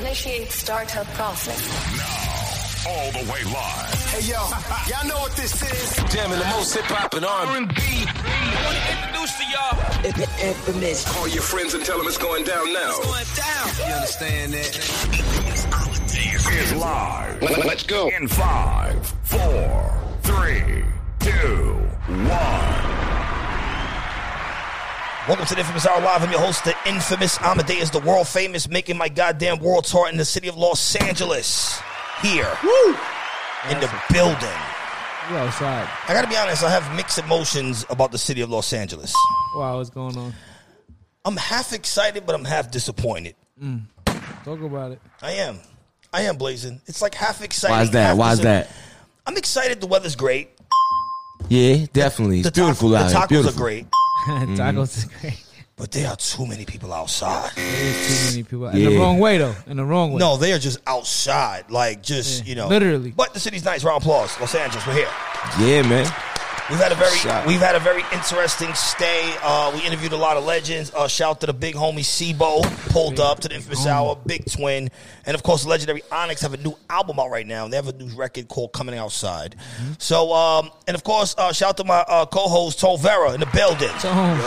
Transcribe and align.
Initiate 0.00 0.50
startup 0.50 1.06
process. 1.08 1.60
Now, 1.94 2.90
all 2.90 3.12
the 3.12 3.30
way 3.30 3.44
live. 3.44 3.92
Hey 4.08 4.30
yo, 4.30 4.40
y'all 4.88 5.06
know 5.06 5.18
what 5.20 5.36
this 5.36 5.62
is. 5.62 5.94
Jamming 6.10 6.38
the 6.38 6.46
most 6.46 6.74
hip 6.74 6.86
hop 6.86 7.12
and 7.12 7.26
R&B. 7.26 7.44
I 7.46 7.60
want 8.64 8.76
to 8.80 8.84
introduce 8.96 9.36
to 9.36 9.44
y'all. 9.52 10.48
Infamous. 10.48 11.04
Call 11.12 11.28
your 11.28 11.42
friends 11.42 11.74
and 11.74 11.84
tell 11.84 11.98
them 11.98 12.06
it's 12.06 12.16
going 12.16 12.44
down 12.44 12.72
now. 12.72 12.88
It's 12.88 13.04
going 13.04 13.26
down. 13.36 13.88
You 13.88 13.94
understand 13.94 14.54
that? 14.54 14.70
Is 16.50 16.74
live. 16.74 17.42
Let's 17.42 17.82
go. 17.82 18.08
In 18.08 18.26
five, 18.26 19.06
four, 19.24 20.16
three, 20.22 20.82
two, 21.20 21.74
one. 22.08 22.99
Welcome 25.28 25.46
to 25.46 25.54
the 25.54 25.60
Inphamus 25.62 25.86
Hour 25.86 26.00
Live. 26.00 26.22
I'm 26.22 26.30
your 26.30 26.40
host, 26.40 26.64
the 26.64 26.70
Inphamus 26.84 27.36
Amadeuz, 27.38 27.92
the 27.92 28.00
world 28.00 28.26
famous, 28.26 28.68
making 28.68 28.96
my 28.96 29.08
goddamn 29.08 29.58
world 29.60 29.84
tour 29.84 30.08
in 30.08 30.16
the 30.16 30.24
city 30.24 30.48
of 30.48 30.56
Los 30.56 30.96
Angeles. 30.96 31.78
Here. 32.22 32.48
In 33.70 33.78
the 33.80 33.90
building. 34.12 34.58
You 35.30 35.36
outside. 35.36 35.88
I 36.08 36.14
gotta 36.14 36.26
be 36.28 36.36
honest, 36.36 36.64
I 36.64 36.70
have 36.70 36.94
mixed 36.96 37.18
emotions 37.18 37.84
about 37.90 38.10
the 38.12 38.18
city 38.18 38.40
of 38.40 38.50
Los 38.50 38.72
Angeles. 38.72 39.14
Wow, 39.54 39.76
what's 39.76 39.90
going 39.90 40.16
on? 40.16 40.32
I'm 41.24 41.36
half 41.36 41.72
excited, 41.72 42.24
but 42.26 42.34
I'm 42.34 42.44
half 42.44 42.70
disappointed. 42.70 43.36
Mm. 43.62 43.82
Talk 44.44 44.60
about 44.62 44.92
it. 44.92 45.00
I 45.22 45.32
am. 45.32 45.58
I 46.12 46.22
am 46.22 46.36
blazing. 46.38 46.80
It's 46.86 47.02
like 47.02 47.14
half 47.14 47.44
excited. 47.44 47.72
Why 47.74 47.82
is 47.82 47.90
that? 47.92 48.16
Why 48.16 48.32
is 48.32 48.40
that? 48.40 48.70
I'm 49.26 49.36
excited. 49.36 49.80
The 49.80 49.86
weather's 49.86 50.16
great. 50.16 50.50
Yeah, 51.48 51.86
definitely. 51.92 52.40
It's 52.40 52.48
The, 52.48 52.50
taco- 52.50 52.64
beautiful 52.66 52.88
the 52.90 52.96
out 52.96 53.10
here. 53.10 53.20
tacos 53.20 53.28
Beautiful. 53.28 53.50
are 53.60 53.64
great, 53.64 53.86
Mm-hmm. 54.26 54.54
Tacos 54.60 54.98
is 54.98 55.04
great. 55.20 55.44
but 55.76 55.90
there 55.92 56.08
are 56.08 56.16
too 56.16 56.46
many 56.46 56.64
people 56.64 56.92
outside. 56.92 57.50
There's 57.56 58.28
too 58.28 58.30
many 58.32 58.42
people. 58.42 58.66
In 58.68 58.84
the 58.84 58.98
wrong 58.98 59.18
way, 59.18 59.38
though. 59.38 59.54
In 59.66 59.76
the 59.76 59.84
wrong 59.84 60.12
way. 60.12 60.18
No, 60.18 60.36
they 60.36 60.52
are 60.52 60.58
just 60.58 60.78
outside, 60.86 61.70
like 61.70 62.02
just 62.02 62.42
Yeah, 62.44 62.48
you 62.48 62.54
know, 62.56 62.68
literally. 62.68 63.12
But 63.16 63.34
the 63.34 63.40
city's 63.40 63.64
nice. 63.64 63.84
Round 63.84 64.02
applause, 64.02 64.38
Los 64.40 64.54
Angeles. 64.54 64.86
We're 64.86 64.94
here. 64.94 65.08
Yeah, 65.58 65.82
man. 65.82 66.12
We've 66.70 66.78
had 66.78 66.92
a 66.92 66.94
very 66.94 67.16
Shout. 67.16 67.46
we've 67.48 67.60
had 67.60 67.74
a 67.74 67.80
very 67.80 68.04
interesting 68.12 68.72
stay. 68.74 69.34
Uh, 69.42 69.72
we 69.74 69.84
interviewed 69.84 70.12
a 70.12 70.16
lot 70.16 70.36
of 70.36 70.44
legends. 70.44 70.92
Uh, 70.94 71.08
shout 71.08 71.40
to 71.40 71.46
the 71.46 71.52
big 71.52 71.74
homie 71.74 71.98
Sibo 72.00 72.62
pulled 72.90 73.18
up 73.18 73.40
to 73.40 73.48
the 73.48 73.56
Inphamus 73.56 73.86
Hour, 73.86 74.16
Big 74.24 74.48
Twin, 74.50 74.88
and 75.26 75.34
of 75.34 75.42
course, 75.42 75.66
legendary 75.66 76.02
Onyx 76.12 76.42
have 76.42 76.54
a 76.54 76.58
new 76.58 76.76
album 76.88 77.18
out 77.18 77.30
right 77.30 77.46
now. 77.46 77.66
They 77.66 77.74
have 77.76 77.88
a 77.88 77.92
new 77.92 78.14
record 78.16 78.46
called 78.46 78.72
Coming 78.72 78.96
Outside. 78.96 79.56
Mm-hmm. 79.56 79.92
So, 79.98 80.32
um, 80.32 80.70
and 80.86 80.94
of 80.94 81.02
course, 81.02 81.34
uh, 81.36 81.52
shout 81.52 81.76
to 81.78 81.84
my 81.84 82.04
uh, 82.06 82.26
co-host 82.26 82.78
Tone 82.78 82.98
Viera 82.98 83.34
in 83.34 83.40
the 83.40 83.46
building. 83.46 83.90
So, 83.98 84.12
home. 84.12 84.38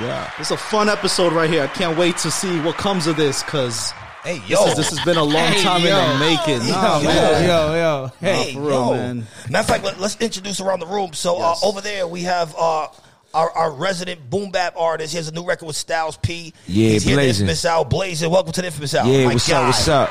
Yo, 0.00 0.26
it's 0.38 0.52
a 0.52 0.56
fun 0.56 0.88
episode 0.88 1.32
right 1.32 1.50
here. 1.50 1.64
I 1.64 1.66
can't 1.68 1.98
wait 1.98 2.18
to 2.18 2.30
see 2.30 2.60
what 2.60 2.76
comes 2.76 3.08
of 3.08 3.16
this 3.16 3.42
because 3.42 3.92
Hey, 4.24 4.38
this, 4.40 4.50
yo, 4.50 4.66
is- 4.66 4.76
this 4.76 4.90
has 4.90 5.00
been 5.04 5.16
a 5.16 5.22
long 5.22 5.52
Hey, 5.52 5.62
time 5.62 5.82
yo. 5.82 5.98
in 5.98 6.18
the 6.18 6.24
making. 6.24 6.66
Yo, 6.68 6.72
Nah, 6.74 6.98
yo, 6.98 7.04
man. 7.08 7.44
yo, 7.44 7.74
yo. 7.74 8.12
Hey, 8.20 8.34
Hey, 8.44 8.52
for 8.54 8.60
real, 8.60 8.70
yo. 8.70 8.94
man. 8.94 9.26
Matter 9.48 9.60
of 9.60 9.66
fact, 9.66 9.84
let, 9.84 10.00
us 10.00 10.16
introduce 10.20 10.60
around 10.60 10.80
the 10.80 10.86
room. 10.86 11.12
So 11.14 11.38
Yes. 11.38 11.62
uh, 11.62 11.66
over 11.66 11.80
there 11.80 12.06
we 12.06 12.22
have 12.24 12.54
uh, 12.58 12.88
our, 13.32 13.50
our 13.52 13.70
resident 13.70 14.28
boom 14.28 14.50
bap 14.50 14.74
artist. 14.76 15.12
He 15.12 15.16
has 15.18 15.28
a 15.28 15.32
new 15.32 15.44
record 15.44 15.66
with 15.66 15.76
Styles 15.76 16.16
P. 16.16 16.52
Yeah, 16.66 16.90
He's 16.90 17.04
here 17.04 17.12
at 17.12 17.22
the 17.22 17.44
blazing. 17.44 17.88
Blazing. 17.88 18.30
Welcome 18.30 18.52
to 18.52 18.62
the 18.62 18.68
Inphamus 18.68 18.98
Hour. 18.98 19.06
Yeah, 19.06 19.26
My 19.26 19.32
what's 19.34 19.48
guy. 19.48 19.60
up? 19.60 19.66
What's 19.66 19.88
up? 19.88 20.10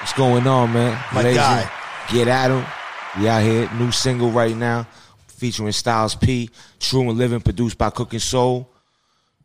What's 0.00 0.12
going 0.12 0.46
on, 0.46 0.72
man? 0.72 0.92
My 1.12 1.22
Blazing. 1.22 1.34
guy. 1.40 1.70
Get 2.12 2.28
at 2.28 2.50
him. 2.50 2.64
We 3.20 3.28
out 3.28 3.42
here. 3.42 3.68
New 3.74 3.90
single 3.90 4.30
right 4.30 4.56
now 4.56 4.86
featuring 5.26 5.72
Styles 5.72 6.14
P. 6.14 6.48
True 6.78 7.08
and 7.08 7.18
Living, 7.18 7.40
produced 7.40 7.76
by 7.76 7.90
Cookin 7.90 8.20
Soul. 8.20 8.70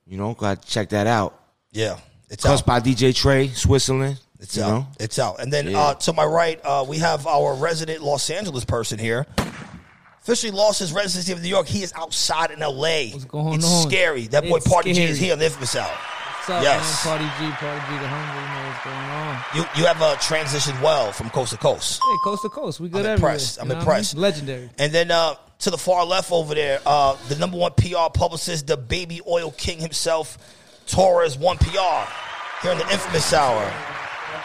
You 0.07 0.17
know, 0.17 0.33
got 0.33 0.61
to 0.61 0.67
check 0.67 0.89
that 0.89 1.07
out. 1.07 1.39
Yeah, 1.71 1.97
it's 2.33 2.43
Cussed 2.43 2.63
out. 2.63 2.67
by 2.67 2.79
DJ 2.81 3.15
Trey, 3.15 3.47
Switzerland. 3.49 4.19
It's 4.39 4.57
out. 4.57 4.67
know? 4.69 4.87
It's 4.99 5.19
out. 5.19 5.39
And 5.39 5.53
then 5.53 5.69
Yeah. 5.69 5.79
uh, 5.79 5.93
to 5.95 6.11
my 6.13 6.25
right, 6.25 6.59
uh, 6.65 6.83
we 6.87 6.97
have 6.97 7.25
our 7.27 7.53
resident 7.55 8.03
Los 8.03 8.29
Angeles 8.29 8.65
person 8.65 8.99
here. 8.99 9.25
Officially 10.23 10.51
lost 10.51 10.79
his 10.79 10.93
residency 10.93 11.31
of 11.33 11.41
New 11.41 11.49
York. 11.49 11.67
He 11.67 11.83
is 11.83 11.91
outside 11.95 12.51
in 12.51 12.61
L.A. 12.61 13.11
What's 13.11 13.25
going 13.25 13.55
it's 13.55 13.65
on? 13.65 13.89
scary. 13.89 14.27
That 14.27 14.47
boy 14.47 14.57
It's 14.57 14.67
Party 14.67 14.93
G 14.93 15.03
is 15.03 15.17
here 15.17 15.33
on 15.33 15.39
the 15.39 15.45
Inphamus 15.45 15.75
Hour. 15.75 15.89
What's 15.89 16.49
up, 16.49 16.63
Yes. 16.63 17.05
man? 17.05 17.17
Party 17.19 17.45
G, 17.45 17.51
Party 17.51 17.81
G, 17.89 17.99
the 17.99 18.07
hungry. 18.07 18.41
You 18.41 18.47
know 18.47 18.67
what's 18.69 18.83
going 18.83 18.95
on. 18.95 19.43
You 19.53 19.81
you 19.81 19.85
have 19.85 20.01
uh, 20.01 20.15
transitioned 20.15 20.81
well 20.81 21.11
from 21.11 21.29
coast 21.29 21.51
to 21.51 21.57
coast. 21.57 22.01
Hey, 22.01 22.15
coast 22.23 22.41
to 22.43 22.49
coast. 22.49 22.79
We 22.79 22.87
good 22.89 23.05
I'm 23.05 23.11
everywhere. 23.13 23.31
impressed. 23.33 23.59
I'm 23.59 23.65
You 23.67 23.69
know 23.69 23.75
what 23.75 23.81
I 23.81 23.85
mean? 23.85 23.89
impressed. 23.95 24.17
Legendary. 24.17 24.69
And 24.77 24.91
then 24.93 25.11
uh, 25.11 25.35
to 25.59 25.69
the 25.69 25.77
far 25.77 26.05
left 26.05 26.31
over 26.31 26.55
there, 26.55 26.79
uh, 26.85 27.15
the 27.27 27.35
number 27.35 27.57
one 27.57 27.71
PR 27.73 28.09
publicist, 28.13 28.67
the 28.67 28.77
baby 28.77 29.19
oil 29.27 29.51
king 29.51 29.79
himself, 29.79 30.37
Torres 30.87 31.37
One 31.37 31.57
PR, 31.57 32.07
here 32.61 32.71
in 32.71 32.77
the 32.77 32.85
Inphamus 32.85 33.33
Hour. 33.33 33.71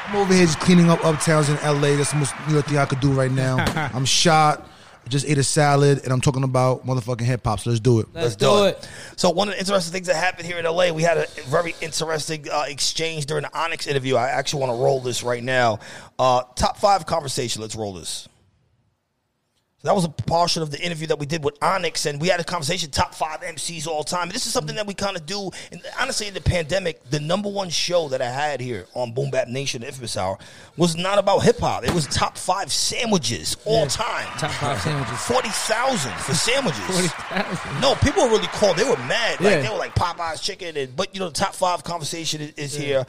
I'm 0.06 0.16
over 0.16 0.32
here 0.32 0.46
just 0.46 0.60
cleaning 0.60 0.88
up 0.88 1.00
uptowns 1.00 1.50
in 1.50 1.56
LA. 1.62 1.96
That's 1.96 2.12
the 2.12 2.16
most 2.16 2.34
New 2.46 2.54
York 2.54 2.66
thing 2.66 2.78
I 2.78 2.86
could 2.86 3.00
do 3.00 3.12
right 3.12 3.30
now. 3.30 3.58
I'm 3.94 4.04
shot. 4.06 4.66
I 5.04 5.08
just 5.10 5.26
ate 5.26 5.38
a 5.38 5.42
salad, 5.42 6.00
and 6.04 6.12
I'm 6.12 6.20
talking 6.20 6.44
about 6.44 6.86
motherfucking 6.86 7.22
hip 7.22 7.44
hop. 7.44 7.60
So 7.60 7.70
let's 7.70 7.80
do 7.80 8.00
it. 8.00 8.06
Let's, 8.14 8.36
do 8.36 8.64
it. 8.64 8.88
So 9.16 9.30
one 9.30 9.48
of 9.48 9.54
the 9.54 9.60
interesting 9.60 9.92
things 9.92 10.06
that 10.06 10.16
happened 10.16 10.46
here 10.46 10.58
in 10.58 10.64
LA, 10.64 10.92
we 10.92 11.02
had 11.02 11.18
a 11.18 11.26
very 11.46 11.74
interesting 11.80 12.46
uh, 12.50 12.64
exchange 12.68 13.26
during 13.26 13.42
the 13.42 13.58
Onyx 13.58 13.86
interview. 13.86 14.16
I 14.16 14.28
actually 14.28 14.60
want 14.60 14.78
to 14.78 14.82
roll 14.82 15.00
this 15.00 15.22
right 15.22 15.42
now. 15.42 15.80
Uh, 16.18 16.42
top 16.56 16.78
five 16.78 17.06
conversation. 17.06 17.62
Let's 17.62 17.76
roll 17.76 17.92
this. 17.92 18.28
So 19.80 19.86
that 19.86 19.94
was 19.94 20.04
a 20.04 20.08
portion 20.08 20.60
of 20.64 20.72
the 20.72 20.80
interview 20.84 21.06
that 21.06 21.20
we 21.20 21.26
did 21.26 21.44
with 21.44 21.56
Onyx, 21.62 22.06
and 22.06 22.20
we 22.20 22.26
had 22.26 22.40
a 22.40 22.44
conversation 22.44 22.90
top 22.90 23.14
five 23.14 23.42
MCs 23.42 23.86
all 23.86 24.02
time. 24.02 24.28
This 24.28 24.44
is 24.44 24.52
something 24.52 24.74
that 24.74 24.88
we 24.88 24.92
kind 24.92 25.16
of 25.16 25.24
do. 25.24 25.52
And 25.70 25.80
honestly, 26.00 26.26
in 26.26 26.34
the 26.34 26.40
pandemic, 26.40 27.08
the 27.10 27.20
number 27.20 27.48
one 27.48 27.68
show 27.70 28.08
that 28.08 28.20
I 28.20 28.28
had 28.28 28.60
here 28.60 28.86
on 28.94 29.12
Boom 29.12 29.30
Bap 29.30 29.46
Nation, 29.46 29.82
the 29.82 29.86
Inphamus 29.86 30.16
Hour, 30.16 30.36
was 30.76 30.96
not 30.96 31.18
about 31.20 31.44
hip 31.44 31.60
hop. 31.60 31.84
It 31.84 31.94
was 31.94 32.08
top 32.08 32.36
five 32.36 32.72
sandwiches 32.72 33.56
all 33.64 33.82
Yeah. 33.82 33.86
time. 33.86 34.26
Top 34.38 34.50
five 34.50 34.80
sandwiches. 34.80 35.20
Forty 35.20 35.48
thousand 35.50 36.14
for 36.14 36.34
sandwiches. 36.34 36.84
40,000. 36.84 37.80
No, 37.80 37.94
people 37.94 38.24
were 38.24 38.30
really 38.30 38.48
cold. 38.48 38.76
They 38.78 38.82
were 38.82 38.96
mad. 38.96 39.40
Like 39.40 39.52
Yeah. 39.52 39.60
they 39.60 39.68
were 39.68 39.76
like 39.78 39.94
Popeye's 39.94 40.40
chicken. 40.40 40.76
And, 40.76 40.96
but 40.96 41.14
you 41.14 41.20
know, 41.20 41.28
the 41.28 41.34
top 41.34 41.54
five 41.54 41.84
conversation 41.84 42.40
is, 42.40 42.50
is 42.54 42.74
here. 42.74 43.06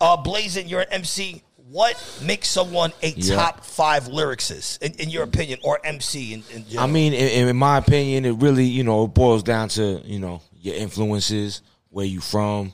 Uh, 0.00 0.16
Blazing, 0.16 0.68
you're 0.68 0.82
an 0.82 0.88
MC. 0.92 1.42
What 1.72 1.96
makes 2.22 2.48
someone 2.48 2.92
a 3.02 3.08
Yeah. 3.16 3.34
top 3.36 3.64
five 3.64 4.04
lyricist, 4.04 4.82
in, 4.82 4.92
in 5.00 5.08
your 5.10 5.22
opinion, 5.24 5.58
or 5.64 5.80
MC? 5.84 6.34
In, 6.34 6.44
in 6.52 6.78
I 6.78 6.86
mean, 6.86 7.14
in, 7.14 7.48
in 7.48 7.56
my 7.56 7.78
opinion, 7.78 8.24
it 8.26 8.32
really, 8.32 8.66
you 8.66 8.84
know, 8.84 9.04
it 9.04 9.14
boils 9.14 9.42
down 9.42 9.68
to, 9.70 10.00
you 10.04 10.18
know, 10.18 10.42
your 10.60 10.74
influences, 10.74 11.62
where 11.88 12.04
you 12.06 12.20
from, 12.20 12.72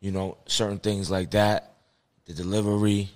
you 0.00 0.10
know, 0.12 0.36
certain 0.46 0.78
things 0.78 1.10
like 1.10 1.30
that, 1.32 1.72
the 2.26 2.34
delivery, 2.34 3.08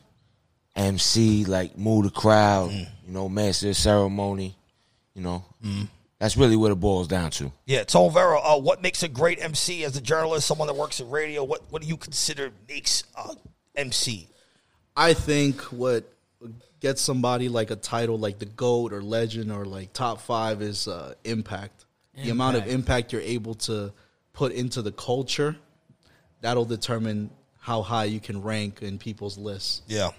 MC, 0.76 1.44
like 1.44 1.76
move 1.76 2.04
the 2.04 2.10
crowd, 2.10 2.70
Mm. 2.70 2.88
you 3.06 3.12
know, 3.12 3.28
master 3.28 3.74
ceremony, 3.74 4.56
you 5.14 5.22
know. 5.22 5.44
That's 6.18 6.36
really 6.36 6.56
what 6.56 6.70
it 6.70 6.74
boils 6.76 7.08
down 7.08 7.30
to. 7.32 7.50
yeah, 7.66 7.82
Tone 7.84 8.10
Viera, 8.12 8.40
uh, 8.44 8.58
what 8.58 8.82
makes 8.82 9.02
a 9.02 9.08
great 9.08 9.40
MC 9.42 9.84
as 9.84 9.96
a 9.96 10.00
journalist, 10.02 10.46
someone 10.46 10.68
that 10.68 10.76
works 10.76 11.00
in 11.00 11.08
radio? 11.10 11.42
What 11.44 11.62
what 11.70 11.82
do 11.82 11.88
you 11.88 11.96
consider 11.96 12.52
makes 12.68 13.04
uh, 13.16 13.34
MC? 13.74 14.28
I 15.00 15.14
think 15.14 15.62
what 15.72 16.04
gets 16.80 17.00
somebody 17.00 17.48
like 17.48 17.70
a 17.70 17.76
title 17.76 18.18
like 18.18 18.38
the 18.38 18.44
GOAT 18.44 18.92
or 18.92 19.02
legend 19.02 19.50
or 19.50 19.64
like 19.64 19.94
top 19.94 20.20
five 20.20 20.60
is 20.60 20.88
uh, 20.88 21.14
impact. 21.24 21.86
The 22.22 22.28
amount 22.28 22.56
of 22.56 22.64
Impact. 22.64 22.74
impact 22.74 23.12
you're 23.14 23.22
able 23.22 23.54
to 23.54 23.94
put 24.34 24.52
into 24.52 24.82
the 24.82 24.92
culture, 24.92 25.56
that'll 26.42 26.66
determine 26.66 27.30
how 27.60 27.80
high 27.80 28.04
you 28.04 28.20
can 28.20 28.42
rank 28.42 28.82
in 28.82 28.98
people's 28.98 29.38
lists. 29.38 29.80
Yeah. 29.86 30.10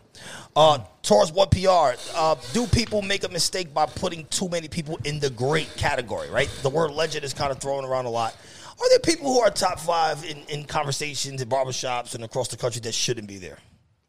Uh, 0.56 0.80
Torres 1.04 1.32
One 1.32 1.50
PR, 1.50 1.94
uh, 2.16 2.36
do 2.52 2.66
people 2.66 3.04
make 3.04 3.24
a 3.24 3.30
mistake 3.30 3.72
by 3.76 3.86
putting 3.86 4.26
too 4.32 4.50
many 4.50 4.68
people 4.68 4.98
in 5.06 5.20
the 5.20 5.30
great 5.30 5.76
category, 5.78 6.32
right? 6.32 6.50
The 6.64 6.70
word 6.72 6.90
legend 6.90 7.24
is 7.24 7.36
kind 7.36 7.52
of 7.52 7.60
thrown 7.60 7.86
around 7.86 8.06
a 8.06 8.10
lot. 8.10 8.36
Are 8.80 8.90
there 8.90 9.00
people 9.00 9.32
who 9.32 9.42
are 9.42 9.52
top 9.52 9.80
five 9.80 10.26
in, 10.26 10.40
in 10.50 10.66
conversations 10.66 11.40
in 11.40 11.48
barbershops 11.50 12.16
and 12.16 12.24
across 12.24 12.48
the 12.48 12.58
country 12.58 12.82
that 12.82 12.96
shouldn't 12.96 13.28
be 13.28 13.38
there? 13.38 13.60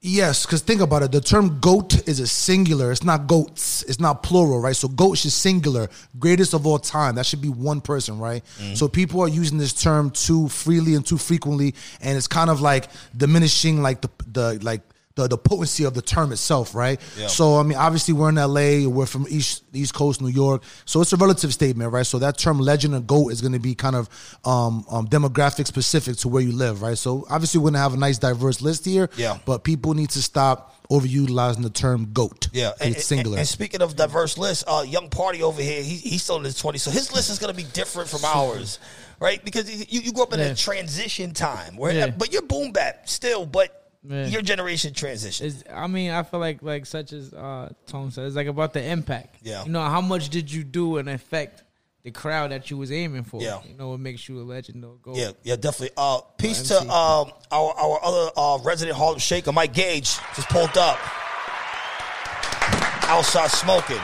Yes, 0.05 0.45
because 0.45 0.63
think 0.63 0.81
about 0.81 1.05
it. 1.05 1.13
The 1.13 1.21
term 1.21 1.61
goat 1.61 2.09
is 2.09 2.19
a 2.19 2.27
singular. 2.27 2.91
It's 2.91 3.04
not 3.04 3.28
goats. 3.28 3.84
It's 3.84 4.01
not 4.01 4.25
plural, 4.25 4.59
right? 4.59 4.75
So 4.75 4.89
goat 4.89 5.25
is 5.25 5.33
singular, 5.33 5.89
greatest 6.19 6.54
of 6.54 6.66
all 6.66 6.81
time. 6.81 7.15
That 7.15 7.25
should 7.25 7.41
be 7.41 7.49
one 7.49 7.81
person, 7.81 8.19
right? 8.19 8.43
Mm. 8.59 8.77
So 8.77 8.89
people 8.89 9.21
are 9.21 9.28
using 9.28 9.59
this 9.59 9.72
term 9.72 10.10
too 10.10 10.49
freely 10.49 10.97
and 10.97 11.07
too 11.07 11.19
frequently, 11.19 11.77
and 12.01 12.19
it's 12.19 12.27
kind 12.27 12.51
of 12.51 12.60
like 12.60 12.89
diminishing, 13.16 13.81
like 13.81 14.01
the 14.01 14.10
the 14.33 14.59
like 14.63 14.81
the, 15.14 15.28
the 15.28 15.36
potency 15.38 15.84
of 15.84 15.94
the 15.94 16.03
term 16.03 16.32
itself, 16.32 16.74
right? 16.74 17.00
Yeah. 17.18 17.26
So 17.26 17.59
I 17.59 17.62
mean, 17.62 17.76
obviously 17.78 18.14
we're 18.14 18.30
in 18.30 18.36
LA, 18.36 18.88
we're 18.88 19.06
from 19.06 19.26
East 19.28 19.64
East 19.72 19.94
Coast, 19.94 20.20
New 20.22 20.28
York, 20.28 20.62
so 20.84 21.00
it's 21.00 21.12
a 21.12 21.16
relative 21.16 21.53
statement, 21.53 21.92
right? 21.92 22.06
So 22.06 22.18
that 22.20 22.38
term 22.38 22.59
legend 22.59 22.94
and 22.94 23.06
goat 23.06 23.30
is 23.30 23.41
going 23.41 23.53
to 23.53 23.59
be 23.59 23.74
kind 23.74 23.97
of 23.97 24.09
um, 24.44 24.84
um, 24.91 25.06
demographic 25.09 25.66
specific 25.66 26.16
to 26.18 26.28
where 26.28 26.42
you 26.42 26.53
live, 26.53 26.82
right? 26.82 26.97
So 26.97 27.26
obviously 27.30 27.59
we're 27.60 27.64
going 27.70 27.74
to 27.74 27.80
have 27.80 27.94
a 27.94 27.98
nice 27.98 28.18
diverse 28.18 28.60
list 28.62 28.84
here, 28.84 29.09
Yeah. 29.16 29.38
But 29.44 29.64
people 29.64 29.94
need 29.94 30.10
to 30.10 30.22
stop 30.22 30.74
overutilizing 30.91 31.62
the 31.62 31.70
term 31.70 32.12
goat. 32.12 32.48
Yeah, 32.53 32.72
it's 32.80 33.04
singular. 33.06 33.36
And, 33.36 33.41
and 33.41 33.48
speaking 33.48 33.80
of 33.82 33.97
diverse 33.97 34.36
lists, 34.36 34.64
uh, 34.66 34.84
Young 34.86 35.09
Party 35.09 35.42
over 35.42 35.62
here, 35.62 35.82
he, 35.82 35.97
he's 35.97 36.22
still 36.22 36.36
in 36.36 36.44
his 36.44 36.60
20s, 36.60 36.80
so 36.80 36.91
his 36.91 37.12
list 37.12 37.30
is 37.30 37.38
going 37.38 37.54
to 37.54 37.56
be 37.56 37.66
different 37.72 38.10
from 38.10 38.24
ours, 38.24 38.78
right? 39.18 39.42
Because 39.44 39.70
you, 39.91 40.00
you 40.00 40.12
grew 40.12 40.22
up 40.24 40.32
in 40.34 40.41
Yeah. 40.41 40.47
a 40.47 40.54
transition 40.54 41.32
time, 41.32 41.76
where 41.76 41.92
Yeah. 41.92 42.10
but 42.10 42.32
you're 42.32 42.42
boom 42.42 42.72
bap 42.72 43.09
still, 43.09 43.47
but 43.47 43.82
Yeah. 44.04 44.27
your 44.27 44.43
generation 44.43 44.93
transition. 44.95 45.47
It's, 45.47 45.63
I 45.72 45.87
mean, 45.87 46.10
I 46.10 46.22
feel 46.25 46.41
like 46.41 46.63
like 46.63 46.87
such 46.87 47.13
as 47.13 47.33
uh, 47.33 47.72
Tone 47.87 48.10
said, 48.10 48.27
it's 48.27 48.34
like 48.37 48.49
about 48.49 48.72
the 48.72 48.83
impact. 48.83 49.37
Yeah. 49.43 49.65
You 49.65 49.71
know, 49.71 49.83
how 49.83 50.01
much 50.01 50.28
did 50.28 50.51
you 50.51 50.65
do 50.65 50.97
and 50.99 51.09
affect 51.09 51.63
the 52.03 52.10
crowd 52.10 52.51
that 52.51 52.69
you 52.69 52.77
was 52.77 52.91
aiming 52.91 53.22
for? 53.22 53.41
Yeah. 53.41 53.60
You 53.65 53.75
know, 53.77 53.91
what 53.91 54.01
makes 54.01 54.28
you 54.28 54.41
a 54.41 54.43
legend 54.43 54.84
or 54.84 54.97
go. 55.01 55.15
Yeah, 55.15 55.31
yeah, 55.45 55.54
definitely. 55.54 55.95
Uh, 55.97 56.21
peace 56.37 56.63
to 56.69 56.81
um, 56.81 57.31
our 57.53 57.72
our 57.78 58.01
other 58.04 58.31
uh, 58.37 58.59
resident 58.65 58.97
Harlem 58.99 59.21
Shaker, 59.21 59.53
Mike 59.53 59.72
Gage, 59.72 60.19
just 60.34 60.48
pulled 60.48 60.77
up. 60.77 60.98
Outside 63.05 63.51
smoking. 63.51 64.01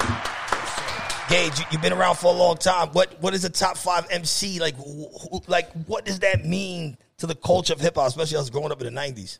Gage, 1.28 1.58
you, 1.58 1.64
you've 1.72 1.82
been 1.82 1.92
around 1.92 2.16
for 2.16 2.32
a 2.32 2.36
long 2.36 2.56
time. 2.56 2.88
What 2.90 3.20
what 3.20 3.34
is 3.34 3.44
a 3.44 3.50
top 3.50 3.76
five 3.76 4.06
MC 4.10 4.60
like? 4.60 4.76
Who- 4.76 5.42
like, 5.46 5.70
what 5.86 6.04
does 6.04 6.20
that 6.20 6.44
mean 6.44 6.96
to 7.18 7.26
the 7.26 7.34
culture 7.34 7.72
of 7.72 7.80
hip 7.80 7.96
hop, 7.96 8.08
especially 8.08 8.36
us 8.36 8.48
growing 8.50 8.70
up 8.70 8.80
in 8.80 8.84
the 8.84 8.90
nineties? 8.90 9.38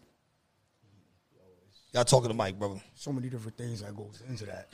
Y'all 1.94 2.05
talking 2.05 2.29
to 2.29 2.35
Mike, 2.35 2.58
brother. 2.58 2.81
so 2.94 3.12
many 3.12 3.29
different 3.29 3.56
things 3.56 3.81
that 3.82 3.96
goes 3.96 4.23
into 4.29 4.44
that. 4.44 4.69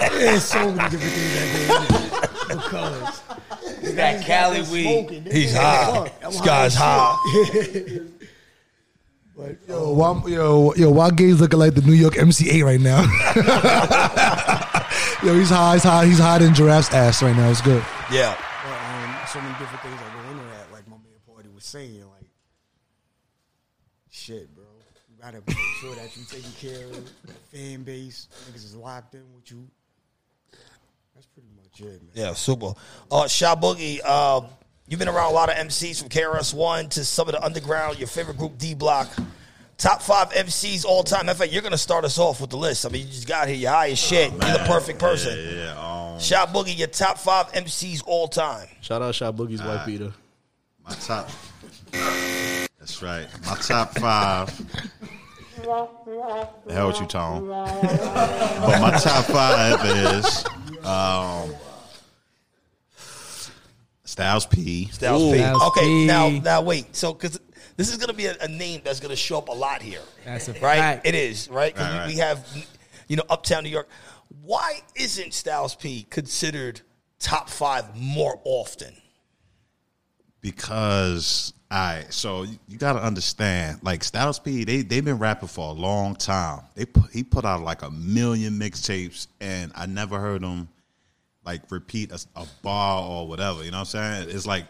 There's 0.12 0.44
so 0.44 0.70
many 0.72 0.88
different 0.90 1.12
things 1.12 1.34
that 1.34 2.68
go 2.70 2.86
into 2.86 3.04
it. 3.04 3.20
Because 3.80 3.94
That 3.96 4.24
Cali 4.24 4.62
weed. 4.70 5.28
He's 5.32 5.54
high. 5.54 6.10
This 6.22 6.40
guy's 6.40 6.74
high. 6.74 7.16
But 9.36 9.56
Yo, 9.68 9.92
why, 9.92 10.20
yo, 10.26 10.74
yo, 10.74 10.90
why 10.90 11.10
Gabe's 11.10 11.40
looking 11.40 11.60
like 11.60 11.74
the 11.74 11.82
New 11.82 11.92
York 11.92 12.14
MCA 12.14 12.64
right 12.64 12.80
now? 12.80 13.02
yo, 15.22 15.34
he's 15.38 15.50
high, 15.50 15.74
he's 15.74 15.84
high, 15.84 16.06
he's 16.06 16.18
high 16.18 16.44
in 16.44 16.52
Giraffe's 16.54 16.92
ass 16.92 17.22
right 17.22 17.36
now. 17.36 17.48
It's 17.48 17.60
good. 17.60 17.84
Yeah, 18.10 18.36
But, 18.64 18.72
um, 18.72 19.16
so 19.28 19.40
many 19.40 19.52
different 19.60 19.80
things 19.82 19.94
that 20.00 20.12
go 20.12 20.18
into 20.32 20.42
that. 20.42 20.72
Like 20.72 20.88
my 20.88 20.96
man 20.96 21.20
Party 21.24 21.48
was 21.54 21.64
saying, 21.64 22.00
like, 22.00 22.26
shit, 24.10 24.52
bro. 24.56 24.64
You 25.08 25.22
gotta 25.22 25.40
make 25.46 25.56
sure 25.80 25.94
that 25.94 26.16
you 26.16 26.24
taking 26.28 26.52
care 26.52 26.84
of 26.86 26.92
the 27.26 27.32
fan 27.56 27.82
base. 27.82 28.28
Niggas 28.50 28.64
is 28.64 28.74
locked 28.76 29.14
in 29.14 29.22
with 29.34 29.50
you. 29.50 29.66
That's 31.14 31.26
pretty 31.26 31.48
much 31.56 31.80
it, 31.80 32.02
man. 32.02 32.10
yeah, 32.14 32.32
super. 32.34 32.74
Uh, 33.10 33.26
Sha 33.28 33.54
Boogie, 33.56 34.00
uh, 34.04 34.40
you've 34.88 34.98
been 34.98 35.08
around 35.08 35.30
a 35.30 35.34
lot 35.34 35.48
of 35.50 35.56
MCs 35.56 36.00
from 36.00 36.08
KRS 36.08 36.54
One 36.54 36.88
to 36.90 37.04
some 37.04 37.28
of 37.28 37.32
the 37.34 37.42
underground. 37.44 37.98
Your 37.98 38.08
favorite 38.08 38.36
group, 38.38 38.58
D 38.58 38.74
Block. 38.74 39.08
Top 39.76 40.02
five 40.02 40.30
MCs 40.30 40.84
all 40.84 41.04
time. 41.04 41.26
Matter 41.26 41.34
of 41.34 41.38
fact, 41.38 41.52
you're 41.52 41.62
gonna 41.62 41.78
start 41.78 42.04
us 42.04 42.18
off 42.18 42.40
with 42.40 42.50
the 42.50 42.56
list. 42.56 42.84
I 42.84 42.88
mean, 42.88 43.06
you 43.06 43.12
just 43.12 43.28
got 43.28 43.46
here. 43.46 43.56
You're 43.56 43.70
high 43.70 43.90
as 43.90 43.98
shit. 43.98 44.30
you're 44.32 44.40
the 44.40 44.64
perfect 44.66 44.98
person. 44.98 45.38
Yeah, 45.38 45.64
yeah. 45.74 46.12
Um, 46.14 46.18
Sha 46.20 46.46
Boogie, 46.46 46.76
your 46.76 46.88
top 46.88 47.16
five 47.18 47.52
MCs 47.52 48.02
all 48.04 48.26
time. 48.26 48.66
Shout 48.80 49.02
out 49.02 49.14
Shot 49.14 49.36
Boogie's 49.36 49.62
wife 49.62 49.86
beater. 49.86 50.12
my 50.84 50.94
top. 50.94 51.28
That's 51.92 53.02
right. 53.02 53.28
My 53.46 53.54
top 53.56 53.96
five. 53.98 54.50
The 55.62 56.72
hell 56.72 56.88
with 56.88 57.00
you, 57.00 57.06
Tom. 57.06 57.48
but 57.48 58.80
my 58.80 58.90
top 58.98 59.24
five 59.26 59.80
is 59.84 60.44
um, 60.84 61.54
Styles 64.04 64.46
P. 64.46 64.86
Styles 64.86 65.22
Ooh. 65.22 65.32
P. 65.32 65.38
Styles 65.38 65.62
Okay, 65.64 65.80
P. 65.82 66.06
now 66.06 66.28
now 66.28 66.62
wait. 66.62 66.94
So 66.96 67.12
because 67.12 67.40
this 67.76 67.90
is 67.90 67.96
gonna 67.98 68.12
be 68.12 68.26
a, 68.26 68.36
a 68.40 68.48
name 68.48 68.80
that's 68.84 69.00
gonna 69.00 69.16
show 69.16 69.38
up 69.38 69.48
a 69.48 69.52
lot 69.52 69.82
here. 69.82 70.00
That's 70.24 70.48
a 70.48 70.52
right. 70.54 70.78
fact. 70.78 71.06
It 71.06 71.14
is 71.14 71.48
right. 71.50 71.74
'Cause 71.74 71.84
Right, 71.84 71.92
we, 71.92 71.98
right. 71.98 72.08
we 72.08 72.16
have 72.16 72.66
you 73.08 73.16
know 73.16 73.24
Uptown 73.28 73.64
New 73.64 73.70
York. 73.70 73.88
Why 74.42 74.80
isn't 74.94 75.34
Styles 75.34 75.74
P 75.74 76.06
considered 76.10 76.80
top 77.18 77.50
five 77.50 77.96
more 77.96 78.40
often? 78.44 78.94
because 80.40 81.52
I 81.70 82.04
so 82.08 82.44
you, 82.44 82.58
you 82.66 82.78
got 82.78 82.94
to 82.94 83.02
understand 83.02 83.80
like 83.82 84.02
Styles 84.02 84.38
P 84.38 84.64
they 84.64 84.82
they've 84.82 85.04
been 85.04 85.18
rapping 85.18 85.48
for 85.48 85.68
a 85.68 85.72
long 85.72 86.16
time. 86.16 86.62
They 86.74 86.86
put, 86.86 87.10
he 87.10 87.22
put 87.22 87.44
out 87.44 87.62
like 87.62 87.82
a 87.82 87.90
million 87.90 88.54
mixtapes 88.54 89.26
and 89.40 89.70
I 89.74 89.86
never 89.86 90.18
heard 90.18 90.42
him 90.42 90.68
like 91.44 91.62
repeat 91.70 92.10
a, 92.10 92.20
a 92.36 92.46
bar 92.62 93.02
or 93.02 93.28
whatever. 93.28 93.64
You 93.64 93.70
know 93.70 93.78
what 93.78 93.94
I'm 93.94 94.24
saying? 94.24 94.30
It's 94.30 94.46
like 94.46 94.64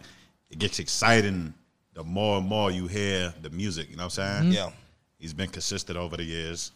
it 0.50 0.58
gets 0.58 0.78
exciting 0.80 1.54
the 1.94 2.04
more 2.04 2.38
and 2.38 2.46
more 2.46 2.70
you 2.70 2.86
hear 2.86 3.32
the 3.42 3.50
music. 3.50 3.90
You 3.90 3.96
know 3.96 4.04
what 4.04 4.18
I'm 4.18 4.42
saying? 4.42 4.42
Mm-hmm. 4.44 4.52
Yeah. 4.52 4.70
He's 5.18 5.34
been 5.34 5.50
consistent 5.50 5.98
over 5.98 6.16
the 6.16 6.24
years, 6.24 6.72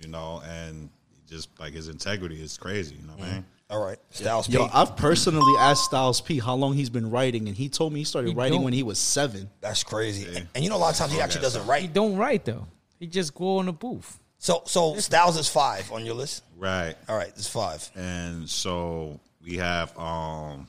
you 0.00 0.08
know, 0.08 0.42
and 0.44 0.90
just 1.28 1.48
like 1.60 1.72
his 1.72 1.88
integrity 1.88 2.42
is 2.42 2.56
crazy. 2.58 2.96
You 2.96 3.06
know 3.06 3.14
what 3.14 3.22
I 3.22 3.26
mm-hmm. 3.26 3.34
mean? 3.36 3.44
All 3.70 3.84
right, 3.84 3.98
Styles 4.10 4.48
P. 4.48 4.54
Yo, 4.54 4.68
I've 4.72 4.96
personally 4.96 5.54
asked 5.58 5.84
Styles 5.84 6.20
P 6.20 6.40
how 6.40 6.54
long 6.56 6.74
he's 6.74 6.90
been 6.90 7.08
writing, 7.08 7.46
and 7.46 7.56
he 7.56 7.68
told 7.68 7.92
me 7.92 8.00
he 8.00 8.04
started 8.04 8.30
He 8.30 8.34
writing 8.34 8.54
don't. 8.58 8.64
when 8.64 8.72
he 8.72 8.82
was 8.82 8.98
seven. 8.98 9.48
That's 9.60 9.84
crazy. 9.84 10.26
And, 10.36 10.48
and 10.56 10.64
you 10.64 10.70
know, 10.70 10.76
a 10.76 10.78
lot 10.78 10.90
of 10.92 10.96
times 10.96 11.12
he 11.12 11.20
actually 11.20 11.42
doesn't 11.42 11.64
write. 11.68 11.82
He 11.82 11.86
write. 11.86 11.94
don't 11.94 12.16
write 12.16 12.44
though. 12.44 12.66
He 12.98 13.06
just 13.06 13.32
go 13.32 13.60
in 13.60 13.66
the 13.66 13.72
booth. 13.72 14.18
So 14.38 14.62
so 14.66 14.96
Styles 14.96 15.38
is 15.38 15.48
five 15.48 15.92
on 15.92 16.04
your 16.04 16.14
list. 16.14 16.42
Right. 16.58 16.96
All 17.08 17.16
right, 17.16 17.28
it's 17.28 17.48
five. 17.48 17.88
and 17.94 18.48
so 18.48 19.20
we 19.42 19.56
have 19.58 19.96
um 19.96 20.66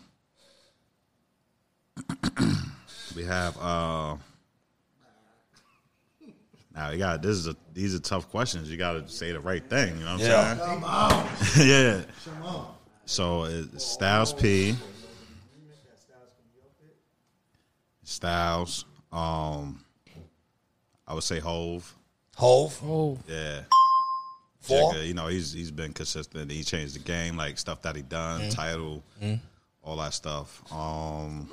we 3.15 3.23
have 3.23 3.57
uh 3.59 4.15
now 6.75 6.91
you 6.91 6.99
got 6.99 7.21
this 7.21 7.35
is 7.35 7.47
a 7.47 7.55
these 7.73 7.95
are 7.95 7.99
tough 7.99 8.29
questions. 8.29 8.69
You 8.69 8.77
got 8.77 8.93
to 8.93 9.07
say 9.11 9.31
the 9.31 9.39
right 9.39 9.67
thing. 9.67 9.97
You 9.97 10.05
know 10.05 10.17
what 10.17 10.23
I'm 10.23 11.43
saying? 11.55 11.67
yeah. 11.67 12.01
So 13.11 13.43
it's 13.43 13.83
Styles 13.83 14.31
P. 14.31 14.73
Styles. 18.05 18.85
Um, 19.11 19.83
I 21.05 21.13
would 21.13 21.23
say 21.23 21.39
Hove. 21.39 21.93
Hove. 22.37 22.79
Oh, 22.85 23.19
Yeah. 23.27 23.63
Four. 24.61 24.93
Jigga, 24.93 25.07
you 25.07 25.13
know, 25.13 25.27
he's 25.27 25.51
he's 25.51 25.71
been 25.71 25.91
consistent. 25.91 26.49
He 26.51 26.63
changed 26.63 26.95
the 26.95 26.99
game, 26.99 27.35
like 27.35 27.57
stuff 27.57 27.81
that 27.81 27.97
he 27.97 28.01
done, 28.01 28.41
Mm. 28.43 28.55
title, 28.55 29.03
all 29.83 29.97
that 29.97 30.13
stuff. 30.13 30.61
Um, 30.71 31.49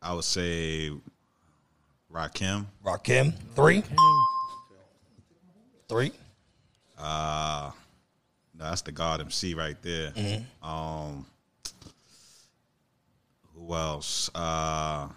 I 0.00 0.14
would 0.14 0.24
say 0.24 0.90
Rakim. 2.10 2.64
Rakim. 2.86 3.34
Three. 3.54 3.82
Three. 5.88 6.12
Uh, 6.96 7.72
no, 8.60 8.66
that's 8.68 8.82
the 8.82 8.92
God 8.92 9.20
MC 9.20 9.54
right 9.54 9.76
there. 9.82 10.10
Mm-hmm. 10.10 10.68
Um, 10.68 11.26
who 13.56 13.74
else? 13.74 14.30
Uh, 14.34 15.08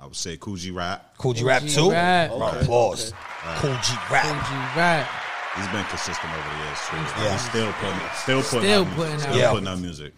I 0.00 0.04
would 0.06 0.16
say 0.16 0.36
Kool 0.36 0.56
G 0.56 0.70
Rap. 0.70 1.16
Kool 1.18 1.32
G 1.34 1.44
Rap 1.44 1.62
too. 1.62 1.68
two. 1.68 1.90
Rap. 1.90 2.30
Round 2.30 2.56
of 2.56 2.62
applause. 2.62 3.12
Kool 3.58 3.70
G 3.82 3.94
Rap. 4.10 4.24
OG 4.26 4.76
rap. 4.76 5.08
He's 5.56 5.66
been 5.68 5.84
consistent 5.86 6.32
over 6.32 6.48
the 6.48 6.64
years. 6.64 6.78
Too. 6.88 6.96
Yeah. 7.22 7.32
He's 7.32 7.40
still 7.48 7.72
putting, 7.72 8.00
still 8.14 8.42
putting, 8.42 8.60
Still 8.60 8.84
out 8.84 8.96
music. 8.96 9.26
out- 9.28 9.32
still 9.34 9.50
putting 9.52 9.68
out 9.68 9.78
music. 9.80 10.12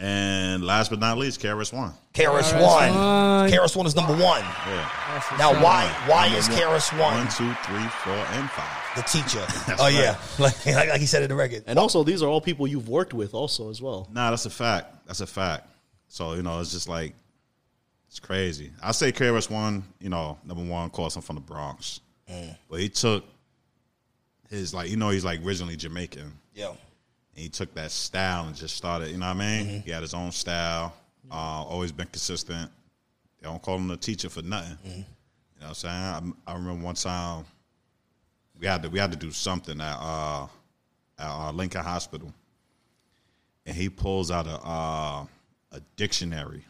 And 0.00 0.64
last 0.64 0.90
but 0.90 1.00
not 1.00 1.18
least, 1.18 1.40
KRS 1.40 1.72
One. 1.72 1.92
KRS 2.14 2.52
KRS 2.52 2.62
One. 2.62 2.94
One. 2.94 3.50
KRS 3.50 3.74
One 3.74 3.86
is 3.86 3.96
number 3.96 4.12
one. 4.12 4.42
Yeah. 4.42 5.22
Now 5.38 5.52
why 5.60 5.86
why 6.06 6.26
Number 6.26 6.38
is 6.38 6.48
one- 6.48 6.58
KRS 6.58 6.92
One 7.00 7.14
One, 7.14 7.28
two, 7.28 7.52
three, 7.64 7.88
four, 8.04 8.12
and 8.12 8.48
five. 8.50 8.94
the 8.94 9.02
teacher? 9.02 9.44
oh 9.80 9.88
yeah, 9.88 10.16
like, 10.38 10.64
like 10.66 10.88
like 10.88 11.00
he 11.00 11.06
said 11.06 11.24
in 11.24 11.28
the 11.28 11.34
record. 11.34 11.64
And 11.66 11.80
also, 11.80 12.04
these 12.04 12.22
are 12.22 12.28
all 12.28 12.40
people 12.40 12.68
you've 12.68 12.88
worked 12.88 13.12
with, 13.12 13.34
also 13.34 13.70
as 13.70 13.82
well. 13.82 14.08
Nah, 14.12 14.30
that's 14.30 14.46
a 14.46 14.50
fact. 14.50 15.04
That's 15.06 15.20
a 15.20 15.26
fact. 15.26 15.68
So 16.06 16.34
you 16.34 16.42
know, 16.42 16.60
it's 16.60 16.70
just 16.70 16.88
like 16.88 17.14
it's 18.06 18.20
crazy. 18.20 18.70
I 18.80 18.92
say 18.92 19.10
KRS 19.10 19.50
One. 19.50 19.82
You 19.98 20.10
know, 20.10 20.38
number 20.44 20.62
one, 20.64 20.88
course, 20.90 21.16
I'm 21.16 21.22
from 21.22 21.34
the 21.36 21.42
Bronx, 21.42 22.00
Mm. 22.30 22.56
but 22.70 22.78
he 22.78 22.88
took 22.88 23.24
his 24.48 24.72
like 24.72 24.90
you 24.90 24.96
know 24.96 25.10
he's 25.10 25.24
like 25.24 25.44
originally 25.44 25.74
Jamaican. 25.74 26.32
Yeah. 26.54 26.70
And 27.38 27.44
he 27.44 27.48
took 27.50 27.72
that 27.74 27.92
style 27.92 28.48
and 28.48 28.56
just 28.56 28.76
started. 28.76 29.10
You 29.10 29.16
know 29.16 29.28
what 29.28 29.36
I 29.36 29.38
mean? 29.38 29.66
Mm-hmm. 29.66 29.78
He 29.82 29.92
had 29.92 30.02
his 30.02 30.12
own 30.12 30.32
style. 30.32 30.92
Uh, 31.30 31.62
always 31.62 31.92
been 31.92 32.08
consistent. 32.08 32.68
They 33.40 33.46
don't 33.46 33.62
call 33.62 33.76
him 33.76 33.86
the 33.86 33.96
teacher 33.96 34.28
for 34.28 34.42
nothing. 34.42 34.76
Mm-hmm. 34.78 34.88
You 34.88 35.60
know 35.60 35.68
what 35.68 35.68
I'm 35.68 35.74
saying? 35.74 36.34
I, 36.46 36.50
I 36.50 36.54
remember 36.54 36.84
one 36.84 36.96
time 36.96 37.44
we 38.58 38.66
had 38.66 38.82
to 38.82 38.88
we 38.88 38.98
had 38.98 39.12
to 39.12 39.16
do 39.16 39.30
something 39.30 39.80
at 39.80 39.98
uh, 40.00 40.48
at 41.16 41.30
uh, 41.30 41.52
Lincoln 41.52 41.84
Hospital, 41.84 42.34
and 43.66 43.76
he 43.76 43.88
pulls 43.88 44.32
out 44.32 44.48
a 44.48 44.58
uh, 44.66 45.24
a 45.70 45.80
dictionary. 45.94 46.64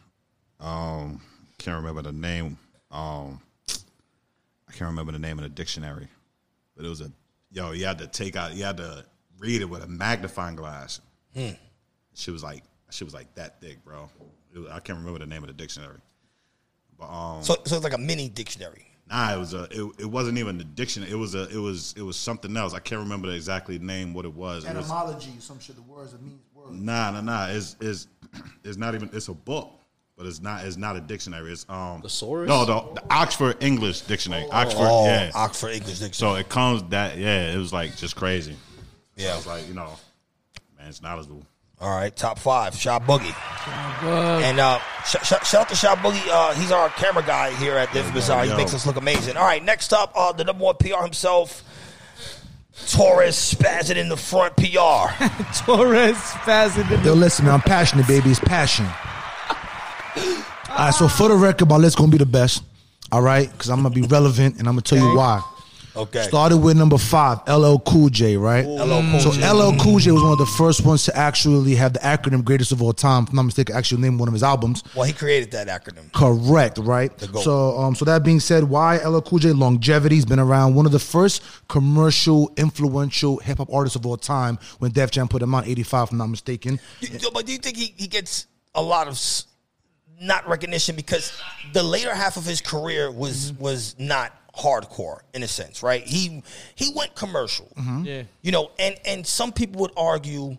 Um, 0.59 1.19
can't 1.57 1.77
remember 1.77 2.03
the 2.03 2.11
name. 2.11 2.59
Um, 2.91 3.41
I 4.67 4.71
can't 4.73 4.91
remember 4.91 5.13
the 5.13 5.19
name 5.19 5.39
of 5.39 5.43
the 5.43 5.49
dictionary, 5.49 6.09
but 6.75 6.85
it 6.85 6.89
was 6.89 7.01
a 7.01 7.11
yo. 7.51 7.71
You 7.71 7.87
had 7.87 7.97
to 7.97 8.05
take 8.05 8.35
out. 8.35 8.53
You 8.53 8.65
had 8.65 8.77
to 8.77 9.03
read 9.39 9.61
it 9.61 9.65
with 9.69 9.83
a 9.83 9.87
magnifying 9.87 10.55
glass. 10.55 10.99
She 12.13 12.31
was 12.31 12.43
like, 12.43 12.63
she 12.91 13.03
was 13.03 13.13
like 13.13 13.33
that 13.35 13.61
thick, 13.61 13.83
bro. 13.85 14.09
It 14.53 14.59
was- 14.59 14.69
I 14.71 14.79
can't 14.79 14.99
remember 14.99 15.19
the 15.19 15.25
name 15.25 15.43
of 15.43 15.47
the 15.47 15.53
dictionary, 15.53 15.97
but 16.99 17.07
um, 17.09 17.43
So 17.43 17.55
so 17.65 17.75
it's 17.75 17.83
like 17.83 17.93
a 17.93 17.97
mini 17.97 18.29
dictionary. 18.29 18.85
Nah, 19.09 19.33
it 19.33 19.39
was 19.39 19.53
a. 19.55 19.63
It, 19.71 19.91
it 19.99 20.05
wasn't 20.05 20.37
even 20.37 20.57
the 20.59 20.63
dictionary. 20.63 21.11
It 21.11 21.15
was 21.15 21.33
a. 21.33 21.47
It 21.49 21.57
was. 21.57 21.95
It 21.97 22.03
was 22.03 22.15
something 22.15 22.55
else. 22.55 22.73
I 22.75 22.79
can't 22.79 23.01
remember 23.01 23.27
the 23.27 23.33
exactly 23.35 23.79
name 23.79 24.13
what 24.13 24.23
it 24.25 24.33
was. 24.33 24.65
It 24.65 24.75
was 24.75 24.85
Etymology, 24.85 25.31
some 25.39 25.59
shit, 25.59 25.75
the 25.75 25.81
words 25.81 26.11
that 26.11 26.21
means 26.21 26.39
words. 26.53 26.71
nah, 26.79 27.09
nah, 27.11 27.21
nah. 27.21 27.47
It's 27.47 27.75
is. 27.79 28.07
It's 28.63 28.77
not 28.77 28.93
even. 28.93 29.09
It's 29.13 29.27
a 29.27 29.33
book, 29.33 29.71
but 30.15 30.27
it's 30.27 30.41
not. 30.41 30.63
It's 30.63 30.77
not 30.77 30.95
a 30.95 31.01
dictionary. 31.01 31.51
It's 31.51 31.65
um 31.69 32.03
Thesaurus? 32.03 32.49
No, 32.49 32.65
the, 32.65 33.01
the 33.01 33.03
Oxford 33.13 33.57
English 33.63 34.01
Dictionary. 34.01 34.45
Oxford, 34.51 34.77
Oh, 34.81 35.05
yeah. 35.05 35.31
Oxford 35.33 35.69
English 35.69 35.97
Dictionary. 35.99 36.33
So 36.35 36.39
it 36.39 36.47
comes 36.49 36.83
that 36.89 37.17
yeah. 37.17 37.51
It 37.51 37.57
was 37.57 37.73
like 37.73 37.95
just 37.95 38.15
crazy. 38.15 38.55
Yeah. 39.19 39.33
I 39.33 39.35
was 39.35 39.47
like, 39.47 39.67
you 39.67 39.73
know, 39.73 39.89
man, 40.77 40.87
it's 40.89 41.01
knowledgeable. 41.01 41.43
All 41.81 41.95
right, 41.95 42.13
top 42.13 42.37
five, 42.39 42.75
Shot 42.75 43.03
Boogie. 43.03 43.33
And 44.43 44.59
uh, 44.59 44.79
sh- 45.05 45.15
sh- 45.23 45.47
shout 45.47 45.55
out 45.55 45.69
to 45.69 45.75
Shot 45.75 45.99
Boogie. 45.99 46.27
Uh, 46.29 46.53
he's 46.55 46.71
our 46.71 46.89
camera 46.89 47.23
guy 47.23 47.51
here 47.55 47.75
at 47.77 47.91
the 47.93 47.99
Inphamus 47.99 48.29
Hour. 48.29 48.43
He 48.45 48.53
makes 48.55 48.73
us 48.73 48.85
look 48.85 48.97
amazing. 48.97 49.37
All 49.37 49.45
right, 49.45 49.63
next 49.63 49.93
up, 49.93 50.11
uh, 50.15 50.33
the 50.33 50.43
number 50.43 50.63
one 50.65 50.75
PR 50.75 51.01
himself, 51.03 51.63
Torres 52.89 53.35
spazzing 53.35 53.95
in 53.95 54.09
the 54.09 54.17
front 54.17 54.57
PR. 54.57 54.63
Torres 55.65 56.17
spazzing 56.17 56.91
in 56.91 57.03
Yo, 57.05 57.13
listen, 57.13 57.45
man, 57.45 57.53
I'm 57.55 57.61
passionate, 57.61 58.07
baby. 58.07 58.29
It's 58.31 58.39
passion. 58.41 58.85
All 60.17 60.85
right, 60.85 60.93
so 60.93 61.07
for 61.07 61.29
the 61.29 61.35
record, 61.35 61.69
my 61.69 61.77
list 61.77 61.97
gonna 61.97 62.11
be 62.11 62.17
the 62.17 62.25
best. 62.25 62.63
All 63.11 63.21
right, 63.21 63.49
because 63.49 63.69
I'm 63.69 63.81
gonna 63.83 63.95
be 63.95 64.01
relevant, 64.01 64.59
and 64.59 64.67
I'm 64.67 64.73
gonna 64.73 64.81
tell 64.81 64.97
you 64.97 65.15
why. 65.15 65.41
Okay. 65.95 66.23
Started 66.23 66.57
with 66.57 66.77
number 66.77 66.97
five, 66.97 67.39
LL 67.47 67.77
Cool 67.79 68.09
J, 68.09 68.37
right? 68.37 68.65
LL 68.65 69.01
Cool 69.11 69.19
so 69.19 69.31
J. 69.31 69.51
LL 69.51 69.75
Cool 69.79 69.99
J 69.99 70.11
was 70.11 70.21
one 70.23 70.31
of 70.31 70.37
the 70.37 70.45
first 70.45 70.85
ones 70.85 71.03
to 71.05 71.15
actually 71.17 71.75
have 71.75 71.93
the 71.93 71.99
acronym 71.99 72.43
"Greatest 72.43 72.71
of 72.71 72.81
All 72.81 72.93
Time." 72.93 73.23
If 73.23 73.29
I'm 73.29 73.35
not 73.37 73.43
mistaken, 73.43 73.75
actually 73.75 74.01
named 74.01 74.19
one 74.19 74.27
of 74.27 74.33
his 74.33 74.43
albums. 74.43 74.83
Well, 74.95 75.05
he 75.05 75.13
created 75.13 75.51
that 75.51 75.67
acronym. 75.67 76.11
Correct, 76.13 76.77
right? 76.77 77.11
GOAT. 77.31 77.43
So, 77.43 77.77
um, 77.79 77.95
so 77.95 78.05
that 78.05 78.23
being 78.23 78.39
said, 78.39 78.63
why 78.63 78.97
LL 78.97 79.19
Cool 79.21 79.39
J 79.39 79.51
longevity's 79.51 80.25
been 80.25 80.39
around. 80.39 80.75
One 80.75 80.85
of 80.85 80.91
the 80.91 80.99
first 80.99 81.41
commercial, 81.67 82.51
influential 82.57 83.37
hip 83.39 83.57
hop 83.57 83.69
artists 83.73 83.95
of 83.95 84.05
all 84.05 84.17
time. 84.17 84.59
When 84.79 84.91
Def 84.91 85.11
Jam 85.11 85.27
put 85.27 85.41
him 85.41 85.53
on 85.55 85.65
'85, 85.65 86.03
if 86.07 86.11
I'm 86.11 86.17
not 86.17 86.27
mistaken. 86.27 86.79
You- 86.99 87.09
but 87.33 87.45
do 87.45 87.51
you 87.51 87.57
think 87.57 87.77
he, 87.77 87.93
he 87.97 88.07
gets 88.07 88.45
a 88.75 88.81
lot 88.81 89.07
of 89.07 89.13
s- 89.13 89.45
not 90.21 90.47
recognition 90.47 90.95
because 90.95 91.31
the 91.73 91.81
later 91.81 92.13
half 92.13 92.37
of 92.37 92.45
his 92.45 92.61
career 92.61 93.09
was 93.11 93.53
was 93.53 93.95
not 93.97 94.33
hardcore 94.57 95.19
in 95.33 95.43
a 95.43 95.47
sense, 95.47 95.81
right? 95.83 96.03
He 96.03 96.43
he 96.75 96.91
went 96.95 97.15
commercial. 97.15 97.71
Mm-hmm. 97.77 98.03
Yeah. 98.05 98.23
You 98.41 98.51
know, 98.51 98.71
and 98.79 98.95
and 99.05 99.25
some 99.25 99.51
people 99.51 99.81
would 99.81 99.91
argue 99.95 100.57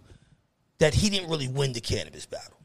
that 0.78 0.94
he 0.94 1.10
didn't 1.10 1.28
really 1.30 1.48
win 1.48 1.72
the 1.72 1.80
Canibus 1.80 2.28
battle. 2.28 2.56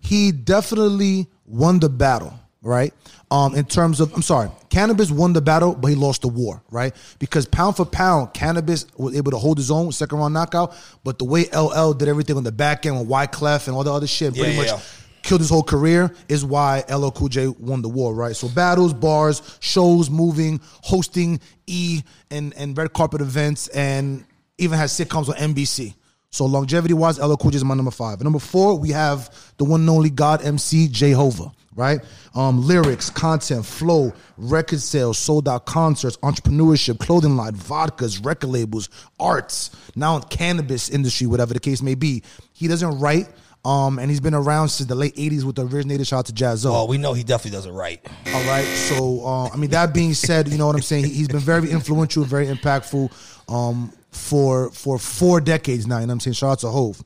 he 0.00 0.32
definitely 0.32 1.26
won 1.46 1.78
the 1.78 1.88
battle, 1.88 2.34
right? 2.62 2.92
Um, 3.30 3.54
in 3.54 3.64
terms 3.64 4.00
of, 4.00 4.12
I'm 4.14 4.20
sorry, 4.22 4.50
Canibus 4.68 5.10
won 5.10 5.32
the 5.32 5.40
battle, 5.40 5.74
but 5.74 5.88
he 5.88 5.94
lost 5.94 6.22
the 6.22 6.28
war, 6.28 6.62
right? 6.70 6.94
Because 7.18 7.46
pound 7.46 7.76
for 7.76 7.86
pound, 7.86 8.34
Canibus 8.34 8.86
was 8.98 9.16
able 9.16 9.30
to 9.30 9.38
hold 9.38 9.56
his 9.56 9.70
own, 9.70 9.90
second 9.92 10.18
round 10.18 10.34
knockout. 10.34 10.74
But 11.04 11.18
the 11.18 11.24
way 11.24 11.44
LL 11.54 11.92
did 11.92 12.08
everything 12.08 12.36
on 12.36 12.44
the 12.44 12.52
back 12.52 12.84
end 12.84 12.98
with 12.98 13.08
Wyclef 13.08 13.68
and 13.68 13.76
all 13.76 13.84
the 13.84 13.92
other 13.92 14.06
shit, 14.06 14.34
pretty 14.34 14.50
Yeah, 14.52 14.56
much 14.58 14.66
yeah. 14.66 14.80
Killed 15.22 15.40
his 15.40 15.50
whole 15.50 15.62
career, 15.62 16.14
is 16.28 16.44
why 16.44 16.84
LL 16.88 17.10
Cool 17.10 17.28
J 17.28 17.48
won 17.48 17.82
the 17.82 17.88
war, 17.88 18.14
right? 18.14 18.34
So 18.34 18.48
battles, 18.48 18.92
bars, 18.92 19.58
shows, 19.60 20.10
moving, 20.10 20.60
hosting 20.82 21.40
E 21.66 22.02
and 22.30 22.54
and 22.56 22.76
red 22.76 22.92
carpet 22.92 23.20
events, 23.20 23.68
and 23.68 24.24
even 24.58 24.78
has 24.78 24.92
sitcoms 24.92 25.28
on 25.28 25.36
NBC. 25.36 25.94
So 26.32 26.46
longevity 26.46 26.94
wise, 26.94 27.18
LL 27.18 27.36
Cool 27.36 27.50
J 27.50 27.56
is 27.56 27.64
my 27.64 27.74
number 27.74 27.90
five. 27.90 28.14
And 28.14 28.24
number 28.24 28.38
four, 28.38 28.78
we 28.78 28.88
have 28.90 29.52
the 29.58 29.64
one 29.64 29.80
and 29.80 29.90
only 29.90 30.08
God 30.08 30.42
MC 30.42 30.88
Jehovah, 30.88 31.52
right? 31.76 32.00
Um, 32.34 32.66
lyrics, 32.66 33.10
content, 33.10 33.66
flow, 33.66 34.14
record 34.38 34.80
sales, 34.80 35.18
sold 35.18 35.46
out 35.46 35.66
concerts, 35.66 36.16
entrepreneurship, 36.18 36.98
clothing 36.98 37.36
line, 37.36 37.52
vodkas, 37.52 38.24
record 38.24 38.48
labels, 38.48 38.88
arts, 39.20 39.70
now 39.94 40.20
cannabis 40.20 40.88
industry, 40.88 41.26
whatever 41.26 41.52
the 41.52 41.60
case 41.60 41.82
may 41.82 41.94
be. 41.94 42.22
He 42.54 42.66
doesn't 42.66 42.98
write. 42.98 43.28
Um, 43.64 44.00
and 44.00 44.10
he's 44.10 44.18
been 44.20 44.34
around 44.34 44.70
since 44.70 44.88
the 44.88 44.94
late 44.96 45.14
'80s 45.14 45.44
with 45.44 45.54
the 45.56 45.64
originator. 45.66 46.04
Shout 46.04 46.18
out 46.20 46.26
to 46.26 46.32
Jaz-O. 46.32 46.74
Oh, 46.74 46.84
we 46.86 46.98
know 46.98 47.12
he 47.12 47.22
definitely 47.22 47.56
does 47.56 47.66
it 47.66 47.70
right. 47.70 48.00
All 48.34 48.42
right. 48.44 48.64
So, 48.64 49.24
uh, 49.24 49.48
I 49.50 49.56
mean, 49.56 49.70
that 49.70 49.94
being 49.94 50.14
said, 50.14 50.48
you 50.48 50.58
know 50.58 50.66
what 50.66 50.74
I'm 50.74 50.82
saying. 50.82 51.04
He- 51.04 51.12
He's 51.12 51.28
been 51.28 51.38
very 51.38 51.70
influential, 51.70 52.24
very 52.24 52.46
impactful 52.48 53.12
um, 53.48 53.92
for 54.10 54.70
for 54.72 54.98
four 54.98 55.40
decades 55.40 55.86
now. 55.86 55.98
You 55.98 56.06
know 56.06 56.10
what 56.10 56.14
I'm 56.14 56.20
saying. 56.20 56.34
Shout 56.34 56.50
out 56.50 56.58
to 56.60 56.68
Hove. 56.70 57.00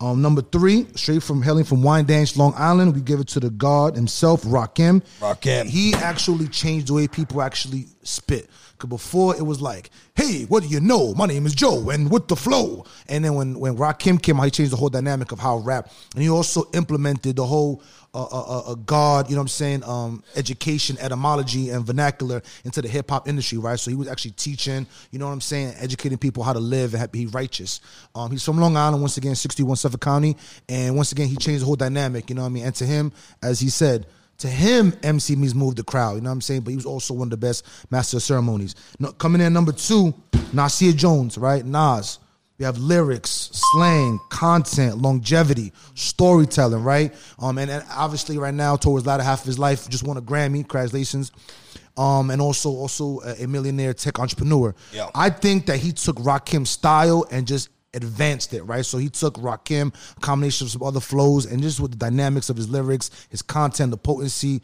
Um, 0.00 0.20
number 0.20 0.42
three, 0.42 0.86
straight 0.96 1.22
from 1.22 1.40
hailing 1.40 1.64
from 1.64 1.80
Wyandanch, 1.80 2.36
Long 2.36 2.52
Island, 2.56 2.94
we 2.94 3.00
give 3.00 3.20
it 3.20 3.28
to 3.28 3.40
the 3.40 3.48
God 3.48 3.94
himself, 3.94 4.42
Rakim. 4.42 5.00
Rakim. 5.20 5.66
He 5.66 5.94
actually 5.94 6.48
changed 6.48 6.88
the 6.88 6.94
way 6.94 7.08
people 7.08 7.40
actually 7.40 7.86
spit. 8.02 8.50
Cause 8.78 8.88
before 8.90 9.36
it 9.36 9.42
was 9.42 9.60
like, 9.60 9.90
"Hey, 10.14 10.44
what 10.44 10.62
do 10.62 10.68
you 10.68 10.80
know? 10.80 11.14
My 11.14 11.26
name 11.26 11.46
is 11.46 11.54
Joe, 11.54 11.90
and 11.90 12.10
with 12.10 12.28
the 12.28 12.36
flow." 12.36 12.84
And 13.08 13.24
then 13.24 13.34
when 13.34 13.58
when 13.58 13.76
Rakim 13.76 14.20
came 14.20 14.38
out, 14.38 14.44
he 14.44 14.50
changed 14.50 14.72
the 14.72 14.76
whole 14.76 14.88
dynamic 14.88 15.32
of 15.32 15.38
how 15.38 15.58
rap, 15.58 15.90
and 16.14 16.22
he 16.22 16.28
also 16.28 16.64
implemented 16.72 17.36
the 17.36 17.46
whole 17.46 17.82
uh, 18.14 18.22
uh, 18.22 18.40
uh, 18.42 18.72
uh, 18.72 18.74
God, 18.76 19.28
you 19.28 19.34
know 19.34 19.40
what 19.40 19.44
I'm 19.44 19.48
saying, 19.48 19.82
um, 19.82 20.22
education, 20.36 20.96
etymology, 21.00 21.70
and 21.70 21.84
vernacular 21.84 22.42
into 22.64 22.80
the 22.80 22.86
hip 22.86 23.10
hop 23.10 23.26
industry, 23.26 23.58
right? 23.58 23.78
So 23.78 23.90
he 23.90 23.96
was 23.96 24.06
actually 24.06 24.30
teaching, 24.32 24.86
you 25.10 25.18
know 25.18 25.26
what 25.26 25.32
I'm 25.32 25.40
saying, 25.40 25.74
educating 25.78 26.16
people 26.18 26.44
how 26.44 26.52
to 26.52 26.60
live 26.60 26.94
and 26.94 27.10
be 27.10 27.26
righteous. 27.26 27.80
Um, 28.14 28.30
he's 28.30 28.44
from 28.44 28.58
Long 28.58 28.76
Island, 28.76 29.02
once 29.02 29.16
again, 29.16 29.34
61 29.34 29.76
Suffolk 29.76 30.00
County, 30.00 30.36
and 30.68 30.94
once 30.94 31.10
again, 31.10 31.26
he 31.26 31.34
changed 31.34 31.62
the 31.62 31.66
whole 31.66 31.74
dynamic, 31.74 32.30
you 32.30 32.36
know 32.36 32.42
what 32.42 32.48
I 32.48 32.50
mean? 32.50 32.64
And 32.66 32.74
to 32.76 32.86
him, 32.86 33.10
as 33.42 33.58
he 33.58 33.68
said, 33.68 34.06
to 34.38 34.48
him, 34.48 34.92
MC 35.02 35.36
means 35.36 35.54
move 35.54 35.76
the 35.76 35.84
crowd. 35.84 36.16
You 36.16 36.20
know 36.22 36.30
what 36.30 36.34
I'm 36.34 36.40
saying? 36.40 36.62
But 36.62 36.70
he 36.70 36.76
was 36.76 36.86
also 36.86 37.14
one 37.14 37.26
of 37.26 37.30
the 37.30 37.36
best 37.36 37.66
master 37.90 38.16
of 38.16 38.22
ceremonies. 38.22 38.74
No, 38.98 39.12
coming 39.12 39.40
in 39.40 39.52
number 39.52 39.72
two, 39.72 40.14
Nasir 40.52 40.92
Jones, 40.92 41.38
right? 41.38 41.64
Nas. 41.64 42.18
We 42.58 42.64
have 42.64 42.78
lyrics, 42.78 43.50
slang, 43.52 44.20
content, 44.28 44.98
longevity, 44.98 45.72
storytelling, 45.94 46.84
right? 46.84 47.12
Um, 47.40 47.58
and, 47.58 47.68
and 47.68 47.84
obviously 47.90 48.38
right 48.38 48.54
now, 48.54 48.76
towards 48.76 49.04
the 49.04 49.10
latter 49.10 49.24
half 49.24 49.40
of 49.40 49.46
his 49.46 49.58
life, 49.58 49.88
just 49.88 50.04
won 50.04 50.16
a 50.16 50.22
Grammy. 50.22 50.58
Congratulations. 50.58 51.32
Um, 51.96 52.30
and 52.30 52.40
also 52.40 52.70
also 52.70 53.20
a, 53.20 53.44
a 53.44 53.46
millionaire 53.48 53.92
tech 53.92 54.20
entrepreneur. 54.20 54.74
Yeah. 54.92 55.10
I 55.14 55.30
think 55.30 55.66
that 55.66 55.78
he 55.78 55.92
took 55.92 56.16
Rakim's 56.16 56.70
style 56.70 57.26
and 57.30 57.46
just 57.46 57.70
advanced 57.94 58.52
it, 58.54 58.62
right? 58.62 58.84
So 58.84 58.98
he 58.98 59.08
took 59.08 59.34
Rakim, 59.34 59.94
a 60.16 60.20
combination 60.20 60.66
of 60.66 60.70
some 60.70 60.82
other 60.82 61.00
flows, 61.00 61.46
and 61.46 61.62
just 61.62 61.80
with 61.80 61.92
the 61.92 61.96
dynamics 61.96 62.50
of 62.50 62.56
his 62.56 62.68
lyrics, 62.68 63.10
his 63.30 63.42
content, 63.42 63.90
the 63.90 63.96
potency, 63.96 64.62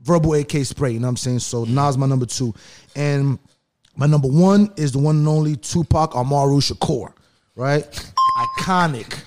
verbal 0.00 0.34
AK 0.34 0.64
spray, 0.64 0.92
you 0.92 1.00
know 1.00 1.06
what 1.06 1.10
I'm 1.10 1.16
saying? 1.16 1.38
So 1.40 1.64
Nas 1.64 1.98
my 1.98 2.06
number 2.06 2.26
two. 2.26 2.54
And 2.94 3.38
my 3.96 4.06
number 4.06 4.28
one 4.28 4.72
is 4.76 4.92
the 4.92 4.98
one 4.98 5.16
and 5.16 5.28
only 5.28 5.56
Tupac 5.56 6.14
Amaru 6.14 6.60
Shakur, 6.60 7.12
right? 7.56 7.84
Iconic 8.60 9.22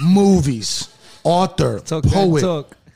movies, 0.00 0.88
author, 1.24 1.80
Talk 1.80 2.04
poet. 2.04 2.40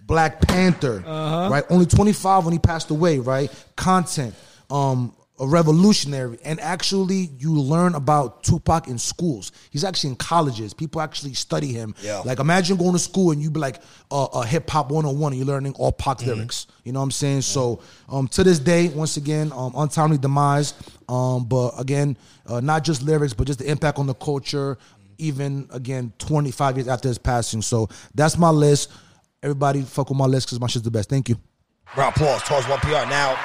Black 0.07 0.41
Panther, 0.41 1.03
right? 1.07 1.65
Only 1.69 1.85
25 1.85 2.47
when 2.47 2.53
he 2.53 2.59
passed 2.59 2.91
away, 2.91 3.19
right? 3.19 3.53
Content, 3.77 4.35
um, 4.71 5.15
a 5.41 5.47
revolutionary, 5.47 6.39
and 6.45 6.59
actually 6.61 7.31
you 7.39 7.53
learn 7.59 7.95
about 7.95 8.43
Tupac 8.43 8.89
in 8.89 8.99
schools. 8.99 9.53
He's 9.71 9.85
actually 9.85 10.11
in 10.11 10.17
colleges. 10.17 10.75
People 10.75 11.01
actually 11.01 11.35
study 11.35 11.69
him. 11.73 11.95
Yeah. 12.03 12.21
Like 12.21 12.41
imagine 12.41 12.77
going 12.77 12.93
to 12.93 12.99
school 12.99 13.31
and 13.31 13.41
you 13.41 13.51
be 13.51 13.61
like 13.61 13.81
uh, 14.11 14.27
a 14.35 14.47
hip 14.47 14.69
hop 14.69 14.91
101 14.91 15.33
and 15.33 15.39
you're 15.39 15.47
learning 15.47 15.75
all 15.75 15.93
Pac 15.93 16.25
lyrics. 16.27 16.67
You 16.85 16.93
know 16.93 17.01
what 17.01 17.05
I'm 17.05 17.11
saying? 17.11 17.43
So 17.43 17.81
um, 18.09 18.29
to 18.29 18.43
this 18.43 18.59
day, 18.59 18.89
once 18.89 19.17
again, 19.17 19.53
um, 19.53 19.73
untimely 19.77 20.19
demise. 20.19 20.75
Um, 21.09 21.45
but 21.45 21.73
again, 21.79 22.17
uh, 22.47 22.61
not 22.61 22.85
just 22.85 23.03
lyrics, 23.03 23.33
but 23.33 23.47
just 23.47 23.59
the 23.61 23.71
impact 23.71 23.99
on 23.99 24.07
the 24.07 24.15
culture. 24.15 24.79
Even 25.19 25.69
again, 25.71 26.13
25 26.19 26.77
years 26.77 26.89
after 26.89 27.09
his 27.09 27.19
passing. 27.19 27.63
So 27.63 27.89
that's 28.15 28.39
my 28.39 28.51
list. 28.51 28.91
Everybody 29.43 29.83
fuck 29.83 30.09
with 30.09 30.19
my 30.19 30.27
list 30.27 30.47
because 30.47 30.61
my 30.61 30.67
shit's 30.67 30.85
the 30.85 30.91
best. 30.91 31.09
Thank 31.09 31.29
you. 31.29 31.37
Round 31.97 32.15
applause 32.15 32.43
Torres 32.43 32.69
One 32.69 32.79
PR. 32.81 33.09
Now, 33.09 33.39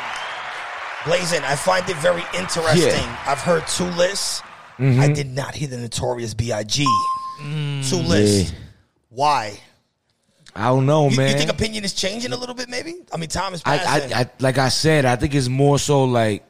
Blazing, 1.06 1.42
I 1.44 1.56
find 1.56 1.88
it 1.90 1.98
very 1.98 2.24
interesting. 2.38 2.88
Yeah. 2.90 3.24
I've 3.28 3.40
heard 3.42 3.66
two 3.68 3.86
lists. 3.86 4.42
Mm-hmm. 4.80 5.02
I 5.02 5.08
did 5.12 5.32
not 5.32 5.54
hear 5.54 5.68
the 5.68 5.78
notorious 5.78 6.34
B.I.G. 6.34 6.84
Two 7.42 7.98
lists. 7.98 8.52
Yeah. 8.52 8.58
Why? 9.10 9.60
I 10.56 10.68
don't 10.68 10.86
know, 10.86 11.10
You, 11.10 11.18
man. 11.18 11.32
you 11.32 11.38
think 11.38 11.50
opinion 11.52 11.84
is 11.84 11.94
changing 11.94 12.32
a 12.32 12.38
little 12.38 12.56
bit, 12.56 12.70
maybe? 12.70 12.96
I 13.12 13.18
mean, 13.18 13.28
time 13.30 13.54
is 13.54 13.62
passing. 13.62 14.14
I, 14.14 14.22
I, 14.22 14.30
like 14.40 14.58
I 14.58 14.70
said, 14.70 15.06
I 15.06 15.16
think 15.16 15.34
it's 15.36 15.48
more 15.50 15.78
so 15.80 16.04
like 16.06 16.44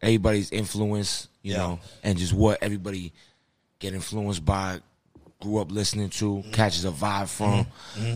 everybody's 0.00 0.52
influence, 0.52 1.28
you 1.42 1.52
Yeah. 1.52 1.58
know, 1.58 1.80
and 2.02 2.16
just 2.18 2.32
what 2.32 2.62
everybody 2.62 3.12
get 3.78 3.92
influenced 3.94 4.44
by, 4.44 4.80
grew 5.40 5.58
up 5.58 5.70
listening 5.72 6.10
to, 6.10 6.36
Mm-hmm. 6.36 6.50
catches 6.52 6.84
a 6.84 6.90
vibe 6.90 7.28
from. 7.28 7.66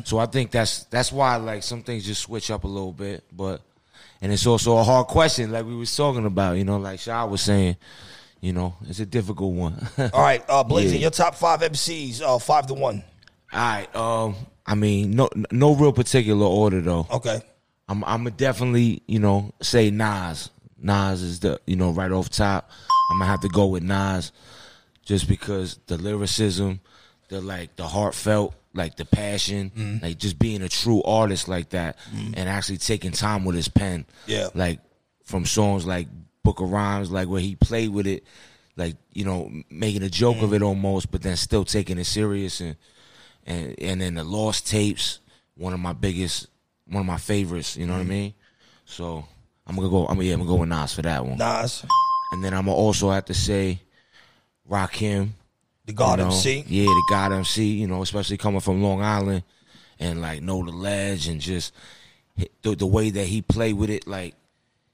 So 0.04 0.18
I 0.18 0.26
think 0.26 0.50
that's 0.52 0.85
that's 0.85 1.11
why 1.11 1.37
like 1.37 1.62
some 1.62 1.82
things 1.82 2.04
just 2.06 2.23
switch 2.23 2.50
up 2.50 2.64
a 2.64 2.68
little 2.68 2.92
bit, 2.92 3.25
but 3.32 3.61
and 4.22 4.32
it's 4.32 4.46
also 4.46 4.76
a 4.78 4.82
hard 4.84 5.06
question, 5.06 5.50
like 5.52 5.64
we 5.66 5.74
was 5.74 5.94
talking 5.94 6.26
about, 6.26 6.56
you 6.56 6.64
know, 6.64 6.78
like 6.78 7.00
Shah 7.00 7.26
was 7.26 7.40
saying, 7.40 7.76
you 8.40 8.52
know, 8.52 8.74
it's 8.88 9.00
a 9.00 9.06
difficult 9.06 9.54
one. 9.54 9.86
All 10.12 10.22
right, 10.22 10.42
uh, 10.48 10.62
Blazing, 10.64 10.98
Yeah. 10.98 11.02
your 11.02 11.10
top 11.10 11.34
five 11.34 11.60
MCs, 11.60 12.22
uh, 12.22 12.38
five 12.38 12.66
to 12.68 12.74
one. 12.74 13.02
All 13.52 13.58
right. 13.60 13.96
Um, 13.96 14.36
I 14.66 14.74
mean, 14.74 15.12
no, 15.12 15.28
no 15.50 15.74
real 15.74 15.92
particular 15.92 16.46
order 16.46 16.80
though. 16.80 17.06
Okay. 17.10 17.40
I'm, 17.88 18.04
I'm 18.04 18.20
gonna 18.20 18.30
definitely, 18.30 19.02
you 19.08 19.18
know, 19.18 19.52
say 19.60 19.90
Nas. 19.90 20.50
Nas 20.78 21.22
is 21.22 21.40
the, 21.40 21.60
you 21.66 21.76
know, 21.76 21.90
right 21.90 22.10
off 22.12 22.30
top. 22.30 22.70
I'm 23.10 23.18
gonna 23.18 23.30
have 23.30 23.40
to 23.40 23.48
go 23.48 23.66
with 23.66 23.82
Nas, 23.82 24.30
just 25.04 25.28
because 25.28 25.78
the 25.88 25.98
lyricism, 25.98 26.80
the 27.28 27.40
like, 27.40 27.74
the 27.76 27.86
heartfelt, 27.88 28.54
like 28.74 28.96
the 28.96 29.04
passion, 29.04 29.70
Mm-hmm. 29.76 30.04
like 30.04 30.18
just 30.18 30.38
being 30.38 30.62
a 30.62 30.68
true 30.68 31.02
artist 31.02 31.48
like 31.48 31.70
that, 31.70 31.96
and 32.12 32.48
actually 32.48 32.78
taking 32.78 33.10
time 33.12 33.44
with 33.44 33.56
his 33.56 33.68
pen. 33.68 34.06
Yeah. 34.26 34.48
like 34.54 34.80
from 35.24 35.44
songs 35.46 35.86
like 35.86 36.08
Book 36.42 36.60
of 36.60 36.70
Rhymes, 36.70 37.10
like 37.10 37.28
where 37.28 37.40
he 37.40 37.54
played 37.56 37.90
with 37.90 38.06
it, 38.06 38.24
like 38.76 38.96
you 39.12 39.24
know, 39.24 39.50
making 39.70 40.02
a 40.02 40.08
joke 40.08 40.36
Mm-hmm. 40.36 40.44
of 40.44 40.54
it 40.54 40.62
almost, 40.62 41.10
but 41.10 41.22
then 41.22 41.36
still 41.36 41.64
taking 41.64 41.98
it 41.98 42.04
serious, 42.06 42.60
and 42.60 42.76
and 43.46 43.74
and 43.80 44.00
then 44.00 44.14
the 44.14 44.24
Lost 44.24 44.66
Tapes, 44.68 45.18
one 45.56 45.72
of 45.72 45.80
my 45.80 45.92
biggest, 45.92 46.46
one 46.86 47.00
of 47.00 47.06
my 47.06 47.18
favorites. 47.18 47.76
You 47.76 47.86
know 47.86 47.94
Mm-hmm. 47.94 48.08
what 48.08 48.14
I 48.14 48.16
mean? 48.18 48.34
So 48.86 49.24
I'm 49.66 49.76
gonna 49.76 49.88
go. 49.88 50.06
I'm 50.06 50.14
gonna, 50.16 50.24
yeah, 50.24 50.34
I'm 50.34 50.40
gonna 50.40 50.50
go 50.50 50.56
with 50.56 50.68
Nas 50.68 50.94
for 50.94 51.02
that 51.02 51.24
one. 51.24 51.38
Nas, 51.38 51.84
And 52.32 52.42
then 52.44 52.54
I'm 52.54 52.64
gonna 52.66 52.76
also 52.76 53.10
have 53.10 53.24
to 53.26 53.34
say 53.34 53.80
Rakim. 54.70 55.30
The 55.90 55.97
God 55.97 56.18
you 56.18 56.25
know? 56.25 56.30
MC. 56.30 56.64
Yeah, 56.66 56.85
the 56.87 57.06
God 57.11 57.32
MC, 57.32 57.64
you 57.64 57.87
know, 57.87 58.02
especially 58.02 58.37
coming 58.37 58.61
from 58.61 58.82
Long 58.82 59.02
Island 59.02 59.42
and 59.99 60.20
like 60.20 60.42
know 60.42 60.64
the 60.64 60.70
ledge 60.73 61.28
and 61.28 61.40
just 61.40 61.73
the, 62.62 62.75
the 62.75 62.87
way 62.87 63.11
that 63.11 63.26
he 63.26 63.42
played 63.42 63.75
with 63.76 63.90
it, 63.90 64.06
like 64.06 64.35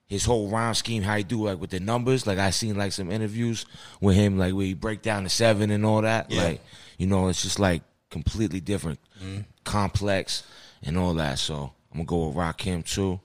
his 0.07 0.25
whole 0.25 0.49
rhyme 0.49 0.75
scheme, 0.75 1.03
how 1.03 1.17
he 1.17 1.23
do 1.25 1.45
like 1.47 1.61
with 1.61 1.71
the 1.71 1.81
numbers. 1.81 2.27
Like 2.27 2.39
I 2.39 2.51
seen 2.51 2.77
like 2.77 2.93
some 2.93 3.11
interviews 3.11 3.67
with 4.01 4.17
him, 4.17 4.39
like 4.39 4.55
where 4.55 4.67
he 4.67 4.75
break 4.75 5.03
down 5.03 5.25
the 5.25 5.31
seven 5.31 5.71
and 5.71 5.85
all 5.85 6.03
that. 6.03 6.31
Yeah. 6.31 6.43
Like, 6.45 6.61
you 6.99 7.07
know, 7.07 7.29
it's 7.29 7.43
just 7.43 7.59
like 7.59 7.83
completely 8.11 8.61
different, 8.61 8.99
Mm-hmm. 9.23 9.41
complex 9.65 10.43
and 10.83 10.99
all 10.99 11.15
that. 11.15 11.39
So 11.39 11.73
I'm 11.93 12.05
gonna 12.05 12.05
go 12.05 12.27
with 12.29 12.37
Rakim 12.37 12.85
too. 12.85 13.19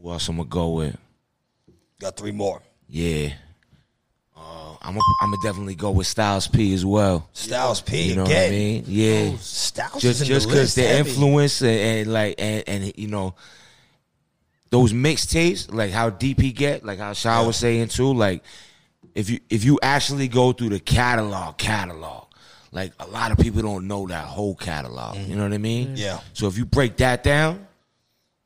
Who 0.00 0.10
else 0.10 0.28
I'm 0.28 0.36
gonna 0.36 0.48
go 0.48 0.70
with? 0.70 0.96
Got 2.00 2.16
three 2.16 2.32
more. 2.32 2.62
Yeah. 2.88 3.32
Uh, 4.36 4.76
I'm 4.82 4.92
gonna 4.94 5.00
I'm 5.22 5.30
gonna 5.30 5.42
definitely 5.42 5.74
go 5.74 5.90
with 5.90 6.06
Styles 6.06 6.46
P 6.46 6.74
as 6.74 6.84
well. 6.84 7.28
Styles 7.32 7.80
P 7.80 8.10
You 8.10 8.16
know 8.16 8.24
again. 8.24 8.42
what 8.42 8.46
I 8.46 8.50
mean? 8.50 8.84
Yeah. 8.86 9.30
Oh, 9.32 9.36
Styles 9.40 10.02
just 10.02 10.20
in 10.22 10.26
just 10.26 10.46
because 10.46 10.76
list 10.76 10.76
the 10.76 10.98
influence 10.98 11.62
and, 11.62 11.70
and 11.70 12.12
like 12.12 12.34
and, 12.38 12.64
and 12.66 12.92
you 12.96 13.08
know 13.08 13.34
those 14.70 14.92
mixtapes, 14.92 15.72
like 15.72 15.90
how 15.92 16.10
deep 16.10 16.40
he 16.40 16.52
get, 16.52 16.84
like 16.84 16.98
how 16.98 17.12
Shaw 17.12 17.46
was 17.46 17.56
saying 17.56 17.88
too, 17.88 18.12
like 18.12 18.42
if 19.14 19.30
you 19.30 19.40
if 19.48 19.64
you 19.64 19.78
actually 19.82 20.28
go 20.28 20.52
through 20.52 20.70
the 20.70 20.80
catalog, 20.80 21.56
catalog, 21.56 22.26
like 22.72 22.92
a 23.00 23.06
lot 23.06 23.30
of 23.32 23.38
people 23.38 23.62
don't 23.62 23.86
know 23.86 24.06
that 24.08 24.26
whole 24.26 24.54
catalog. 24.54 25.16
You 25.16 25.36
know 25.36 25.44
what 25.44 25.52
I 25.52 25.58
mean? 25.58 25.88
Mm-hmm. 25.88 25.96
Yeah. 25.96 26.20
So 26.34 26.46
if 26.48 26.58
you 26.58 26.66
break 26.66 26.96
that 26.98 27.22
down, 27.24 27.66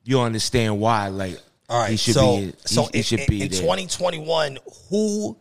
you'll 0.04 0.23
understand 0.23 0.78
why. 0.78 1.09
Like, 1.09 1.40
All 1.68 1.80
right, 1.80 1.90
he 1.90 1.97
should 1.97 2.14
so 2.14 2.37
be. 2.37 2.42
He, 2.47 2.52
so 2.64 2.82
he 2.85 2.99
in, 2.99 3.02
should 3.02 3.20
in- 3.20 3.26
be 3.28 3.42
in 3.42 3.50
there. 3.50 3.61
2021, 3.61 4.59
who 4.90 5.37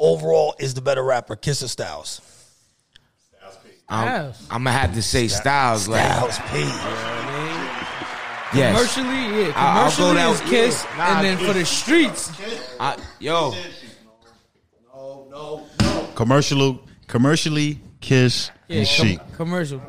overall 0.00 0.54
is 0.58 0.74
the 0.74 0.80
better 0.80 1.04
rapper, 1.04 1.36
Kiss 1.36 1.62
or 1.62 1.68
Styles? 1.68 2.20
I'm, 3.88 4.32
I'm 4.50 4.64
gonna 4.64 4.72
have 4.72 4.94
to 4.94 5.02
say 5.02 5.26
Styles. 5.28 5.88
Like, 5.88 6.00
Styles 6.04 6.38
P. 6.52 6.58
yes. 8.56 8.94
Commercially, 8.94 9.06
yeah. 9.46 9.52
I- 9.56 9.82
I'll 9.84 9.90
go 9.90 9.96
Commercially 9.96 10.14
down- 10.14 10.34
is 10.34 10.40
Kiss, 10.42 10.84
yeah, 10.84 10.96
nah, 10.96 11.04
and 11.18 11.26
then 11.26 11.38
for 11.46 11.52
the 11.52 11.64
streets, 11.66 12.30
I, 12.78 12.96
yo, 13.18 13.52
No, 14.94 15.26
no, 15.30 15.66
no. 15.80 16.08
Commercially, 16.14 16.80
commercially, 17.08 17.80
Kiss 18.00 18.50
yeah, 18.68 18.78
and 18.78 18.88
com- 18.88 19.06
Chic. 19.06 19.18
commercial. 19.36 19.80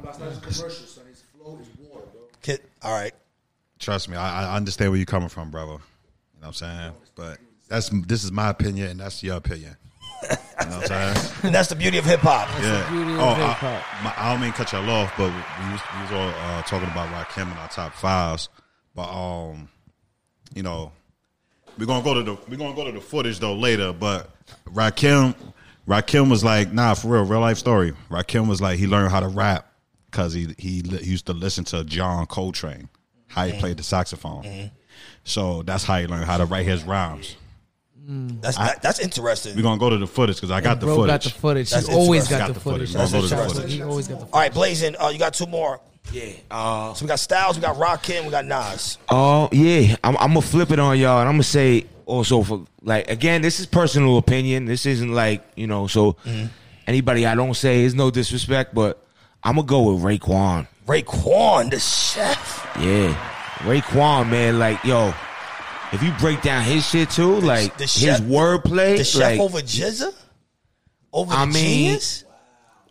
Kid, 2.42 2.62
all 2.82 2.92
right. 2.94 3.14
Trust 3.80 4.10
me, 4.10 4.18
I, 4.18 4.46
I 4.52 4.56
understand 4.56 4.92
where 4.92 4.98
you're 4.98 5.06
coming 5.06 5.30
from, 5.30 5.52
brother. 5.52 5.74
You 5.74 5.78
know 6.42 6.48
what 6.48 6.48
I'm 6.48 6.54
saying? 6.54 6.92
But 7.16 7.38
that's 7.68 7.90
this 8.08 8.24
is 8.24 8.32
my 8.32 8.50
opinion, 8.50 8.90
and 8.90 9.00
that's 9.00 9.22
your 9.24 9.38
opinion. 9.38 9.76
You 10.22 10.28
know 10.70 10.78
what 10.78 10.92
I'm 10.92 11.16
saying? 11.16 11.28
And 11.44 11.56
that's 11.56 11.70
the 11.70 11.76
beauty 11.76 11.98
of 11.98 12.06
hip 12.06 12.20
hop. 12.20 12.48
yeah. 12.62 12.88
beauty 12.92 13.14
of 13.14 13.20
oh, 13.20 13.34
hip-hop. 13.34 13.64
I, 13.64 14.04
my, 14.04 14.14
I 14.16 14.32
don't 14.32 14.42
mean 14.42 14.52
cut 14.52 14.72
y'all 14.72 14.88
off, 14.88 15.12
but 15.18 15.30
we 15.30 15.72
was, 15.72 15.82
we 15.96 16.02
was 16.04 16.12
all 16.12 16.30
uh, 16.30 16.62
talking 16.64 16.88
about 16.88 17.10
Rakim 17.10 17.52
in 17.52 17.58
our 17.58 17.68
top 17.68 17.94
fives. 17.94 18.50
But 18.94 19.10
um, 19.10 19.70
you 20.54 20.62
know, 20.62 20.92
we're 21.80 21.88
gonna 21.88 22.04
go 22.04 22.14
to 22.14 22.24
the 22.24 22.38
we're 22.48 22.58
gonna 22.58 22.76
go 22.76 22.86
to 22.86 22.92
the 22.92 23.02
footage 23.02 23.40
though 23.40 23.56
later. 23.56 23.92
But 23.92 24.30
Rakim, 24.66 25.34
Rakim 25.88 26.30
was 26.30 26.44
like, 26.44 26.72
nah, 26.72 26.94
for 26.94 27.08
real, 27.08 27.26
real 27.26 27.40
life 27.40 27.58
story. 27.58 27.94
Rakim 28.10 28.48
was 28.48 28.62
like, 28.62 28.78
he 28.78 28.86
learned 28.86 29.12
how 29.12 29.22
to 29.22 29.28
rap 29.28 29.72
because 30.12 30.34
he, 30.34 30.54
he 30.58 30.82
he 30.82 31.10
used 31.10 31.26
to 31.26 31.34
listen 31.34 31.64
to 31.66 31.84
John 31.84 32.28
Coltrane, 32.28 32.90
how 33.28 33.46
he 33.48 33.60
played 33.60 33.78
the 33.78 33.84
saxophone. 33.84 34.72
So 35.24 35.64
that's 35.64 35.84
how 35.84 36.00
he 36.00 36.08
learned 36.08 36.26
how 36.26 36.38
to 36.38 36.46
write 36.46 36.66
his 36.66 36.84
rhymes. 36.84 37.36
That's 38.08 38.58
that, 38.58 38.82
that's 38.82 39.00
interesting. 39.00 39.56
We're 39.56 39.62
gonna 39.62 39.80
go 39.80 39.90
to 39.90 39.98
the 39.98 40.08
footage 40.08 40.38
because 40.38 40.52
I 40.52 40.60
got 40.62 40.80
the 40.80 40.88
Bro 40.88 40.96
footage. 40.98 41.08
got 41.08 41.24
the 41.24 41.30
footage. 41.40 41.70
That's 41.70 41.88
He 41.88 41.94
always 41.96 42.28
got, 42.28 42.40
Got 42.40 42.48
the 42.48 42.54
the 42.54 42.60
footage. 42.60 42.92
footage. 42.94 43.12
We'll 43.12 43.22
go 43.22 43.28
to 43.28 43.36
the 43.36 43.36
That's 43.42 43.54
footage. 43.54 43.74
He 43.74 43.82
always 43.84 44.08
got 44.08 44.14
the 44.16 44.20
footage. 44.22 44.34
all 44.34 44.40
right, 44.40 44.54
Blazing, 44.54 44.96
uh, 45.00 45.10
you 45.10 45.20
got 45.20 45.34
two 45.34 45.46
more. 45.46 45.80
yeah. 46.12 46.32
Uh, 46.50 46.94
So 46.94 47.06
we 47.06 47.08
got 47.08 47.20
Styles, 47.20 47.56
we 47.58 47.62
got 47.62 47.76
Rakim, 47.78 48.26
we 48.26 48.32
got 48.32 48.46
Nas. 48.46 48.98
Oh 49.10 49.50
yeah, 49.52 49.96
I'm, 50.04 50.18
I'm 50.18 50.30
gonna 50.30 50.42
flip 50.42 50.72
it 50.72 50.80
on 50.80 50.98
y'all, 50.98 51.20
and 51.20 51.30
I'm 51.30 51.36
gonna 51.36 51.44
say 51.44 51.86
also 52.06 52.42
for 52.42 52.66
like 52.82 53.10
again, 53.10 53.42
this 53.44 53.60
is 53.60 53.66
personal 53.68 54.18
opinion. 54.18 54.66
This 54.66 54.86
isn't 54.88 55.14
like 55.14 55.44
you 55.56 55.68
know, 55.68 55.86
so 55.88 56.18
anybody 56.88 57.26
I 57.28 57.36
don't 57.36 57.54
say 57.54 57.82
is 57.84 57.94
no 57.94 58.10
disrespect, 58.12 58.74
but 58.74 59.06
I'm 59.44 59.56
gonna 59.56 59.68
go 59.68 59.94
with 59.94 60.04
Raekwon. 60.04 60.68
Raekwon, 60.88 61.70
the 61.70 61.80
chef. 61.80 62.68
Yeah, 62.80 63.14
Raekwon, 63.60 64.30
man, 64.30 64.58
like 64.60 64.84
yo, 64.84 65.14
if 65.92 66.02
you 66.04 66.12
break 66.20 66.42
down 66.42 66.64
his 66.64 66.88
shit 66.88 67.10
too, 67.10 67.40
like 67.42 67.78
the 67.78 67.84
his 67.84 68.22
wordplay, 68.22 68.98
The 68.98 69.04
chef 69.04 69.22
like, 69.22 69.40
over 69.40 69.60
GZA? 69.60 70.14
Over 71.14 71.34
I 71.34 71.46
the 71.46 71.52
mean- 71.54 71.64
genius? 71.86 72.24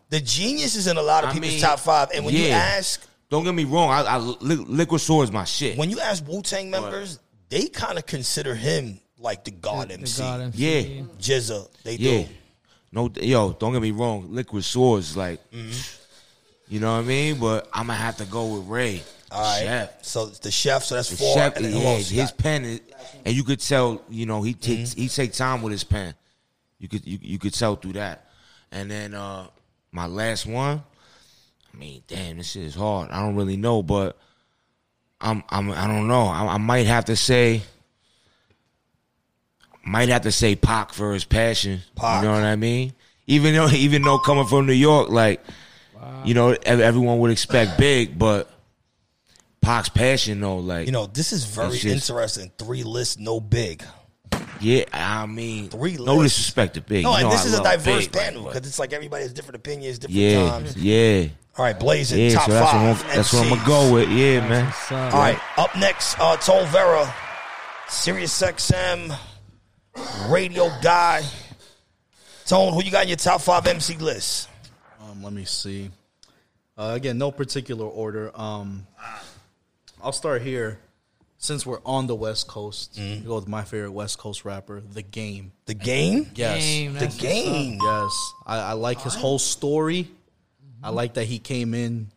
The 0.09 0.19
genius 0.19 0.75
is 0.75 0.87
in 0.87 0.97
a 0.97 1.01
lot 1.01 1.23
of 1.23 1.29
I 1.29 1.33
people's 1.33 1.53
mean, 1.53 1.61
top 1.61 1.79
five. 1.79 2.09
And 2.13 2.25
when 2.25 2.35
you 2.35 2.47
ask 2.49 3.01
Don't 3.29 3.45
get 3.45 3.55
me 3.55 3.63
wrong, 3.63 3.89
I, 3.89 4.01
I 4.01 4.17
Li- 4.17 4.55
Liquid 4.67 4.99
Sword's 4.99 5.31
my 5.31 5.45
shit. 5.45 5.77
when 5.77 5.89
you 5.89 6.01
ask 6.01 6.27
Wu 6.27 6.41
Tang 6.41 6.69
members, 6.69 7.17
they 7.47 7.67
kind 7.67 7.97
of 7.97 8.05
consider 8.05 8.53
him 8.53 8.99
like 9.17 9.45
the 9.45 9.51
God 9.51 9.87
The 9.87 9.93
MC. 9.93 10.21
God 10.21 10.41
MC. 10.41 10.57
Yeah. 10.57 11.03
GZA, 11.17 11.67
they 11.83 11.95
Yeah. 11.95 12.23
do. 12.23 12.29
No, 12.91 13.09
yo, 13.21 13.53
don't 13.53 13.71
get 13.71 13.81
me 13.81 13.91
wrong. 13.91 14.27
Liquid 14.33 14.65
Swords, 14.65 15.15
like, 15.15 15.39
mm-hmm. 15.51 15.71
you 16.67 16.81
know 16.81 16.91
what 16.93 17.05
I 17.05 17.07
mean. 17.07 17.39
But 17.39 17.69
I'm 17.71 17.87
gonna 17.87 17.97
have 17.97 18.17
to 18.17 18.25
go 18.25 18.47
with 18.57 18.67
Ray. 18.67 19.01
All 19.31 19.41
right. 19.41 19.63
Chef. 19.63 20.03
So 20.05 20.25
the 20.27 20.51
chef, 20.51 20.83
so 20.83 20.95
that's 20.95 21.09
The 21.09 21.15
four. 21.17 21.33
chef, 21.35 21.55
and 21.55 21.65
then 21.65 21.73
yeah, 21.73 21.87
else 21.89 22.09
his 22.09 22.31
got? 22.31 22.37
pen, 22.37 22.65
is, 22.65 22.81
and 23.25 23.35
you 23.35 23.43
could 23.43 23.59
tell, 23.59 24.01
you 24.09 24.25
know, 24.25 24.41
he 24.41 24.53
takes 24.53 24.91
Mm-hmm. 24.91 25.01
he 25.01 25.07
take 25.07 25.33
time 25.33 25.61
with 25.61 25.71
his 25.71 25.83
pen. 25.83 26.13
You 26.79 26.87
could 26.87 27.05
you, 27.07 27.17
you 27.21 27.39
could 27.39 27.53
tell 27.53 27.75
through 27.75 27.93
that. 27.93 28.27
And 28.71 28.89
then 28.91 29.13
uh 29.13 29.47
my 29.91 30.05
last 30.07 30.45
one, 30.45 30.83
I 31.73 31.77
mean, 31.77 32.01
damn, 32.07 32.37
this 32.37 32.51
shit 32.51 32.63
is 32.63 32.75
hard. 32.75 33.09
I 33.11 33.21
don't 33.21 33.35
really 33.35 33.57
know, 33.57 33.81
but 33.83 34.17
I'm 35.21 35.43
I'm 35.49 35.71
I 35.71 35.87
don't 35.87 36.07
know. 36.07 36.23
I, 36.27 36.55
I 36.55 36.57
might 36.57 36.87
have 36.87 37.05
to 37.05 37.15
say. 37.15 37.61
Might 39.83 40.09
have 40.09 40.21
to 40.23 40.31
say 40.31 40.55
Pac 40.55 40.93
for 40.93 41.13
his 41.13 41.25
passion. 41.25 41.79
Pac. 41.95 42.21
You 42.21 42.27
know 42.29 42.35
what 42.35 42.43
I 42.43 42.55
mean? 42.55 42.93
Even 43.27 43.53
though 43.55 43.67
even 43.71 44.01
though 44.03 44.19
coming 44.19 44.45
from 44.45 44.65
New 44.67 44.73
York, 44.73 45.09
like 45.09 45.41
you 46.23 46.33
know, 46.35 46.55
everyone 46.65 47.17
would 47.19 47.31
expect 47.31 47.79
big, 47.79 48.17
but 48.19 48.50
Pac's 49.71 49.89
passion 49.89 50.41
though, 50.41 50.57
like 50.57 50.85
You 50.85 50.91
know, 50.91 51.05
this 51.05 51.31
is 51.31 51.45
very 51.45 51.77
just- 51.77 51.85
interesting. 52.09 52.51
Three 52.57 52.83
lists, 52.83 53.17
no 53.17 53.39
big. 53.39 53.83
Yeah, 54.59 54.83
I 54.93 55.25
mean, 55.25 55.69
Three 55.69 55.95
no 55.97 56.15
lists. 56.17 56.37
disrespect 56.37 56.75
to 56.75 56.81
Big. 56.81 57.03
No, 57.03 57.11
You 57.11 57.15
and 57.17 57.23
know 57.25 57.31
this 57.31 57.43
I 57.43 57.47
is 57.47 57.53
a 57.59 57.63
diverse 57.63 58.07
Big, 58.07 58.11
panel 58.13 58.43
because 58.43 58.67
it's 58.67 58.77
like 58.79 58.93
everybody 58.93 59.23
has 59.23 59.33
different 59.33 59.55
opinions, 59.55 59.97
different 59.99 60.19
Yeah, 60.19 60.49
times. 60.51 60.77
yeah, 60.77 61.25
All 61.57 61.65
right, 61.65 61.79
Blazing, 61.79 62.19
yeah. 62.19 62.33
top 62.35 62.45
so 62.45 62.51
that's 62.51 62.71
five. 62.71 62.81
what 62.97 63.05
I'm, 63.11 63.15
that's 63.17 63.33
what 63.33 63.43
I'm 63.43 63.49
gonna 63.49 63.65
go 63.65 63.93
with. 63.93 64.09
Yeah, 64.09 64.47
man. 64.47 64.65
What's 64.65 64.91
up? 64.91 65.13
All 65.13 65.19
right, 65.19 65.39
up 65.57 65.75
next, 65.77 66.19
uh, 66.19 66.37
Tone 66.37 66.65
Viera, 66.67 67.11
Sirius 67.89 68.39
XM, 68.41 69.17
radio 70.29 70.69
guy. 70.81 71.23
Tone, 72.45 72.73
who 72.73 72.83
you 72.83 72.91
got 72.91 73.03
in 73.03 73.09
your 73.09 73.17
top 73.17 73.41
five 73.41 73.65
MC 73.65 73.97
list? 73.97 74.47
Um, 75.01 75.23
let 75.23 75.33
me 75.33 75.45
see. 75.45 75.89
Uh, 76.77 76.91
again, 76.95 77.17
no 77.17 77.31
particular 77.31 77.85
order. 77.85 78.31
Um, 78.39 78.85
I'll 80.03 80.11
start 80.11 80.41
here. 80.41 80.79
Since 81.37 81.65
we're 81.65 81.79
on 81.85 82.05
the 82.05 82.13
West 82.15 82.47
Coast, 82.47 82.97
Mm-hmm. 82.99 83.27
go 83.27 83.35
with 83.35 83.47
my 83.47 83.63
favorite 83.63 83.91
West 83.93 84.19
Coast 84.19 84.45
rapper, 84.45 84.79
The 84.81 85.01
Game. 85.01 85.51
The 85.65 85.73
game? 85.73 86.29
Yes. 86.35 86.63
Game, 86.63 86.93
The 86.93 86.99
that's 86.99 87.15
what's 87.15 87.21
game. 87.23 87.79
Yes, 87.81 88.33
I, 88.45 88.57
I 88.59 88.73
like 88.73 89.01
his 89.01 89.15
whole 89.15 89.39
story. 89.39 90.07
I 90.83 90.89
like 90.89 91.15
that 91.15 91.25
he 91.25 91.39
came 91.39 91.73
in 91.73 92.11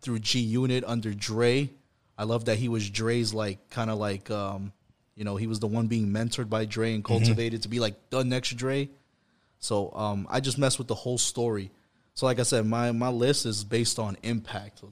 through 0.00 0.20
G 0.20 0.40
Unit 0.40 0.82
under 0.86 1.14
Dre. 1.14 1.70
I 2.18 2.24
love 2.24 2.44
that 2.46 2.58
he 2.58 2.68
was 2.68 2.88
Dre's 2.90 3.32
like 3.34 3.70
kind 3.70 3.90
of 3.90 3.98
like 3.98 4.30
um, 4.30 4.72
you 5.16 5.24
know 5.24 5.36
he 5.36 5.46
was 5.46 5.58
the 5.60 5.66
one 5.68 5.86
being 5.88 6.08
mentored 6.08 6.48
by 6.48 6.64
Dre 6.64 6.94
and 6.94 7.04
cultivated 7.04 7.62
to 7.62 7.68
be 7.68 7.78
like 7.80 7.94
the 8.10 8.22
next 8.24 8.50
Dre. 8.56 8.88
So 9.60 9.92
um, 9.94 10.26
I 10.30 10.40
just 10.40 10.58
mess 10.58 10.78
with 10.78 10.88
the 10.88 10.94
whole 10.94 11.18
story. 11.18 11.70
So 12.14 12.26
like 12.26 12.38
I 12.38 12.42
said, 12.44 12.66
my 12.66 12.90
my 12.92 13.08
list 13.08 13.46
is 13.46 13.64
based 13.64 13.98
on 14.00 14.16
impact. 14.24 14.82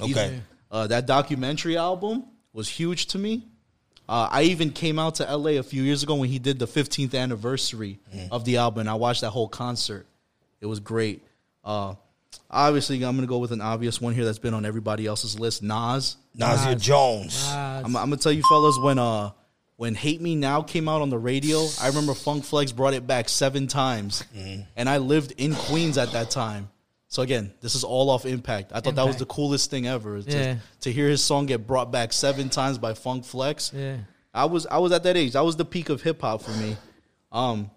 Okay. 0.00 0.40
Uh, 0.72 0.86
that 0.88 1.06
documentary 1.06 1.76
album 1.76 2.24
was 2.52 2.68
huge 2.68 3.06
to 3.08 3.18
me. 3.18 3.46
Uh, 4.08 4.28
I 4.30 4.42
even 4.44 4.70
came 4.70 4.98
out 4.98 5.16
to 5.16 5.36
LA 5.36 5.52
a 5.52 5.62
few 5.62 5.82
years 5.82 6.02
ago 6.02 6.16
when 6.16 6.28
he 6.28 6.38
did 6.40 6.58
the 6.58 6.66
15th 6.66 7.14
anniversary 7.14 8.00
of 8.32 8.44
the 8.44 8.56
album. 8.56 8.88
I 8.88 8.94
watched 8.94 9.20
that 9.20 9.30
whole 9.30 9.48
concert. 9.48 10.06
It 10.60 10.66
was 10.66 10.80
great. 10.80 11.22
Uh, 11.64 11.94
Obviously, 12.50 13.02
I'm 13.02 13.14
gonna 13.16 13.26
go 13.26 13.38
with 13.38 13.52
an 13.52 13.60
obvious 13.60 14.00
one 14.00 14.14
here 14.14 14.24
that's 14.24 14.38
been 14.38 14.52
on 14.54 14.64
everybody 14.66 15.06
else's 15.06 15.38
list. 15.38 15.62
Nas. 15.62 16.16
Nasir 16.34 16.74
Jones. 16.74 17.46
I'm, 17.50 17.84
I'm 17.86 17.92
gonna 17.92 18.16
tell 18.16 18.32
you, 18.32 18.42
fellas, 18.42 18.78
when 18.78 18.98
uh 18.98 19.30
when 19.76 19.94
"Hate 19.94 20.20
Me 20.20 20.34
Now" 20.34 20.62
came 20.62 20.88
out 20.88 21.00
on 21.02 21.08
the 21.10 21.18
radio, 21.18 21.66
I 21.80 21.88
remember 21.88 22.14
Funk 22.14 22.44
Flex 22.44 22.72
brought 22.72 22.94
it 22.94 23.06
back 23.06 23.28
seven 23.28 23.66
times, 23.66 24.24
Mm-hmm. 24.36 24.62
and 24.76 24.88
I 24.88 24.98
lived 24.98 25.32
in 25.38 25.54
Queens 25.54 25.96
at 25.98 26.12
that 26.12 26.30
time. 26.30 26.68
So 27.12 27.20
again, 27.20 27.52
this 27.60 27.74
is 27.74 27.84
all 27.84 28.08
off 28.08 28.24
Impact. 28.24 28.72
I 28.74 28.80
thought 28.80 28.94
that 28.94 29.06
was 29.06 29.16
the 29.16 29.26
coolest 29.26 29.70
thing 29.70 29.86
ever. 29.86 30.22
To, 30.22 30.30
Yeah. 30.30 30.56
to 30.80 30.90
hear 30.90 31.10
his 31.10 31.22
song 31.22 31.44
get 31.44 31.66
brought 31.66 31.92
back 31.92 32.10
seven 32.10 32.48
times 32.48 32.78
by 32.78 32.94
Funk 32.94 33.26
Flex. 33.26 33.70
Yeah. 33.76 33.98
I 34.32 34.46
was 34.46 34.64
I 34.66 34.78
was 34.78 34.92
at 34.92 35.02
that 35.02 35.14
age. 35.14 35.34
That 35.34 35.44
was 35.44 35.56
the 35.56 35.66
peak 35.66 35.90
of 35.90 36.00
hip 36.00 36.22
hop 36.22 36.40
for 36.40 36.52
me. 36.52 36.74
Um, 37.30 37.70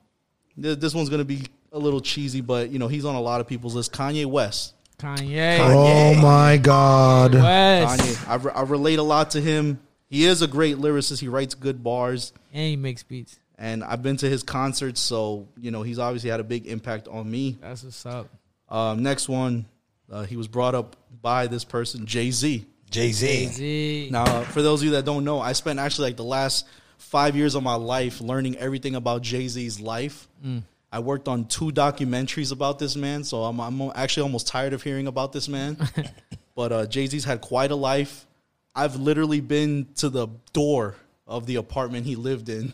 th- 0.62 0.80
this 0.80 0.96
one's 0.96 1.10
gonna 1.10 1.26
be 1.26 1.42
a 1.74 1.78
little 1.78 2.00
cheesy, 2.00 2.40
but 2.40 2.70
you 2.70 2.80
know 2.80 2.88
he's 2.88 3.04
on 3.04 3.16
a 3.16 3.20
lot 3.20 3.42
of 3.42 3.48
people's 3.48 3.76
list. 3.76 3.92
Kanye 3.92 4.26
West. 4.26 4.74
Kanye. 5.00 5.58
Oh 5.60 6.16
my 6.16 6.56
God. 6.56 7.34
West. 7.34 8.00
Kanye. 8.02 8.30
I, 8.30 8.36
re- 8.36 8.52
I 8.56 8.62
relate 8.62 9.00
a 9.00 9.04
lot 9.04 9.32
to 9.32 9.42
him. 9.42 9.82
He 10.08 10.24
is 10.24 10.44
a 10.44 10.48
great 10.48 10.78
lyricist. 10.78 11.20
He 11.20 11.28
writes 11.28 11.56
good 11.56 11.84
bars. 11.84 12.32
And 12.54 12.64
he 12.70 12.76
makes 12.78 13.04
beats. 13.04 13.38
And 13.58 13.84
I've 13.84 14.02
been 14.02 14.16
to 14.18 14.30
his 14.30 14.44
concerts, 14.44 15.02
so 15.02 15.50
you 15.60 15.72
know 15.72 15.84
he's 15.84 16.00
obviously 16.00 16.30
had 16.30 16.40
a 16.40 16.46
big 16.46 16.68
impact 16.68 17.10
on 17.10 17.30
me. 17.30 17.58
That's 17.60 17.84
what's 17.84 18.06
up. 18.06 18.30
Um, 18.70 19.04
next 19.04 19.30
one, 19.30 19.66
uh, 20.12 20.24
he 20.24 20.38
was 20.38 20.48
brought 20.48 20.76
up 20.76 20.96
by 21.22 21.48
this 21.48 21.64
person, 21.64 22.06
Jay 22.06 22.32
Z. 22.32 22.66
Jay 22.90 23.12
Z. 23.12 23.48
Z. 23.48 24.10
Now, 24.12 24.24
uh, 24.24 24.44
for 24.44 24.62
those 24.62 24.82
of 24.82 24.86
you 24.86 24.92
that 24.92 25.06
don't 25.06 25.24
know, 25.24 25.40
I 25.40 25.54
spent 25.54 25.80
actually 25.80 26.10
like 26.10 26.18
the 26.18 26.24
last 26.24 26.66
five 26.98 27.36
years 27.36 27.56
of 27.56 27.64
my 27.64 27.76
life 27.76 28.22
learning 28.22 28.58
everything 28.58 28.96
about 28.96 29.22
Jay 29.22 29.48
Z's 29.48 29.80
life. 29.80 30.28
Mm. 30.46 30.64
I 30.92 31.00
worked 31.00 31.28
on 31.28 31.46
two 31.46 31.72
documentaries 31.72 32.52
about 32.52 32.80
this 32.80 32.96
man, 32.96 33.24
so 33.24 33.44
I'm, 33.44 33.60
I'm 33.60 33.92
actually 33.96 34.24
almost 34.24 34.48
tired 34.48 34.74
of 34.74 34.82
hearing 34.82 35.08
about 35.08 35.34
this 35.34 35.50
man. 35.50 35.78
but 36.56 36.72
uh, 36.72 36.86
Jay 36.86 37.06
Z's 37.08 37.26
had 37.26 37.42
quite 37.42 37.72
a 37.72 37.76
life. 37.76 38.26
I've 38.74 38.96
literally 38.96 39.42
been 39.42 39.88
to 39.96 40.10
the 40.10 40.28
door 40.54 40.96
of 41.28 41.46
the 41.48 41.56
apartment 41.56 42.06
he 42.06 42.16
lived 42.16 42.50
in, 42.50 42.74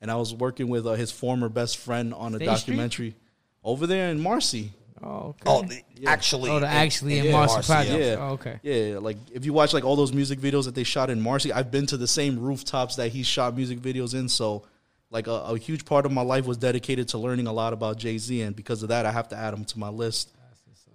and 0.00 0.10
I 0.10 0.16
was 0.16 0.34
working 0.34 0.68
with 0.68 0.86
uh, 0.86 0.92
his 0.92 1.12
former 1.12 1.48
best 1.48 1.76
friend 1.76 2.12
on 2.14 2.34
a 2.34 2.38
State 2.38 2.44
Street? 2.58 2.72
documentary 2.72 3.14
over 3.62 3.86
there 3.86 4.10
in 4.10 4.20
Marcy. 4.20 4.72
Oh, 5.02 5.08
okay. 5.30 5.42
Oh, 5.46 5.62
the, 5.62 5.82
actually. 6.06 6.50
Oh, 6.50 6.60
the 6.60 6.66
actually 6.66 7.18
in 7.18 7.26
Yeah. 7.26 7.32
Marcy 7.32 7.54
Marcy, 7.54 7.66
Projects. 7.72 8.06
Yeah. 8.06 8.16
Oh, 8.20 8.32
okay. 8.34 8.60
Yeah, 8.62 8.98
like 9.00 9.16
if 9.32 9.44
you 9.44 9.52
watch 9.52 9.72
like 9.74 9.84
all 9.84 9.96
those 9.96 10.12
music 10.12 10.38
videos 10.38 10.64
that 10.64 10.74
they 10.74 10.84
shot 10.84 11.10
in 11.10 11.20
Marcy, 11.20 11.52
I've 11.52 11.70
been 11.70 11.86
to 11.86 11.96
the 11.96 12.06
same 12.08 12.38
rooftops 12.38 12.96
that 12.96 13.08
he 13.08 13.22
shot 13.22 13.56
music 13.56 13.80
videos 13.80 14.14
in. 14.14 14.28
So, 14.28 14.64
like 15.10 15.26
a, 15.26 15.32
a 15.32 15.58
huge 15.58 15.84
part 15.84 16.06
of 16.06 16.12
my 16.12 16.22
life 16.22 16.46
was 16.46 16.56
dedicated 16.56 17.08
to 17.08 17.18
learning 17.18 17.46
a 17.46 17.52
lot 17.52 17.72
about 17.72 17.98
Jay 17.98 18.18
Z, 18.18 18.40
and 18.40 18.54
because 18.56 18.82
of 18.82 18.88
that, 18.90 19.04
I 19.04 19.12
have 19.12 19.28
to 19.30 19.36
add 19.36 19.52
him 19.52 19.64
to 19.66 19.78
my 19.78 19.88
list. 19.88 20.30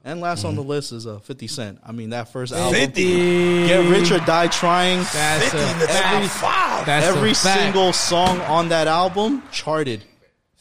And 0.06 0.22
last 0.22 0.46
on 0.46 0.56
the 0.56 0.64
list 0.64 0.94
is 0.94 1.06
uh, 1.06 1.20
Fifty 1.20 1.48
Cent. 1.48 1.80
I 1.86 1.92
mean, 1.92 2.12
that 2.12 2.30
first 2.30 2.54
album, 2.54 2.74
50. 2.74 3.68
Get 3.68 3.90
Rich 3.92 4.12
or 4.12 4.20
Die 4.20 4.48
Trying. 4.48 5.00
That's 5.14 5.52
50 5.52 5.58
a 5.58 5.62
top 5.62 5.88
fact. 5.90 6.32
five. 6.32 6.86
That's 6.86 7.06
Every 7.06 7.32
a 7.32 7.36
fact. 7.36 7.60
single 7.62 7.92
song 7.92 8.40
on 8.42 8.70
that 8.70 8.88
album 8.88 9.44
charted. 9.52 10.02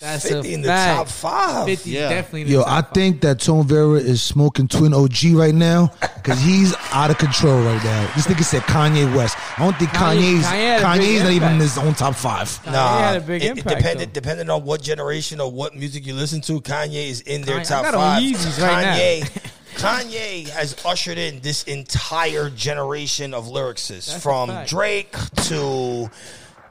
That's 0.00 0.28
50 0.28 0.48
a 0.50 0.54
in 0.54 0.62
the 0.62 0.68
fact. 0.68 0.96
top 0.96 1.08
five. 1.08 1.66
50 1.66 1.90
Yeah. 1.90 2.08
definitely 2.08 2.42
in 2.42 2.46
the 2.46 2.52
Yo, 2.52 2.62
top 2.62 2.68
I 2.72 2.82
five. 2.82 2.90
think 2.94 3.20
that 3.22 3.40
Tone 3.40 3.66
Vera 3.66 3.94
is 3.94 4.22
smoking 4.22 4.68
Twin 4.68 4.94
OG 4.94 5.34
right 5.34 5.54
now 5.54 5.90
because 6.14 6.38
he's 6.40 6.72
out 6.92 7.11
of 7.11 7.18
control 7.18 7.61
right 7.62 7.82
now. 7.82 8.08
This 8.14 8.26
nigga 8.28 8.44
said 8.44 8.62
Kanye 8.62 9.12
West. 9.16 9.37
I 9.58 9.64
don't 9.64 9.76
think 9.76 9.90
Kanye- 9.90 10.38
Kanye's 10.38 10.44
Kanye 10.46 10.50
had 10.80 10.82
a 10.96 10.98
big 11.00 11.08
Kanye's 11.08 11.22
not 11.24 11.32
even 11.32 11.48
in 11.48 11.54
impact. 11.54 11.62
his 11.62 11.78
own 11.78 11.94
top 11.94 12.14
five. 12.14 12.48
Kanye 12.48 12.98
had 13.00 13.16
a 13.16 13.20
big 13.22 13.42
it, 13.42 13.58
it 13.58 13.64
depended, 13.66 14.08
though. 14.11 14.12
depending 14.12 14.50
on 14.50 14.64
what 14.64 14.82
generation 14.82 15.40
or 15.40 15.50
what 15.50 15.74
music 15.74 16.06
you 16.06 16.14
listen 16.14 16.40
to, 16.42 16.61
Kanye 16.61 17.08
is 17.08 17.20
in 17.22 17.42
their 17.42 17.56
Kanye- 17.56 17.61
I 17.61 17.64
top 17.64 17.84
got 17.87 17.94
on 17.94 18.00
five. 18.00 18.22
Yeezys 18.22 18.62
right 18.62 18.82
now. 18.84 18.94
Kanye, 18.96 19.50
Kanye 19.78 20.48
has 20.50 20.76
ushered 20.84 21.18
in 21.18 21.40
this 21.40 21.64
entire 21.64 22.50
generation 22.50 23.34
of 23.34 23.46
lyricists, 23.46 24.06
That's 24.06 24.14
a 24.16 24.20
from 24.20 24.48
fact. 24.50 24.70
Drake 24.70 25.16
to 25.48 26.08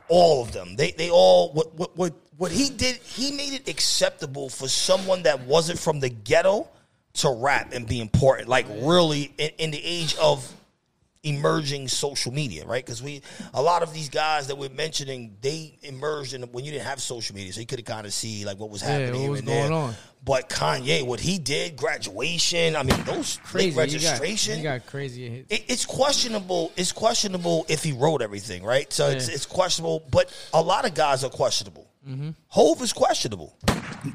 all 0.08 0.42
of 0.42 0.54
them. 0.54 0.78
They 0.78 0.92
they 0.92 1.10
all 1.10 1.52
what 1.52 1.74
what 1.78 1.98
what 1.98 2.14
what 2.38 2.52
he 2.52 2.70
did. 2.70 2.98
He 2.98 3.32
made 3.32 3.54
it 3.54 3.68
acceptable 3.68 4.50
for 4.50 4.68
someone 4.68 5.24
that 5.24 5.42
wasn't 5.42 5.80
from 5.80 6.00
the 6.00 6.10
ghetto 6.10 6.68
to 7.16 7.30
rap 7.32 7.74
and 7.74 7.88
be 7.88 8.00
important. 8.00 8.48
Like 8.48 8.68
really, 8.70 9.34
in, 9.38 9.50
in 9.58 9.72
the 9.72 9.82
age 9.84 10.16
of 10.18 10.52
emerging 11.24 11.88
social 11.88 12.32
media, 12.32 12.66
right? 12.66 12.86
Because 12.86 13.02
we 13.04 13.22
a 13.54 13.62
lot 13.62 13.84
of 13.84 13.94
these 13.94 14.08
guys 14.08 14.48
that 14.48 14.58
we're 14.58 14.70
mentioning, 14.70 15.36
they 15.42 15.78
emerged 15.84 16.34
in 16.34 16.44
when 16.44 16.64
you 16.64 16.72
didn't 16.72 16.86
have 16.86 17.02
social 17.02 17.36
media, 17.36 17.52
so 17.52 17.60
you 17.60 17.66
could 17.66 17.80
have 17.80 17.86
kind 17.86 18.06
of 18.06 18.14
see 18.14 18.46
like 18.46 18.58
what 18.60 18.70
was 18.70 18.82
Yeah, 18.82 19.00
happening 19.00 19.24
what 19.24 19.32
was 19.32 19.40
and 19.40 19.48
there. 19.50 19.68
going 19.70 19.74
on. 19.74 19.96
But 20.24 20.50
Kanye, 20.50 21.06
what 21.06 21.20
he 21.22 21.38
did, 21.40 21.78
graduation, 21.78 22.76
I 22.76 22.84
mean, 22.84 23.02
those 23.06 23.40
crazy. 23.44 23.70
You 23.70 23.74
got, 23.76 23.80
registration. 23.82 24.58
you 24.58 24.64
got 24.64 24.86
crazy 24.86 25.30
hits. 25.30 25.52
it, 25.54 25.66
it's 25.70 25.86
questionable. 25.86 26.72
It's 26.76 26.92
questionable 26.92 27.66
if 27.70 27.84
he 27.84 27.94
wrote 27.94 28.22
everything, 28.22 28.64
right? 28.64 28.92
So 28.94 29.08
it's 29.08 29.28
it's 29.28 29.46
questionable. 29.46 30.04
But 30.12 30.32
a 30.54 30.62
lot 30.62 30.86
of 30.86 30.94
guys 30.94 31.24
are 31.24 31.30
questionable. 31.30 31.88
Mm-hmm. 32.08 32.30
Hove 32.48 32.82
is 32.82 32.94
questionable. 32.94 33.58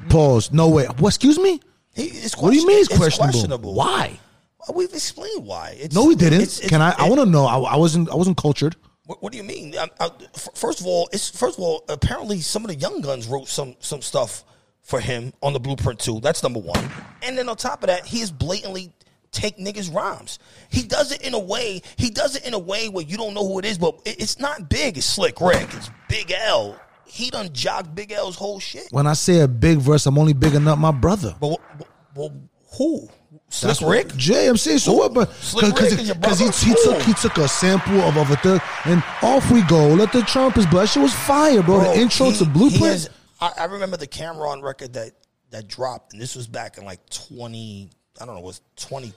Pause. 0.09 0.51
No 0.51 0.69
way. 0.69 0.85
What? 0.85 1.09
Excuse 1.09 1.37
me. 1.39 1.59
He, 1.93 2.05
it's 2.05 2.35
What 2.37 2.51
do 2.51 2.57
you 2.57 2.65
mean 2.65 2.79
it's 2.79 2.95
question- 2.97 3.23
questionable? 3.23 3.73
Why? 3.75 4.19
Well, 4.67 4.77
We've 4.77 4.93
explained 4.93 5.45
why. 5.45 5.75
It's, 5.79 5.93
No, 5.93 6.05
we 6.05 6.15
didn't. 6.15 6.41
it's- 6.41 6.57
it's- 6.57 6.69
Can 6.69 6.81
I? 6.81 6.91
I 6.97 7.05
it- 7.05 7.09
want 7.09 7.21
to 7.21 7.25
know. 7.29 7.45
I, 7.45 7.57
I 7.59 7.75
wasn't. 7.77 8.09
I 8.09 8.15
wasn't 8.15 8.37
cultured. 8.37 8.75
What, 9.05 9.21
what 9.21 9.31
do 9.33 9.37
you 9.37 9.43
mean? 9.43 9.75
I, 9.77 9.89
I, 9.99 10.09
f- 10.33 10.47
first 10.55 10.79
of 10.79 10.85
all, 10.87 11.09
it's 11.11 11.29
first 11.29 11.57
of 11.57 11.63
all, 11.63 11.83
apparently 11.89 12.39
some 12.39 12.63
of 12.63 12.69
the 12.69 12.75
young 12.75 13.01
guns 13.01 13.27
wrote 13.27 13.47
some 13.47 13.75
some 13.79 14.01
stuff 14.01 14.43
for 14.81 14.99
him 14.99 15.33
on 15.43 15.53
the 15.53 15.59
blueprint 15.59 15.99
too. 15.99 16.19
That's 16.21 16.41
number 16.41 16.59
one. 16.59 16.89
And 17.21 17.37
then 17.37 17.47
on 17.49 17.57
top 17.57 17.83
of 17.83 17.87
that, 17.87 18.05
he 18.05 18.21
is 18.21 18.31
blatantly 18.31 18.91
take 19.31 19.57
niggas 19.57 19.93
rhymes. 19.93 20.39
He 20.69 20.83
does 20.83 21.11
it 21.11 21.21
in 21.21 21.33
a 21.33 21.39
way. 21.39 21.81
He 21.97 22.09
does 22.09 22.35
it 22.37 22.45
in 22.47 22.53
a 22.53 22.59
way 22.59 22.87
where 22.89 23.03
you 23.03 23.17
don't 23.17 23.33
know 23.33 23.45
who 23.47 23.59
it 23.59 23.65
is, 23.65 23.77
but 23.77 23.99
it, 24.05 24.21
it's 24.21 24.39
not 24.39 24.69
big. 24.69 24.97
It's 24.97 25.05
Slick 25.05 25.39
Rick. 25.41 25.67
It's 25.73 25.89
Big 26.07 26.31
L. 26.31 26.79
He 27.13 27.29
done 27.29 27.53
jogged 27.53 27.93
Big 27.93 28.11
L's 28.11 28.35
whole 28.35 28.59
shit. 28.59 28.87
When 28.89 29.05
I 29.05 29.13
say 29.13 29.41
a 29.41 29.47
big 29.47 29.77
verse, 29.77 30.07
I'm 30.07 30.17
only 30.17 30.33
bigging 30.33 30.67
up 30.67 30.79
my 30.79 30.89
brother. 30.89 31.35
But 31.39 31.59
wh- 31.59 32.17
well, 32.17 32.33
who? 32.75 33.07
Slick 33.49 33.69
That's 33.69 33.81
what- 33.81 33.91
Rick? 33.91 34.15
Jay, 34.15 34.47
I'm 34.47 34.57
saying 34.57 34.79
so 34.79 34.93
what? 34.93 35.13
But 35.13 35.31
Slick 35.33 35.79
Rick 35.79 35.91
because 36.19 36.39
he, 36.39 36.69
he 36.69 36.75
took 36.83 36.99
he 37.03 37.13
took 37.13 37.37
a 37.37 37.47
sample 37.47 37.99
of, 38.01 38.17
of 38.17 38.31
a 38.31 38.35
thug 38.37 38.61
and 38.85 39.03
off 39.21 39.51
we 39.51 39.61
go. 39.61 39.89
Let 39.89 40.11
the 40.11 40.23
trumpets, 40.23 40.65
but 40.65 40.79
that 40.81 40.89
shit 40.89 41.03
was 41.03 41.13
fire, 41.13 41.61
bro. 41.61 41.81
Bro, 41.81 41.93
the 41.93 41.99
intro 41.99 42.31
he- 42.31 42.37
to 42.39 42.45
Blueprint. 42.45 43.09
I, 43.39 43.51
I 43.59 43.65
remember 43.65 43.95
the 43.97 44.07
Cameron 44.07 44.63
record 44.63 44.93
that 44.93 45.11
that 45.51 45.67
dropped, 45.67 46.13
and 46.13 46.21
this 46.21 46.35
was 46.35 46.47
back 46.47 46.79
in 46.79 46.83
like 46.83 47.07
twenty. 47.11 47.91
I 48.19 48.25
don't 48.25 48.33
know, 48.33 48.41
was 48.41 48.61
twenty 48.75 49.13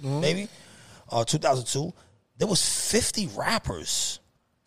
maybe, 0.00 0.48
uh, 1.10 1.24
two 1.24 1.38
thousand 1.38 1.66
two. 1.66 1.92
There 2.38 2.46
was 2.46 2.64
fifty 2.90 3.28
rappers, 3.36 4.20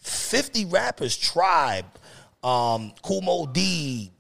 fifty 0.06 0.66
rappers. 0.66 1.18
Tribe, 1.18 1.86
um, 2.44 2.94
Kool 3.02 3.22
Moe 3.22 3.48
Dee, 3.48 4.12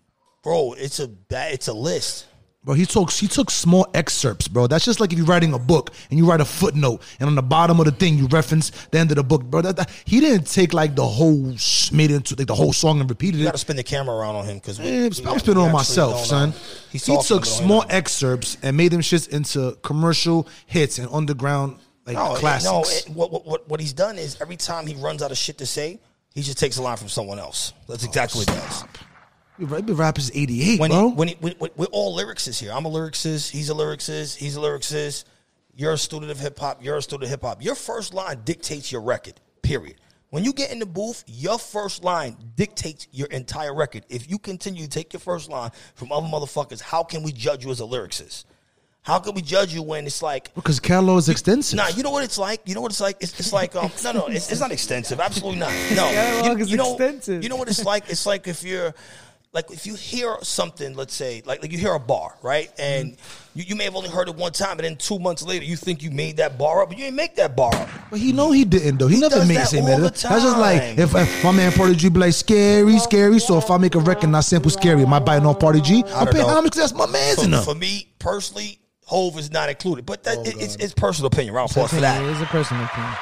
bro. 0.44 0.74
It's 0.74 1.00
a 1.00 1.10
it's 1.32 1.68
a 1.68 1.74
list. 1.74 2.28
Bro, 2.64 2.74
he 2.74 2.88
took 2.88 3.12
he 3.12 3.28
took 3.28 3.52
small 3.52 3.86
excerpts, 3.94 4.48
bro. 4.48 4.66
That's 4.66 4.84
just 4.84 5.00
like 5.00 5.12
if 5.14 5.20
you're 5.20 5.28
writing 5.28 5.54
a 5.54 5.60
book 5.60 5.92
and 6.10 6.18
you 6.18 6.26
write 6.28 6.42
a 6.42 6.46
footnote, 6.46 7.04
and 7.20 7.28
on 7.30 7.36
the 7.36 7.44
bottom 7.44 7.80
of 7.80 7.86
the 7.86 7.92
thing 7.92 8.18
you 8.18 8.26
reference 8.26 8.72
the 8.90 8.98
end 8.98 9.12
of 9.12 9.18
the 9.18 9.24
book, 9.24 9.44
bro. 9.44 9.62
That, 9.62 9.76
that- 9.76 9.92
he 10.04 10.20
didn't 10.20 10.48
take 10.48 10.74
like 10.74 10.96
the 10.96 11.06
whole 11.06 11.54
made 11.92 12.10
it 12.10 12.16
into 12.16 12.36
like 12.36 12.48
the 12.48 12.56
whole 12.56 12.74
song 12.74 13.00
and 13.02 13.08
repeated 13.08 13.36
You 13.38 13.44
it. 13.44 13.50
got 13.50 13.52
to 13.52 13.58
spin 13.60 13.76
the 13.76 13.84
camera 13.84 14.16
around 14.16 14.36
on 14.36 14.46
him 14.46 14.58
because 14.58 14.80
I'm 14.80 15.38
spinning 15.38 15.62
on 15.62 15.72
myself, 15.72 16.26
son. 16.26 16.56
He 16.92 16.98
took 16.98 17.46
small 17.46 17.86
excerpts 17.88 18.58
and 18.64 18.76
made 18.76 18.92
them 18.92 19.02
shits 19.02 19.30
into 19.30 19.78
commercial 19.84 20.48
hits 20.66 20.98
and 20.98 21.08
underground 21.12 21.78
like 22.06 22.16
no, 22.16 22.36
classics. 22.36 22.66
No, 22.72 22.82
it- 23.12 23.16
what, 23.16 23.32
what- 23.32 23.46
what 23.46 23.70
what 23.70 23.80
he's 23.80 23.94
done 23.94 24.18
is 24.18 24.38
every 24.42 24.58
time 24.58 24.88
he 24.88 24.96
runs 24.96 25.22
out 25.22 25.32
of 25.32 25.38
shit 25.38 25.58
to 25.60 25.66
say, 25.66 26.00
he 26.34 26.42
just 26.42 26.58
takes 26.60 26.78
a 26.78 26.82
line 26.82 26.98
from 26.98 27.10
someone 27.10 27.40
else. 27.40 27.74
That's 27.88 28.04
exactly 28.04 28.40
what 28.46 28.50
he 28.50 28.56
does. 28.60 28.84
You've 29.58 29.86
been 29.86 29.96
rappers 29.96 30.30
'88, 30.34 30.80
when 30.80 30.92
bro. 30.92 31.10
He, 31.10 31.16
when 31.16 31.28
he, 31.30 31.38
we, 31.42 31.56
we- 31.60 31.70
we're 31.78 31.86
all 31.92 32.18
lyricists 32.18 32.60
here. 32.60 32.72
I'm 32.74 32.86
a 32.86 32.90
lyricist. 32.90 33.50
He's 33.52 33.70
a 33.70 33.74
lyricist. 33.74 34.36
He's 34.36 34.58
a 34.58 34.60
lyricist. 34.60 35.24
You're 35.78 35.94
a 35.94 35.98
student 35.98 36.32
of 36.32 36.40
hip 36.40 36.58
hop. 36.60 36.84
You're 36.84 36.98
a 36.98 37.02
student 37.02 37.24
of 37.24 37.30
hip 37.30 37.42
hop. 37.42 37.64
Your 37.64 37.76
first 37.76 38.14
line 38.14 38.42
dictates 38.46 38.92
your 38.92 39.02
record. 39.02 39.40
Period. 39.62 39.96
When 40.30 40.44
you 40.44 40.52
get 40.52 40.72
in 40.72 40.80
the 40.80 40.86
booth, 40.86 41.24
your 41.28 41.58
first 41.58 42.04
line 42.04 42.36
dictates 42.56 43.08
your 43.12 43.28
entire 43.28 43.74
record. 43.74 44.06
If 44.10 44.30
you 44.30 44.38
continue 44.38 44.84
to 44.84 44.90
take 44.90 45.14
your 45.14 45.20
first 45.22 45.50
line 45.50 45.72
from 45.96 46.12
other 46.12 46.28
motherfuckers, 46.28 46.82
how 46.82 47.04
can 47.04 47.24
we 47.24 47.32
judge 47.32 47.64
you 47.64 47.72
as 47.72 47.80
a 47.80 47.84
lyricist? 47.84 48.44
How 49.06 49.20
can 49.20 49.36
we 49.36 49.44
judge 49.44 49.72
you 49.72 49.84
when 49.84 50.08
it's 50.08 50.24
like 50.24 50.54
because 50.56 50.80
catalog 50.80 51.20
is 51.20 51.30
extensive. 51.30 51.78
Nah, 51.78 51.90
you 51.90 52.02
know 52.02 52.10
what 52.10 52.24
it's 52.24 52.40
like. 52.40 52.62
You 52.66 52.74
know 52.74 52.82
what 52.82 52.92
it's 52.92 53.00
like. 53.00 53.18
It's, 53.20 53.40
it's 53.40 53.54
like 53.54 53.76
um, 53.76 53.92
no, 54.04 54.12
no, 54.14 54.26
it's, 54.28 54.52
it's 54.52 54.60
not 54.60 54.72
extensive. 54.72 55.20
Absolutely 55.20 55.60
not. 55.60 55.70
No, 55.92 56.10
Catalog 56.12 56.58
you, 56.58 56.64
is 56.66 56.72
you 56.72 56.78
know, 56.78 56.94
extensive. 56.94 57.44
You 57.44 57.50
know 57.50 57.56
what 57.56 57.68
it's 57.70 57.86
like. 57.86 58.10
It's 58.10 58.26
like 58.26 58.48
if 58.48 58.64
you're 58.64 58.96
like 59.54 59.70
if 59.70 59.86
you 59.86 59.94
hear 59.94 60.36
something, 60.42 60.96
let's 60.96 61.14
say, 61.14 61.44
like 61.46 61.62
like 61.62 61.72
you 61.72 61.78
hear 61.78 61.94
a 61.94 62.00
bar, 62.00 62.34
right, 62.42 62.72
and 62.80 63.12
Mm-hmm. 63.12 63.60
you, 63.60 63.64
you 63.68 63.76
may 63.76 63.84
have 63.84 63.96
only 63.96 64.10
heard 64.10 64.28
it 64.28 64.36
one 64.36 64.52
time, 64.52 64.72
and 64.80 64.82
then 64.82 64.96
two 64.98 65.20
months 65.20 65.44
later 65.44 65.64
you 65.66 65.76
think 65.78 66.02
you 66.02 66.10
made 66.10 66.38
that 66.38 66.58
bar 66.58 66.82
up, 66.82 66.90
but 66.90 66.98
you 66.98 67.04
didn't 67.04 67.16
make 67.16 67.36
that 67.36 67.56
bar 67.56 67.74
up. 67.76 67.88
But 68.10 68.20
he 68.20 68.34
know 68.34 68.52
he 68.52 68.66
didn't 68.66 68.98
though. 68.98 69.08
He, 69.08 69.20
never 69.20 69.36
does 69.36 69.48
made 69.48 69.58
the 69.58 69.66
same 69.66 69.86
the 69.86 69.98
That's 70.02 70.22
just 70.24 70.58
like 70.58 70.98
if, 70.98 71.14
if 71.14 71.44
my 71.44 71.52
man 71.52 71.72
Party 71.74 71.96
G 71.96 72.10
be 72.10 72.20
like 72.22 72.34
scary, 72.34 72.98
scary. 72.98 73.38
So 73.38 73.60
if 73.60 73.70
I 73.70 73.78
make 73.78 73.94
a 73.94 74.00
record 74.00 74.24
and 74.26 74.36
I 74.36 74.40
sample 74.40 74.72
scary, 74.72 75.04
am 75.04 75.14
I 75.14 75.20
biting 75.20 75.46
on 75.46 75.56
Party 75.58 75.80
G? 75.80 76.04
I 76.08 76.22
I'm 76.22 76.28
paying 76.28 76.44
homage 76.44 76.72
'cause 76.74 76.92
that's 76.92 76.94
my 76.96 77.06
man's 77.06 77.44
For, 77.44 77.48
them. 77.48 77.64
for 77.64 77.76
me 77.76 78.08
personally, 78.18 78.80
Hove 79.06 79.38
is 79.38 79.52
not 79.52 79.70
included. 79.70 80.06
But 80.06 80.24
that 80.24 80.40
it- 80.48 80.56
it's, 80.60 80.76
it's 80.78 80.94
personal 80.94 81.28
opinion. 81.28 81.54
Round 81.54 81.70
of 81.70 81.76
applause 81.78 81.92
for 81.94 82.02
that. 82.02 82.24
It's 82.24 82.42
a 82.42 82.46
personal 82.46 82.84
opinion. 82.86 83.14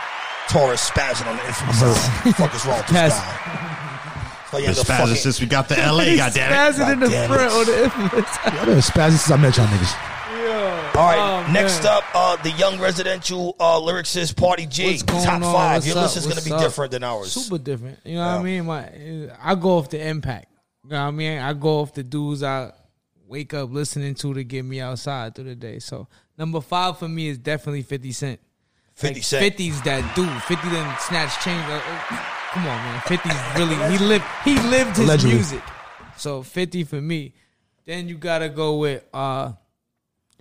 Torres 0.50 0.80
spazzing 0.82 1.28
on 1.28 1.38
the 1.38 1.46
infamous 1.48 1.80
side. 1.80 2.36
fuck 2.36 2.54
is 2.56 2.66
wrong 2.66 2.78
with 2.78 2.88
this 2.88 2.96
Pass. 2.98 3.20
guy? 3.20 4.48
So 4.52 4.58
you 4.58 4.64
Been 4.66 4.70
end 4.72 4.80
up 4.80 4.86
spazzing 4.86 4.98
fucking- 4.98 5.16
since 5.16 5.42
we 5.42 5.48
got 5.48 5.68
the 5.70 5.76
LA, 5.76 6.04
He's 6.04 6.20
goddammit. 6.20 6.48
spazzing 6.74 6.94
in 6.94 7.00
the 7.00 7.06
Goddamn 7.08 7.30
front 7.30 7.52
on 7.54 7.66
the 7.66 7.84
infamous. 7.84 8.38
Y'all 8.56 8.66
been 8.66 8.78
spazzing 8.80 9.10
since 9.18 9.32
I 9.32 9.38
met 9.38 9.58
y'all 9.58 9.68
niggas. 9.68 10.10
All 10.96 11.02
right, 11.08 11.18
Oh, 11.48 11.52
next 11.52 11.84
man. 11.84 11.94
up, 11.98 12.04
uh, 12.14 12.36
the 12.44 12.52
young 12.52 12.80
residential 12.80 13.56
uh, 13.60 13.80
lyricist 13.80 14.36
Party 14.38 14.68
G. 14.68 14.92
What's 14.92 15.02
going 15.04 15.24
Top 15.26 15.34
on? 15.42 15.42
five. 15.42 15.76
What's 15.78 15.88
Your 15.88 15.98
up? 15.98 16.04
list 16.04 16.18
is 16.18 16.26
going 16.28 16.38
to 16.38 16.44
be 16.46 16.52
up? 16.52 16.62
different 16.62 16.92
than 16.92 17.04
ours. 17.04 17.32
Super 17.32 17.58
different. 17.58 17.98
You 18.06 18.16
know 18.18 18.28
what 18.28 18.40
I 18.40 18.44
mean? 18.44 18.66
My, 18.68 18.90
I 19.42 19.56
go 19.56 19.80
off 19.80 19.90
the 19.90 20.06
impact. 20.08 20.52
You 20.84 20.92
know 20.92 21.02
what 21.02 21.08
I 21.08 21.12
mean? 21.12 21.40
I 21.40 21.54
go 21.54 21.80
off 21.80 21.94
the 21.94 22.04
dudes 22.04 22.44
I 22.44 22.72
wake 23.28 23.54
up 23.54 23.72
listening 23.72 24.16
to 24.16 24.34
to 24.34 24.44
get 24.44 24.64
me 24.66 24.80
outside 24.82 25.36
through 25.36 25.46
the 25.46 25.56
day. 25.56 25.80
So 25.80 26.08
number 26.38 26.62
five 26.62 26.98
for 27.00 27.08
me 27.08 27.28
is 27.30 27.38
definitely 27.38 27.84
Fifty 27.84 28.12
Cent. 28.12 28.40
50 28.96 29.14
Like, 29.16 29.24
Cent. 29.24 29.56
50's 29.58 29.82
that 29.84 30.16
dude. 30.16 30.30
50 30.44 30.70
then 30.70 30.96
snatch 31.00 31.44
change. 31.44 31.64
Uh, 31.68 31.74
uh, 31.76 32.24
come 32.52 32.64
on, 32.68 32.78
man. 32.78 33.00
50's 33.02 33.60
really 33.60 33.98
he 33.98 34.04
lived 34.06 34.26
he 34.44 34.60
lived 34.70 34.98
his 34.98 35.06
Allegedly. 35.08 35.36
music. 35.36 35.62
So 36.18 36.44
50 36.44 36.84
for 36.84 37.02
me. 37.02 37.34
Then 37.86 38.08
you 38.08 38.18
gotta 38.18 38.50
go 38.50 38.78
with 38.78 39.04
uh 39.14 39.54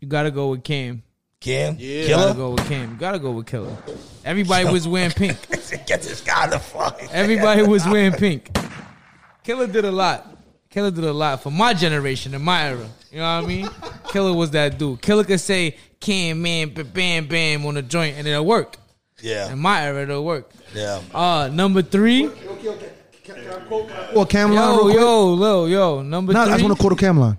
you 0.00 0.08
gotta 0.08 0.30
go 0.30 0.48
with 0.50 0.64
Cam. 0.64 1.02
Cam? 1.40 1.76
You 1.78 2.06
Killer? 2.06 2.22
gotta 2.26 2.38
go 2.38 2.50
with 2.50 2.68
Cam. 2.68 2.90
You 2.92 2.96
gotta 2.98 3.18
go 3.18 3.30
with 3.32 3.46
Killer. 3.46 3.76
Everybody 4.24 4.66
was 4.70 4.86
wearing 4.86 5.10
pink. 5.12 5.38
Get 5.86 6.02
this 6.02 6.20
guy 6.20 6.46
the 6.48 6.58
fuck. 6.58 7.00
Everybody 7.10 7.62
was 7.62 7.84
wearing 7.86 8.12
pink. 8.12 8.54
Killer 9.42 9.66
did 9.66 9.84
a 9.84 9.90
lot. 9.90 10.31
Killer 10.72 10.90
did 10.90 11.04
a 11.04 11.12
lot 11.12 11.42
for 11.42 11.50
my 11.52 11.74
generation 11.74 12.34
in 12.34 12.42
my 12.42 12.64
era. 12.68 12.88
You 13.12 13.18
know 13.18 13.36
what 13.36 13.44
I 13.44 13.46
mean? 13.46 13.68
Killer 14.08 14.32
was 14.32 14.50
that 14.52 14.78
dude. 14.78 15.00
Killer 15.02 15.22
could 15.22 15.38
say 15.40 15.76
"can 16.00 16.40
man 16.42 16.70
bam 16.70 17.26
bam" 17.28 17.64
on 17.66 17.74
the 17.74 17.82
joint 17.82 18.16
and 18.18 18.26
it'll 18.26 18.44
work. 18.44 18.76
Yeah. 19.20 19.52
In 19.52 19.58
my 19.60 19.82
era, 19.84 20.02
it'll 20.02 20.24
work. 20.24 20.50
Yeah. 20.74 21.00
Uh, 21.14 21.48
number 21.52 21.82
three. 21.82 22.26
Okay, 22.26 22.68
okay. 22.68 22.90
Well, 24.14 24.26
Cam'ron. 24.26 24.54
Yo, 24.54 24.74
real 24.76 24.82
quick. 24.82 24.96
yo, 24.96 25.36
yo, 25.36 25.66
yo. 25.66 26.02
Number 26.02 26.32
No, 26.32 26.40
I 26.40 26.44
just 26.46 26.56
three. 26.58 26.64
want 26.66 26.76
to 26.76 26.80
quote 26.80 26.92
a 27.00 27.04
Cam'ron. 27.04 27.38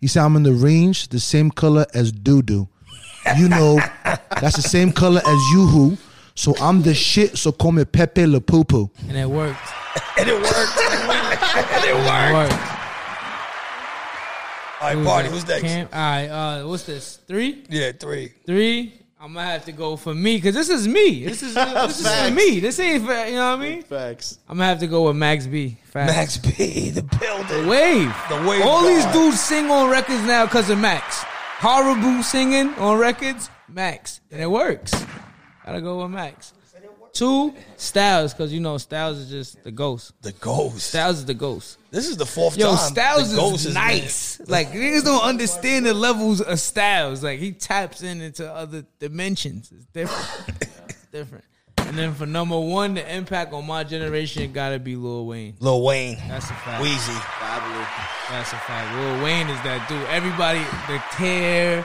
He 0.00 0.06
said, 0.08 0.22
I'm 0.22 0.36
in 0.36 0.42
the 0.42 0.52
range, 0.52 1.08
the 1.08 1.18
same 1.18 1.50
color 1.50 1.86
as 1.94 2.12
doo 2.12 2.42
doo. 2.42 2.68
You 3.38 3.48
know, 3.48 3.76
that's 4.04 4.56
the 4.56 4.62
same 4.62 4.92
color 4.92 5.20
as 5.26 5.40
you 5.52 5.66
who. 5.66 5.96
So 6.34 6.54
I'm 6.60 6.82
the 6.82 6.92
shit, 6.94 7.38
so 7.38 7.50
call 7.52 7.72
me 7.72 7.84
Pepe 7.86 8.26
Le 8.26 8.40
Poo 8.42 8.64
Poo. 8.64 8.90
and 9.08 9.16
it 9.16 9.28
worked. 9.30 9.58
And 10.18 10.28
it 10.28 10.34
worked. 10.34 10.78
And 11.64 11.84
it 11.84 11.90
It 11.90 11.94
worked. 11.94 12.52
worked. 12.52 12.72
All 14.78 14.88
right, 14.88 14.96
Who's 14.98 15.06
Party, 15.06 15.28
who's 15.30 15.46
next? 15.48 15.62
Cam- 15.62 15.88
All 15.92 15.98
right, 15.98 16.26
uh, 16.28 16.64
what's 16.66 16.82
this? 16.84 17.16
Three? 17.26 17.64
Yeah, 17.70 17.92
three. 17.92 18.32
Three. 18.44 19.00
I'm 19.18 19.32
gonna 19.32 19.46
have 19.46 19.64
to 19.64 19.72
go 19.72 19.96
for 19.96 20.14
me 20.14 20.36
because 20.36 20.54
this 20.54 20.68
is 20.68 20.86
me. 20.86 21.24
This 21.24 21.42
is 21.42 21.54
this 21.54 22.00
is 22.00 22.06
for 22.26 22.30
me. 22.30 22.60
This 22.60 22.78
ain't 22.78 23.04
for 23.06 23.12
you 23.26 23.32
know 23.36 23.56
what 23.56 23.60
I 23.60 23.70
mean. 23.70 23.82
Facts. 23.82 24.38
I'm 24.48 24.58
gonna 24.58 24.68
have 24.68 24.80
to 24.80 24.86
go 24.86 25.06
with 25.06 25.16
Max 25.16 25.46
B. 25.46 25.78
Facts. 25.84 26.12
Max 26.12 26.36
B, 26.58 26.90
the 26.90 27.02
building. 27.02 27.46
The 27.62 27.68
wave. 27.68 28.14
The 28.28 28.46
wave 28.46 28.62
All 28.66 28.82
these 28.84 29.06
dudes 29.06 29.40
sing 29.40 29.70
on 29.70 29.90
records 29.90 30.22
now 30.24 30.44
because 30.44 30.68
of 30.68 30.78
Max. 30.78 31.22
Horrible 31.58 32.22
singing 32.22 32.74
on 32.74 32.98
records, 32.98 33.48
Max, 33.70 34.20
and 34.30 34.42
it 34.42 34.50
works. 34.50 34.92
Gotta 35.64 35.80
go 35.80 36.02
with 36.02 36.10
Max. 36.10 36.52
Two 37.16 37.54
Styles 37.76 38.32
because 38.32 38.52
you 38.52 38.60
know 38.60 38.78
Styles 38.78 39.18
is 39.18 39.30
just 39.30 39.64
the 39.64 39.70
ghost. 39.70 40.12
The 40.22 40.32
ghost. 40.32 40.80
Styles 40.88 41.18
is 41.18 41.24
the 41.24 41.34
ghost. 41.34 41.78
This 41.90 42.08
is 42.08 42.16
the 42.16 42.26
fourth 42.26 42.58
Yo, 42.58 42.74
time. 42.74 42.92
Styles 42.92 43.30
the 43.30 43.36
ghost 43.36 43.66
is 43.66 43.74
nice. 43.74 44.40
Like 44.46 44.68
niggas 44.68 45.04
don't 45.04 45.24
understand 45.24 45.86
the 45.86 45.94
levels 45.94 46.40
of 46.40 46.60
Styles. 46.60 47.22
Like 47.22 47.38
he 47.38 47.52
taps 47.52 48.02
in 48.02 48.20
into 48.20 48.50
other 48.52 48.84
dimensions. 48.98 49.72
It's 49.74 49.86
different. 49.86 50.58
it's 50.88 51.06
different. 51.12 51.44
And 51.78 51.96
then 51.96 52.14
for 52.14 52.26
number 52.26 52.58
one, 52.58 52.94
the 52.94 53.14
impact 53.14 53.52
on 53.52 53.66
my 53.66 53.84
generation 53.84 54.52
gotta 54.52 54.78
be 54.78 54.96
Lil 54.96 55.24
Wayne. 55.26 55.54
Lil 55.60 55.82
Wayne. 55.82 56.18
That's 56.28 56.46
a 56.46 56.54
fact. 56.54 56.82
Weezy. 56.82 57.14
That's 58.28 58.52
a 58.52 58.56
fact. 58.56 58.94
Lil 58.96 59.22
Wayne 59.22 59.48
is 59.48 59.62
that 59.62 59.88
dude. 59.88 60.02
Everybody, 60.08 60.58
the 60.58 60.98
hair, 60.98 61.84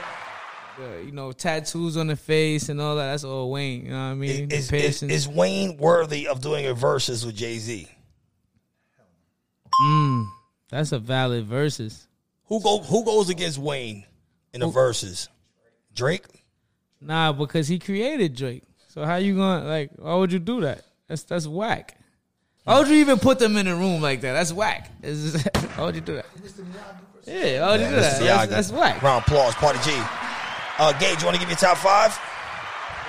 the 0.78 1.02
you 1.04 1.12
know 1.12 1.32
tattoos 1.32 1.96
on 1.96 2.06
the 2.06 2.16
face 2.16 2.68
and 2.68 2.80
all 2.80 2.96
that. 2.96 3.10
That's 3.10 3.24
all 3.24 3.50
Wayne. 3.50 3.84
You 3.86 3.90
know 3.90 3.96
what 3.96 4.12
I 4.12 4.14
mean? 4.14 4.50
Is, 4.50 4.72
is, 4.72 5.02
is 5.02 5.28
Wayne 5.28 5.76
worthy 5.76 6.28
of 6.28 6.40
doing 6.40 6.66
a 6.66 6.74
versus 6.74 7.24
with 7.24 7.36
Jay 7.36 7.58
Z? 7.58 7.88
Mm, 9.84 10.28
that's 10.70 10.92
a 10.92 10.98
valid 10.98 11.46
versus. 11.46 12.06
Who 12.46 12.60
go 12.60 12.78
Who 12.78 13.04
goes 13.04 13.30
against 13.30 13.58
Wayne 13.58 14.04
in 14.52 14.60
the 14.60 14.68
verses? 14.68 15.28
Drake. 15.94 16.26
Nah, 17.00 17.32
because 17.32 17.68
he 17.68 17.78
created 17.78 18.36
Drake. 18.36 18.62
So 18.88 19.04
how 19.04 19.16
you 19.16 19.36
gonna 19.36 19.66
like? 19.66 19.90
Why 19.96 20.14
would 20.14 20.32
you 20.32 20.38
do 20.38 20.60
that? 20.62 20.84
That's 21.08 21.24
that's 21.24 21.46
whack. 21.46 21.98
Why 22.64 22.78
would 22.78 22.88
you 22.88 22.96
even 22.96 23.18
put 23.18 23.38
them 23.38 23.56
in 23.56 23.66
a 23.66 23.74
room 23.74 24.00
like 24.00 24.20
that? 24.20 24.34
That's 24.34 24.52
whack. 24.52 24.90
It's 25.02 25.32
just- 25.42 25.56
why 25.76 25.86
would 25.86 25.94
you 25.94 26.00
do 26.00 26.14
that? 26.16 26.26
Yeah, 27.24 27.62
why 27.62 27.72
would 27.72 27.80
you 27.80 27.86
do 27.88 27.94
that? 27.96 28.20
That's, 28.20 28.50
that's 28.50 28.72
whack. 28.72 29.02
Round 29.02 29.24
applause, 29.24 29.54
Party 29.54 29.78
G. 29.82 29.90
Uh, 30.82 30.92
Gage, 30.98 31.20
you 31.20 31.26
want 31.26 31.36
to 31.36 31.40
give 31.40 31.48
your 31.48 31.56
top 31.56 31.76
five? 31.78 32.18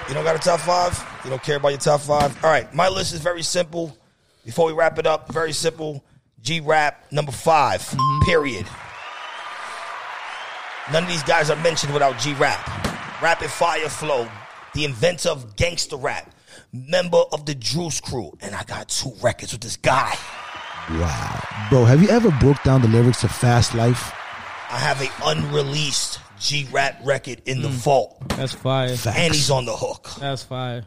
You 0.07 0.13
don't 0.13 0.23
got 0.23 0.35
a 0.35 0.39
top 0.39 0.59
five? 0.59 1.03
You 1.23 1.31
don't 1.31 1.41
care 1.41 1.55
about 1.57 1.69
your 1.69 1.79
top 1.79 2.01
five? 2.01 2.43
All 2.43 2.51
right, 2.51 2.71
my 2.71 2.87
list 2.87 3.13
is 3.15 3.19
very 3.19 3.41
simple. 3.41 3.97
Before 4.45 4.67
we 4.67 4.73
wrap 4.73 4.99
it 4.99 5.07
up, 5.07 5.33
very 5.33 5.53
simple. 5.53 6.03
G 6.39 6.59
Rap, 6.59 7.03
number 7.11 7.31
5 7.31 7.81
Mm-hmm. 7.81 8.25
period. 8.25 8.67
None 10.91 11.01
of 11.03 11.09
these 11.09 11.23
guys 11.23 11.49
are 11.49 11.55
mentioned 11.63 11.93
without 11.93 12.19
G 12.19 12.33
Rap. 12.33 12.61
Rapid 13.23 13.49
Fire 13.49 13.89
Flow, 13.89 14.29
the 14.75 14.85
inventor 14.85 15.29
of 15.29 15.55
gangster 15.55 15.95
rap, 15.95 16.29
member 16.73 17.23
of 17.31 17.47
the 17.47 17.55
Juice 17.55 17.99
Crew, 18.01 18.37
and 18.41 18.53
I 18.53 18.63
got 18.65 18.89
two 18.89 19.13
records 19.23 19.51
with 19.53 19.61
this 19.61 19.77
guy. 19.77 20.13
Wow. 20.91 21.43
Bro, 21.71 21.85
have 21.85 22.03
you 22.03 22.09
ever 22.09 22.29
broke 22.39 22.61
down 22.61 22.83
the 22.83 22.87
lyrics 22.87 23.21
to 23.21 23.29
Fast 23.29 23.73
Life? 23.73 24.13
I 24.69 24.77
have 24.77 25.01
a 25.01 25.09
unreleased 25.25 26.19
G 26.43 26.67
Rap 26.71 26.99
record 27.05 27.41
in 27.45 27.59
Mm. 27.59 27.61
the 27.63 27.67
vault. 27.69 28.17
That's 28.29 28.51
fire. 28.53 28.89
And 29.07 29.33
he's 29.33 29.49
on 29.49 29.65
the 29.65 29.75
hook. 29.75 30.09
That's 30.19 30.43
fire. 30.43 30.85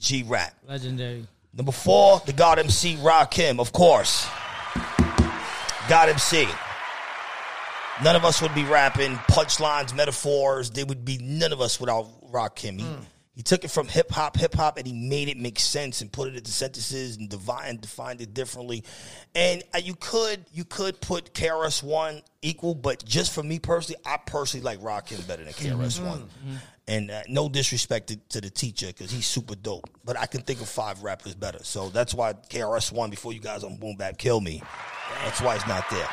G 0.00 0.24
Rap. 0.24 0.52
Legendary. 0.68 1.26
Number 1.54 1.72
four, 1.72 2.20
the 2.26 2.32
God 2.32 2.58
MC 2.58 2.96
Rakim, 2.96 3.60
of 3.60 3.72
course. 3.72 4.26
God 5.88 6.08
MC. 6.08 6.46
None 8.02 8.16
of 8.16 8.24
us 8.24 8.40
would 8.42 8.54
be 8.54 8.64
rapping 8.64 9.14
punchlines, 9.30 9.94
metaphors. 9.94 10.70
There 10.70 10.86
would 10.86 11.04
be 11.04 11.18
none 11.18 11.52
of 11.52 11.60
us 11.60 11.78
without 11.78 12.08
Rakim. 12.32 12.80
He, 12.80 12.86
he 13.40 13.42
took 13.42 13.64
it 13.64 13.70
from 13.70 13.88
hip 13.88 14.10
hop, 14.10 14.36
hip 14.36 14.54
hop, 14.54 14.76
and 14.76 14.86
he 14.86 14.92
made 14.92 15.30
it 15.30 15.38
make 15.38 15.58
sense 15.58 16.02
and 16.02 16.12
put 16.12 16.28
it 16.28 16.36
into 16.36 16.50
sentences 16.50 17.16
and 17.16 17.26
divine, 17.26 17.78
defined 17.78 18.20
it 18.20 18.34
differently. 18.34 18.84
And 19.34 19.62
uh, 19.74 19.78
you 19.78 19.94
could 19.94 20.44
you 20.52 20.66
could 20.66 21.00
put 21.00 21.32
KRS 21.32 21.82
One 21.82 22.20
equal, 22.42 22.74
but 22.74 23.02
just 23.02 23.32
for 23.32 23.42
me 23.42 23.58
personally, 23.58 23.98
I 24.04 24.18
personally 24.18 24.62
like 24.62 24.80
Rakim 24.80 25.26
better 25.26 25.42
than 25.42 25.54
KRS 25.54 26.06
One. 26.06 26.28
And 26.86 27.10
uh, 27.10 27.22
no 27.30 27.48
disrespect 27.48 28.08
to, 28.08 28.16
to 28.28 28.42
the 28.42 28.50
teacher 28.50 28.88
because 28.88 29.10
he's 29.10 29.26
super 29.26 29.54
dope. 29.54 29.88
But 30.04 30.18
I 30.18 30.26
can 30.26 30.42
think 30.42 30.60
of 30.60 30.68
five 30.68 31.02
rappers 31.02 31.34
better. 31.34 31.60
So 31.62 31.88
that's 31.88 32.12
why 32.12 32.34
KRS 32.34 32.92
One 32.92 33.08
before 33.08 33.32
you 33.32 33.40
guys 33.40 33.64
on 33.64 33.76
Boom 33.78 33.96
Bap 33.96 34.18
kill 34.18 34.42
me. 34.42 34.62
That's 35.24 35.40
why 35.40 35.54
he's 35.54 35.66
not 35.66 35.88
there. 35.90 36.08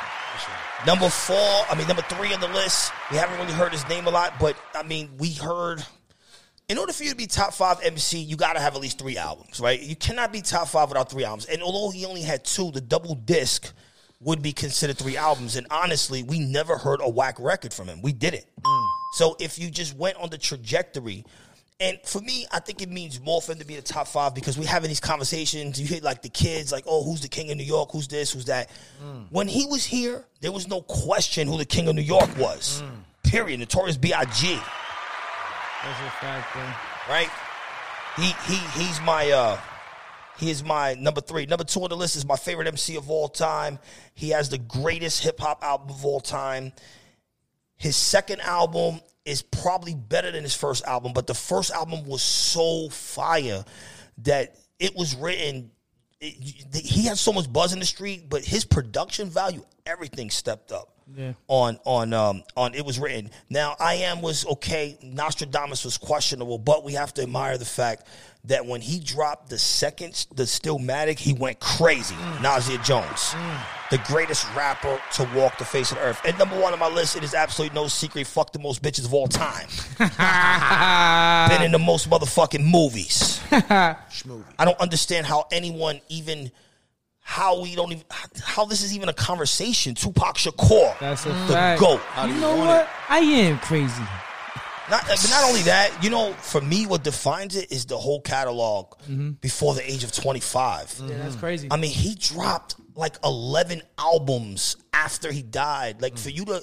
Number 0.86 1.10
four, 1.10 1.36
I 1.36 1.74
mean 1.76 1.88
number 1.88 2.04
three 2.04 2.32
on 2.32 2.40
the 2.40 2.48
list. 2.48 2.90
We 3.10 3.18
haven't 3.18 3.38
really 3.38 3.52
heard 3.52 3.72
his 3.72 3.86
name 3.86 4.06
a 4.06 4.10
lot, 4.10 4.32
but 4.40 4.56
I 4.74 4.82
mean 4.82 5.10
we 5.18 5.34
heard. 5.34 5.84
In 6.68 6.76
order 6.76 6.92
for 6.92 7.02
you 7.02 7.10
to 7.10 7.16
be 7.16 7.26
top 7.26 7.54
five 7.54 7.78
MC, 7.82 8.18
you 8.18 8.36
got 8.36 8.52
to 8.52 8.60
have 8.60 8.74
at 8.74 8.82
least 8.82 8.98
three 8.98 9.16
albums, 9.16 9.58
right? 9.58 9.80
You 9.80 9.96
cannot 9.96 10.32
be 10.32 10.42
top 10.42 10.68
five 10.68 10.90
without 10.90 11.10
three 11.10 11.24
albums. 11.24 11.46
And 11.46 11.62
although 11.62 11.90
he 11.90 12.04
only 12.04 12.20
had 12.20 12.44
two, 12.44 12.70
the 12.70 12.82
double 12.82 13.14
disc 13.14 13.72
would 14.20 14.42
be 14.42 14.52
considered 14.52 14.98
three 14.98 15.16
albums. 15.16 15.56
And 15.56 15.66
honestly, 15.70 16.22
we 16.22 16.40
never 16.40 16.76
heard 16.76 17.00
a 17.02 17.08
whack 17.08 17.36
record 17.40 17.72
from 17.72 17.86
him. 17.88 18.02
We 18.02 18.12
didn't. 18.12 18.44
So 19.14 19.34
if 19.40 19.58
you 19.58 19.70
just 19.70 19.96
went 19.96 20.18
on 20.18 20.28
the 20.28 20.36
trajectory, 20.36 21.24
and 21.80 21.98
for 22.04 22.20
me, 22.20 22.44
I 22.52 22.60
think 22.60 22.82
it 22.82 22.90
means 22.90 23.18
more 23.18 23.40
for 23.40 23.52
him 23.52 23.60
to 23.60 23.64
be 23.64 23.76
the 23.76 23.80
top 23.80 24.06
five 24.06 24.34
because 24.34 24.58
we 24.58 24.66
having 24.66 24.88
these 24.88 25.00
conversations. 25.00 25.80
You 25.80 25.86
hear 25.86 26.02
like 26.02 26.20
the 26.20 26.28
kids, 26.28 26.70
like, 26.70 26.84
oh, 26.86 27.02
who's 27.02 27.22
the 27.22 27.28
king 27.28 27.50
of 27.50 27.56
New 27.56 27.64
York? 27.64 27.92
Who's 27.92 28.08
this? 28.08 28.30
Who's 28.32 28.44
that? 28.44 28.68
When 29.30 29.48
he 29.48 29.64
was 29.64 29.86
here, 29.86 30.22
there 30.42 30.52
was 30.52 30.68
no 30.68 30.82
question 30.82 31.48
who 31.48 31.56
the 31.56 31.64
king 31.64 31.88
of 31.88 31.94
New 31.94 32.02
York 32.02 32.36
was. 32.36 32.82
Period. 33.22 33.60
Notorious 33.60 33.96
B.I.G. 33.96 34.58
That's 35.84 36.00
a 36.00 36.10
fact. 36.20 36.56
Right? 37.08 37.30
He 38.16 38.32
he 38.52 38.56
he's 38.78 39.00
my 39.00 39.30
uh 39.30 39.60
he 40.38 40.50
is 40.50 40.62
my 40.64 40.94
number 40.94 41.20
three. 41.20 41.46
Number 41.46 41.64
two 41.64 41.82
on 41.82 41.90
the 41.90 41.96
list 41.96 42.16
is 42.16 42.26
my 42.26 42.36
favorite 42.36 42.66
MC 42.68 42.96
of 42.96 43.10
all 43.10 43.28
time. 43.28 43.78
He 44.14 44.30
has 44.30 44.48
the 44.48 44.58
greatest 44.58 45.22
hip 45.22 45.40
hop 45.40 45.62
album 45.62 45.90
of 45.90 46.04
all 46.04 46.20
time. 46.20 46.72
His 47.76 47.96
second 47.96 48.40
album 48.40 49.00
is 49.24 49.42
probably 49.42 49.94
better 49.94 50.30
than 50.32 50.42
his 50.42 50.54
first 50.54 50.84
album, 50.84 51.12
but 51.12 51.26
the 51.26 51.34
first 51.34 51.70
album 51.70 52.06
was 52.06 52.22
so 52.22 52.88
fire 52.88 53.64
that 54.18 54.56
it 54.78 54.96
was 54.96 55.14
written. 55.14 55.70
it- 56.20 56.74
he 56.74 57.04
had 57.04 57.16
so 57.18 57.32
much 57.32 57.52
buzz 57.52 57.72
in 57.72 57.78
the 57.78 57.86
street, 57.86 58.28
but 58.28 58.44
his 58.44 58.64
production 58.64 59.30
value, 59.30 59.64
everything 59.86 60.30
stepped 60.30 60.72
up. 60.72 60.97
Yeah. 61.16 61.32
on 61.48 61.78
on 61.84 62.12
um 62.12 62.42
on 62.56 62.74
it 62.74 62.84
was 62.84 62.98
written. 62.98 63.30
Now 63.48 63.76
I 63.80 63.94
am 63.94 64.20
was 64.20 64.44
okay. 64.46 64.98
Nostradamus 65.02 65.84
was 65.84 65.96
questionable, 65.96 66.58
but 66.58 66.84
we 66.84 66.92
have 66.94 67.14
to 67.14 67.22
admire 67.22 67.56
the 67.56 67.64
fact 67.64 68.06
that 68.44 68.64
when 68.66 68.80
he 68.80 69.00
dropped 69.00 69.48
the 69.50 69.58
second 69.58 70.26
the 70.34 70.42
Stillmatic, 70.44 71.18
he 71.18 71.32
went 71.32 71.60
crazy. 71.60 72.14
Nasir 72.42 72.78
Jones, 72.78 73.34
the 73.90 73.98
greatest 74.06 74.46
rapper 74.54 75.00
to 75.14 75.28
walk 75.34 75.58
the 75.58 75.64
face 75.64 75.90
of 75.92 75.98
the 75.98 76.04
earth, 76.04 76.20
and 76.24 76.38
number 76.38 76.58
one 76.60 76.72
on 76.72 76.78
my 76.78 76.88
list. 76.88 77.16
It 77.16 77.24
is 77.24 77.34
absolutely 77.34 77.74
no 77.74 77.88
secret. 77.88 78.26
Fuck 78.26 78.52
the 78.52 78.58
most 78.58 78.82
bitches 78.82 79.04
of 79.06 79.14
all 79.14 79.28
time. 79.28 79.66
Been 81.48 81.62
in 81.62 81.72
the 81.72 81.78
most 81.78 82.08
motherfucking 82.10 82.64
movies. 82.64 83.40
I 83.50 83.96
don't 84.64 84.78
understand 84.78 85.26
how 85.26 85.46
anyone 85.50 86.00
even 86.08 86.52
how 87.28 87.60
we 87.60 87.74
don't 87.74 87.92
even 87.92 88.04
how 88.42 88.64
this 88.64 88.82
is 88.82 88.94
even 88.96 89.10
a 89.10 89.12
conversation. 89.12 89.94
Tupac 89.94 90.36
Shakur, 90.36 90.98
That's 90.98 91.26
a 91.26 91.28
the 91.28 91.34
fact. 91.52 91.78
goat. 91.78 92.00
You 92.26 92.32
know 92.40 92.56
what? 92.56 92.88
I 93.10 93.18
am 93.18 93.58
crazy. 93.58 94.02
Not, 94.90 95.04
but 95.06 95.26
not 95.28 95.44
only 95.44 95.60
that, 95.64 96.02
you 96.02 96.08
know, 96.08 96.32
for 96.32 96.62
me, 96.62 96.86
what 96.86 97.04
defines 97.04 97.54
it 97.54 97.70
is 97.70 97.84
the 97.84 97.98
whole 97.98 98.22
catalog 98.22 98.94
Mm-hmm. 99.02 99.32
before 99.42 99.74
the 99.74 99.88
age 99.90 100.04
of 100.04 100.12
25. 100.12 101.02
Yeah, 101.06 101.18
that's 101.18 101.36
crazy. 101.36 101.68
I 101.70 101.76
mean, 101.76 101.90
he 101.90 102.14
dropped 102.14 102.76
like 102.98 103.16
11 103.24 103.82
albums 103.96 104.76
after 104.92 105.30
he 105.30 105.42
died. 105.42 106.02
Like, 106.02 106.18
for 106.18 106.30
you 106.30 106.44
to 106.46 106.62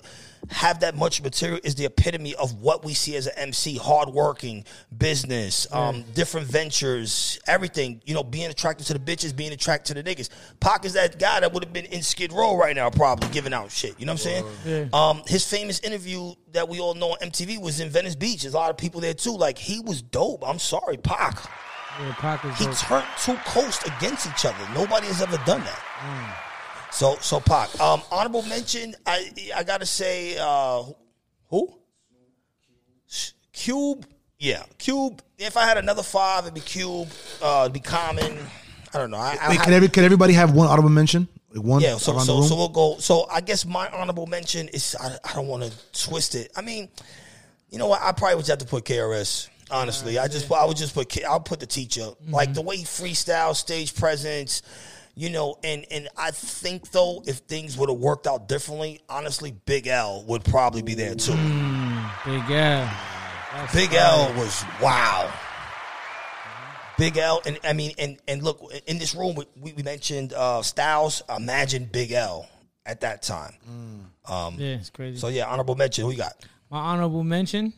have 0.50 0.82
that 0.82 0.96
much 0.96 1.24
material 1.24 1.60
is 1.64 1.76
the 1.76 1.86
epitome 1.86 2.36
of 2.36 2.62
what 2.62 2.86
we 2.86 2.94
see 2.94 3.16
as 3.16 3.26
an 3.26 3.34
MC 3.38 3.78
hardworking, 3.78 4.66
business, 4.96 5.66
um, 5.72 6.04
different 6.14 6.48
ventures, 6.48 7.40
everything. 7.48 8.02
You 8.06 8.14
know, 8.14 8.24
being 8.24 8.50
attracted 8.52 8.86
to 8.88 8.94
the 8.94 9.00
bitches, 9.00 9.36
being 9.36 9.54
attracted 9.54 9.96
to 9.96 10.04
the 10.04 10.16
niggas. 10.16 10.30
Pac 10.60 10.86
is 10.86 10.94
that 10.94 11.18
guy 11.18 11.40
that 11.40 11.54
would 11.54 11.64
have 11.64 11.74
been 11.74 11.86
in 11.86 12.04
Skid 12.04 12.34
Row 12.34 12.58
right 12.58 12.76
now, 12.76 12.90
probably 12.90 13.30
giving 13.30 13.54
out 13.54 13.72
shit. 13.72 14.00
You 14.00 14.06
know 14.06 14.14
what 14.14 14.26
I'm 14.28 14.44
saying? 14.44 14.46
Yeah. 14.66 14.86
Um, 14.94 15.24
his 15.28 15.50
famous 15.50 15.80
interview 15.80 16.34
that 16.52 16.68
we 16.68 16.80
all 16.80 16.94
know 16.94 17.12
on 17.12 17.18
MTV 17.30 17.62
was 17.62 17.80
in 17.80 17.90
Venice 17.90 18.16
Beach. 18.16 18.42
There's 18.42 18.54
a 18.54 18.58
lot 18.58 18.70
of 18.70 18.78
people 18.78 19.02
there 19.02 19.14
too. 19.14 19.36
Like, 19.36 19.58
he 19.58 19.80
was 19.80 20.02
dope. 20.02 20.44
I'm 20.48 20.60
sorry, 20.60 20.98
Pac. 20.98 21.50
Yeah, 22.00 22.54
He 22.56 22.66
dope. 22.66 22.76
turned 22.78 23.06
two 23.22 23.36
coasts 23.46 23.86
against 23.86 24.28
each 24.28 24.46
other. 24.46 24.58
Nobody 24.74 25.08
has 25.08 25.22
ever 25.22 25.38
done 25.46 25.62
that. 25.62 26.42
So, 26.92 27.18
so 27.22 27.40
Pac. 27.40 27.80
Um, 27.80 28.02
honorable 28.12 28.44
mention. 28.44 28.96
I 29.06 29.32
I 29.56 29.64
gotta 29.64 29.86
say, 29.86 30.38
uh, 30.40 30.84
who? 31.50 31.74
Cube. 33.54 34.06
Yeah, 34.38 34.64
Cube. 34.78 35.22
If 35.38 35.58
I 35.58 35.64
had 35.66 35.78
another 35.78 36.04
five, 36.04 36.44
it'd 36.44 36.54
be 36.54 36.60
Cube. 36.62 37.08
Uh, 37.42 37.62
it'd 37.64 37.74
be 37.74 37.80
Common. 37.80 38.38
I 38.94 38.98
don't 38.98 39.12
know. 39.12 39.18
I, 39.18 39.38
I 39.42 39.50
Wait, 39.50 39.60
can, 39.60 39.74
every, 39.74 39.90
can 39.90 40.04
everybody 40.06 40.34
have 40.34 40.54
one 40.54 40.68
honorable 40.68 40.90
mention? 40.90 41.28
Like 41.54 41.64
one 41.66 41.82
yeah, 41.82 41.98
so 41.98 42.18
so, 42.20 42.42
so 42.42 42.56
we'll 42.56 42.70
go. 42.70 42.98
So 43.00 43.28
I 43.32 43.42
guess 43.42 43.66
my 43.66 43.90
honorable 43.90 44.28
mention 44.28 44.68
is 44.70 44.96
I, 45.00 45.18
I 45.24 45.34
don't 45.34 45.48
want 45.48 45.64
to 45.64 46.08
twist 46.08 46.36
it. 46.36 46.52
I 46.56 46.62
mean, 46.62 46.90
you 47.70 47.78
know 47.78 47.88
what? 47.88 48.02
I 48.02 48.12
probably 48.12 48.36
would 48.36 48.48
have 48.48 48.58
to 48.60 48.66
put 48.66 48.84
KRS. 48.86 49.50
Honestly, 49.72 50.20
I 50.20 50.28
just 50.28 50.52
I 50.52 50.66
would 50.66 50.78
just 50.78 50.94
put 50.94 51.24
I'll 51.26 51.40
put 51.40 51.60
the 51.60 51.66
teacher 51.66 52.08
like 52.28 52.54
the 52.54 52.62
way 52.62 52.78
he 52.78 52.84
freestyle, 52.84 53.56
stage 53.56 53.96
presence, 53.96 54.62
you 55.16 55.30
know, 55.30 55.58
and 55.64 55.86
and 55.90 56.08
I 56.16 56.32
think 56.32 56.92
though 56.92 57.24
if 57.26 57.38
things 57.38 57.78
would 57.78 57.90
have 57.90 57.98
worked 57.98 58.28
out 58.28 58.48
differently, 58.48 59.02
honestly, 59.10 59.56
Big 59.66 59.88
L 59.88 60.24
would 60.28 60.44
probably 60.44 60.84
be 60.84 60.94
there 60.94 61.16
too. 61.16 61.32
Big 61.32 62.44
L. 62.52 62.90
That's 63.54 63.74
Big 63.74 63.90
fire. 63.90 64.00
L 64.00 64.34
was 64.36 64.64
wow. 64.82 65.34
Big 66.98 67.18
L, 67.18 67.42
and 67.46 67.60
I 67.64 67.74
mean, 67.74 67.92
and 67.98 68.18
and 68.28 68.44
look, 68.44 68.62
in 68.88 69.00
this 69.00 69.16
room 69.16 69.36
we, 69.36 69.74
we 69.74 69.84
mentioned 69.84 70.34
uh, 70.34 70.62
Styles. 70.62 71.24
Imagine 71.36 71.86
Big 71.92 72.12
L 72.12 72.48
at 72.86 73.02
that 73.02 73.22
time. 73.24 73.54
Um, 74.28 74.56
Yeah, 74.58 74.76
it's 74.76 74.90
crazy. 74.92 75.18
So 75.18 75.28
yeah, 75.28 75.46
honorable 75.46 75.76
mention. 75.76 76.06
Who 76.06 76.12
you 76.12 76.18
got? 76.18 76.46
My 76.70 76.80
honorable 76.80 77.24
mention 77.24 77.74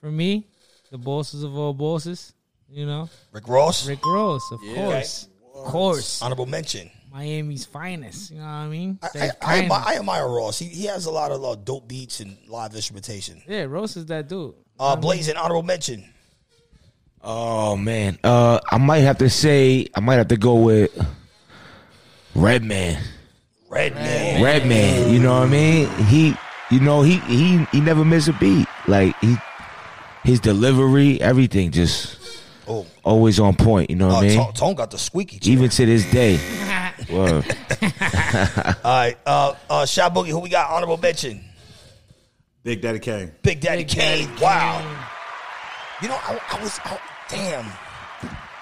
for 0.00 0.10
me, 0.10 0.46
the 0.92 0.98
bosses 0.98 1.42
of 1.42 1.56
all 1.56 1.72
bosses. 1.74 2.32
You 2.70 2.86
know, 2.86 3.10
Rick 3.32 3.48
Ross. 3.48 3.86
Rick 3.88 4.06
Ross, 4.06 4.42
of 4.52 4.60
Yeah. 4.62 4.74
course, 4.76 5.28
of 5.54 5.64
course. 5.64 6.22
Honorable 6.22 6.46
mention. 6.46 6.90
Miami's 7.12 7.66
finest. 7.66 8.30
You 8.30 8.38
know 8.38 8.44
what 8.44 8.50
I 8.50 8.68
mean? 8.68 8.98
I, 9.02 9.08
That 9.12 9.22
I, 9.22 9.26
I, 9.26 9.30
kind 9.52 9.62
admire, 9.64 9.82
I 9.84 9.96
admire 9.96 10.28
Ross. 10.28 10.58
He, 10.58 10.66
he 10.68 10.84
has 10.86 11.04
a 11.04 11.10
lot 11.10 11.30
of 11.32 11.44
uh, 11.44 11.54
dope 11.56 11.86
beats 11.88 12.20
and 12.20 12.38
live 12.48 12.74
instrumentation. 12.74 13.42
yeah, 13.46 13.64
Ross 13.64 13.96
is 13.98 14.06
that 14.06 14.28
dude. 14.28 14.54
Uh, 14.80 14.96
Blazing, 14.96 15.36
honorable 15.36 15.62
mention. 15.62 16.08
Oh 17.22 17.76
man, 17.76 18.18
uh, 18.24 18.60
I 18.70 18.78
might 18.78 19.00
have 19.00 19.18
to 19.18 19.28
say 19.30 19.86
I 19.94 20.00
might 20.00 20.16
have 20.16 20.28
to 20.28 20.36
go 20.36 20.54
with 20.56 20.90
Redman. 22.34 23.02
Redman. 23.68 24.42
Redman, 24.42 25.12
you 25.12 25.18
know 25.20 25.32
what 25.40 25.48
I 25.48 25.50
mean? 25.50 25.88
He, 26.06 26.34
you 26.70 26.80
know, 26.80 27.02
he 27.02 27.18
he 27.20 27.64
he 27.72 27.80
never 27.80 28.04
missed 28.04 28.28
a 28.28 28.32
beat. 28.34 28.66
Like 28.88 29.14
he, 29.20 29.36
his 30.24 30.40
delivery, 30.40 31.20
everything, 31.20 31.70
just 31.70 32.18
Oh. 32.68 32.86
always 33.02 33.40
on 33.40 33.54
point. 33.56 33.90
You 33.90 33.96
know 33.96 34.08
what 34.08 34.24
I 34.24 34.28
mean? 34.28 34.36
Tone, 34.38 34.52
Tone 34.52 34.74
got 34.74 34.90
the 34.90 34.98
squeaky. 34.98 35.38
chair. 35.40 35.52
Even 35.52 35.68
to 35.70 35.86
this 35.86 36.08
day. 36.10 36.36
Word. 37.10 37.44
All 38.84 38.92
right, 38.92 39.16
uh, 39.26 39.54
uh, 39.68 39.84
Shot 39.86 40.14
Boogie, 40.14 40.28
who 40.28 40.38
we 40.38 40.48
got? 40.48 40.70
Honorable 40.70 40.96
mention. 40.96 41.44
Big 42.62 42.80
Daddy 42.80 43.00
Kane. 43.00 43.32
Big 43.42 43.60
Daddy 43.60 43.82
Big 43.82 43.88
Kane. 43.88 44.28
Daddy 44.28 44.42
Wow. 44.44 44.78
Kane. 44.80 44.98
You 46.02 46.08
know, 46.08 46.14
I, 46.22 46.40
I 46.52 46.62
was, 46.62 46.78
I, 46.84 46.98
damn. 47.28 47.66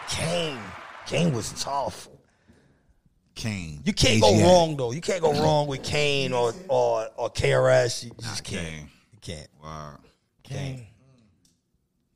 Kane. 0.09 0.59
Kane 1.07 1.33
was 1.35 1.53
tough. 1.63 2.09
Kane. 3.35 3.81
You 3.85 3.93
can't 3.93 4.21
go 4.21 4.41
wrong 4.43 4.77
though. 4.77 4.93
You 4.93 5.01
can't 5.01 5.21
go 5.23 5.33
wrong 5.33 5.67
with 5.67 5.83
Kane 5.83 6.33
or 6.33 6.53
or, 6.69 7.09
or 7.17 7.31
KRS. 7.31 8.05
You 8.05 8.11
just 8.21 8.45
can't. 8.45 8.67
Kane. 8.67 8.91
You 9.13 9.19
can't. 9.21 9.49
Wow. 9.63 9.99
Kane. 10.43 10.57
Kane. 10.77 10.87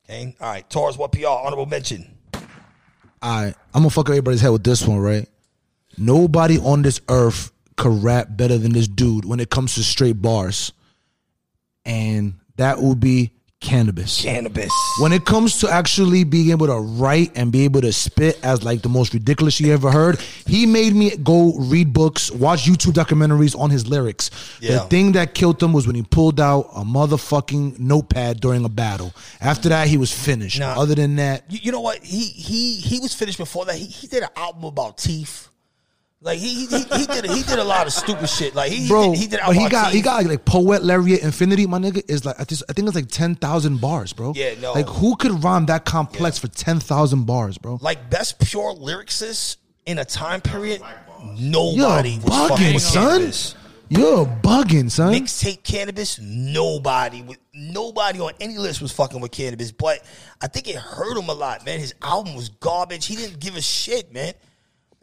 All 0.08 0.32
right. 0.40 0.68
Torres, 0.68 0.98
what 0.98 1.12
PR? 1.12 1.26
Honorable 1.26 1.66
mention. 1.66 2.10
I 3.22 3.54
I'm 3.72 3.82
gonna 3.82 3.90
fuck 3.90 4.08
everybody's 4.10 4.40
head 4.42 4.50
with 4.50 4.64
this 4.64 4.86
one, 4.86 4.98
right? 4.98 5.28
Nobody 5.96 6.58
on 6.58 6.82
this 6.82 7.00
earth 7.08 7.52
could 7.76 8.02
rap 8.02 8.28
better 8.30 8.58
than 8.58 8.72
this 8.72 8.86
dude 8.86 9.24
when 9.24 9.40
it 9.40 9.50
comes 9.50 9.74
to 9.74 9.82
straight 9.82 10.20
bars, 10.20 10.72
and 11.84 12.34
that 12.56 12.80
would 12.80 13.00
be 13.00 13.32
Canibus. 13.64 14.22
Canibus. 14.24 14.68
When 15.00 15.12
it 15.12 15.24
comes 15.24 15.58
to 15.60 15.70
actually 15.70 16.24
being 16.24 16.50
able 16.50 16.66
to 16.66 16.76
write 16.76 17.32
and 17.34 17.50
be 17.50 17.64
able 17.64 17.80
to 17.80 17.92
spit 17.92 18.38
as 18.44 18.62
like 18.62 18.82
the 18.82 18.90
most 18.90 19.14
ridiculous 19.14 19.58
you 19.58 19.72
ever 19.72 19.90
heard, 19.90 20.20
he 20.46 20.66
made 20.66 20.94
me 20.94 21.16
go 21.16 21.54
read 21.56 21.92
books, 21.92 22.30
watch 22.30 22.64
YouTube 22.64 22.92
documentaries 22.92 23.58
on 23.58 23.70
his 23.70 23.88
lyrics. 23.88 24.30
Yeah. 24.60 24.74
The 24.74 24.80
thing 24.88 25.12
that 25.12 25.34
killed 25.34 25.62
him 25.62 25.72
was 25.72 25.86
when 25.86 25.96
he 25.96 26.02
pulled 26.02 26.40
out 26.40 26.68
a 26.74 26.80
motherfucking 26.84 27.78
notepad 27.78 28.40
during 28.40 28.64
a 28.64 28.68
battle. 28.68 29.14
After 29.40 29.70
that, 29.70 29.88
he 29.88 29.96
was 29.96 30.12
finished. 30.12 30.60
Nah. 30.60 30.78
Other 30.78 30.94
than 30.94 31.16
that, 31.16 31.44
You, 31.48 31.60
you 31.62 31.72
know 31.72 31.80
what? 31.80 32.02
He 32.04 32.24
he 32.24 32.76
he 32.76 33.00
was 33.00 33.14
finished 33.14 33.38
before 33.38 33.64
that. 33.64 33.76
He 33.76 33.86
he 33.86 34.06
did 34.06 34.22
an 34.22 34.28
album 34.36 34.64
about 34.64 34.98
teeth. 34.98 35.48
Like 36.24 36.38
he 36.38 36.64
he, 36.66 36.78
he 36.78 37.06
did 37.06 37.26
he 37.26 37.42
did 37.42 37.58
a 37.58 37.64
lot 37.64 37.86
of 37.86 37.92
stupid 37.92 38.30
shit. 38.30 38.54
Like 38.54 38.72
he 38.72 38.88
bro, 38.88 39.12
he 39.12 39.18
did, 39.18 39.18
he 39.18 39.26
did 39.28 39.40
but 39.44 39.56
he 39.56 39.68
got 39.68 39.92
he 39.92 40.00
got 40.00 40.24
like 40.24 40.46
poet 40.46 40.82
laureate 40.82 41.22
infinity. 41.22 41.66
My 41.66 41.78
nigga 41.78 42.02
is 42.08 42.24
like 42.24 42.40
I 42.40 42.44
think 42.44 42.62
I 42.66 42.72
think 42.72 42.88
it's 42.88 42.96
like 42.96 43.08
ten 43.08 43.34
thousand 43.34 43.82
bars, 43.82 44.14
bro. 44.14 44.32
Yeah, 44.34 44.54
no. 44.58 44.72
Like 44.72 44.88
who 44.88 45.16
could 45.16 45.44
rhyme 45.44 45.66
that 45.66 45.84
complex 45.84 46.38
for 46.38 46.48
ten 46.48 46.80
thousand 46.80 47.26
bars, 47.26 47.58
bro? 47.58 47.78
like 47.82 48.08
best 48.08 48.38
pure 48.38 48.74
lyricist 48.74 49.58
in 49.84 49.98
a 49.98 50.04
time 50.04 50.40
period. 50.40 50.80
Nobody 51.38 52.12
You're 52.12 52.22
was 52.22 52.48
fucking 52.48 52.56
bugging, 52.56 52.74
with 52.74 52.82
son. 52.82 53.20
Canibus. 53.20 53.54
You're 53.90 54.26
bugging, 54.26 54.90
son. 54.90 55.12
Mixtape 55.12 55.62
Canibus. 55.62 56.20
Nobody 56.22 57.20
with 57.20 57.38
nobody 57.52 58.20
on 58.20 58.32
any 58.40 58.56
list 58.56 58.80
was 58.80 58.92
fucking 58.92 59.20
with 59.20 59.30
Canibus. 59.30 59.74
But 59.76 60.02
I 60.40 60.46
think 60.46 60.68
it 60.68 60.76
hurt 60.76 61.18
him 61.18 61.28
a 61.28 61.34
lot, 61.34 61.66
man. 61.66 61.80
His 61.80 61.94
album 62.00 62.34
was 62.34 62.48
garbage. 62.48 63.04
He 63.04 63.14
didn't 63.14 63.40
give 63.40 63.56
a 63.56 63.60
shit, 63.60 64.10
man. 64.10 64.32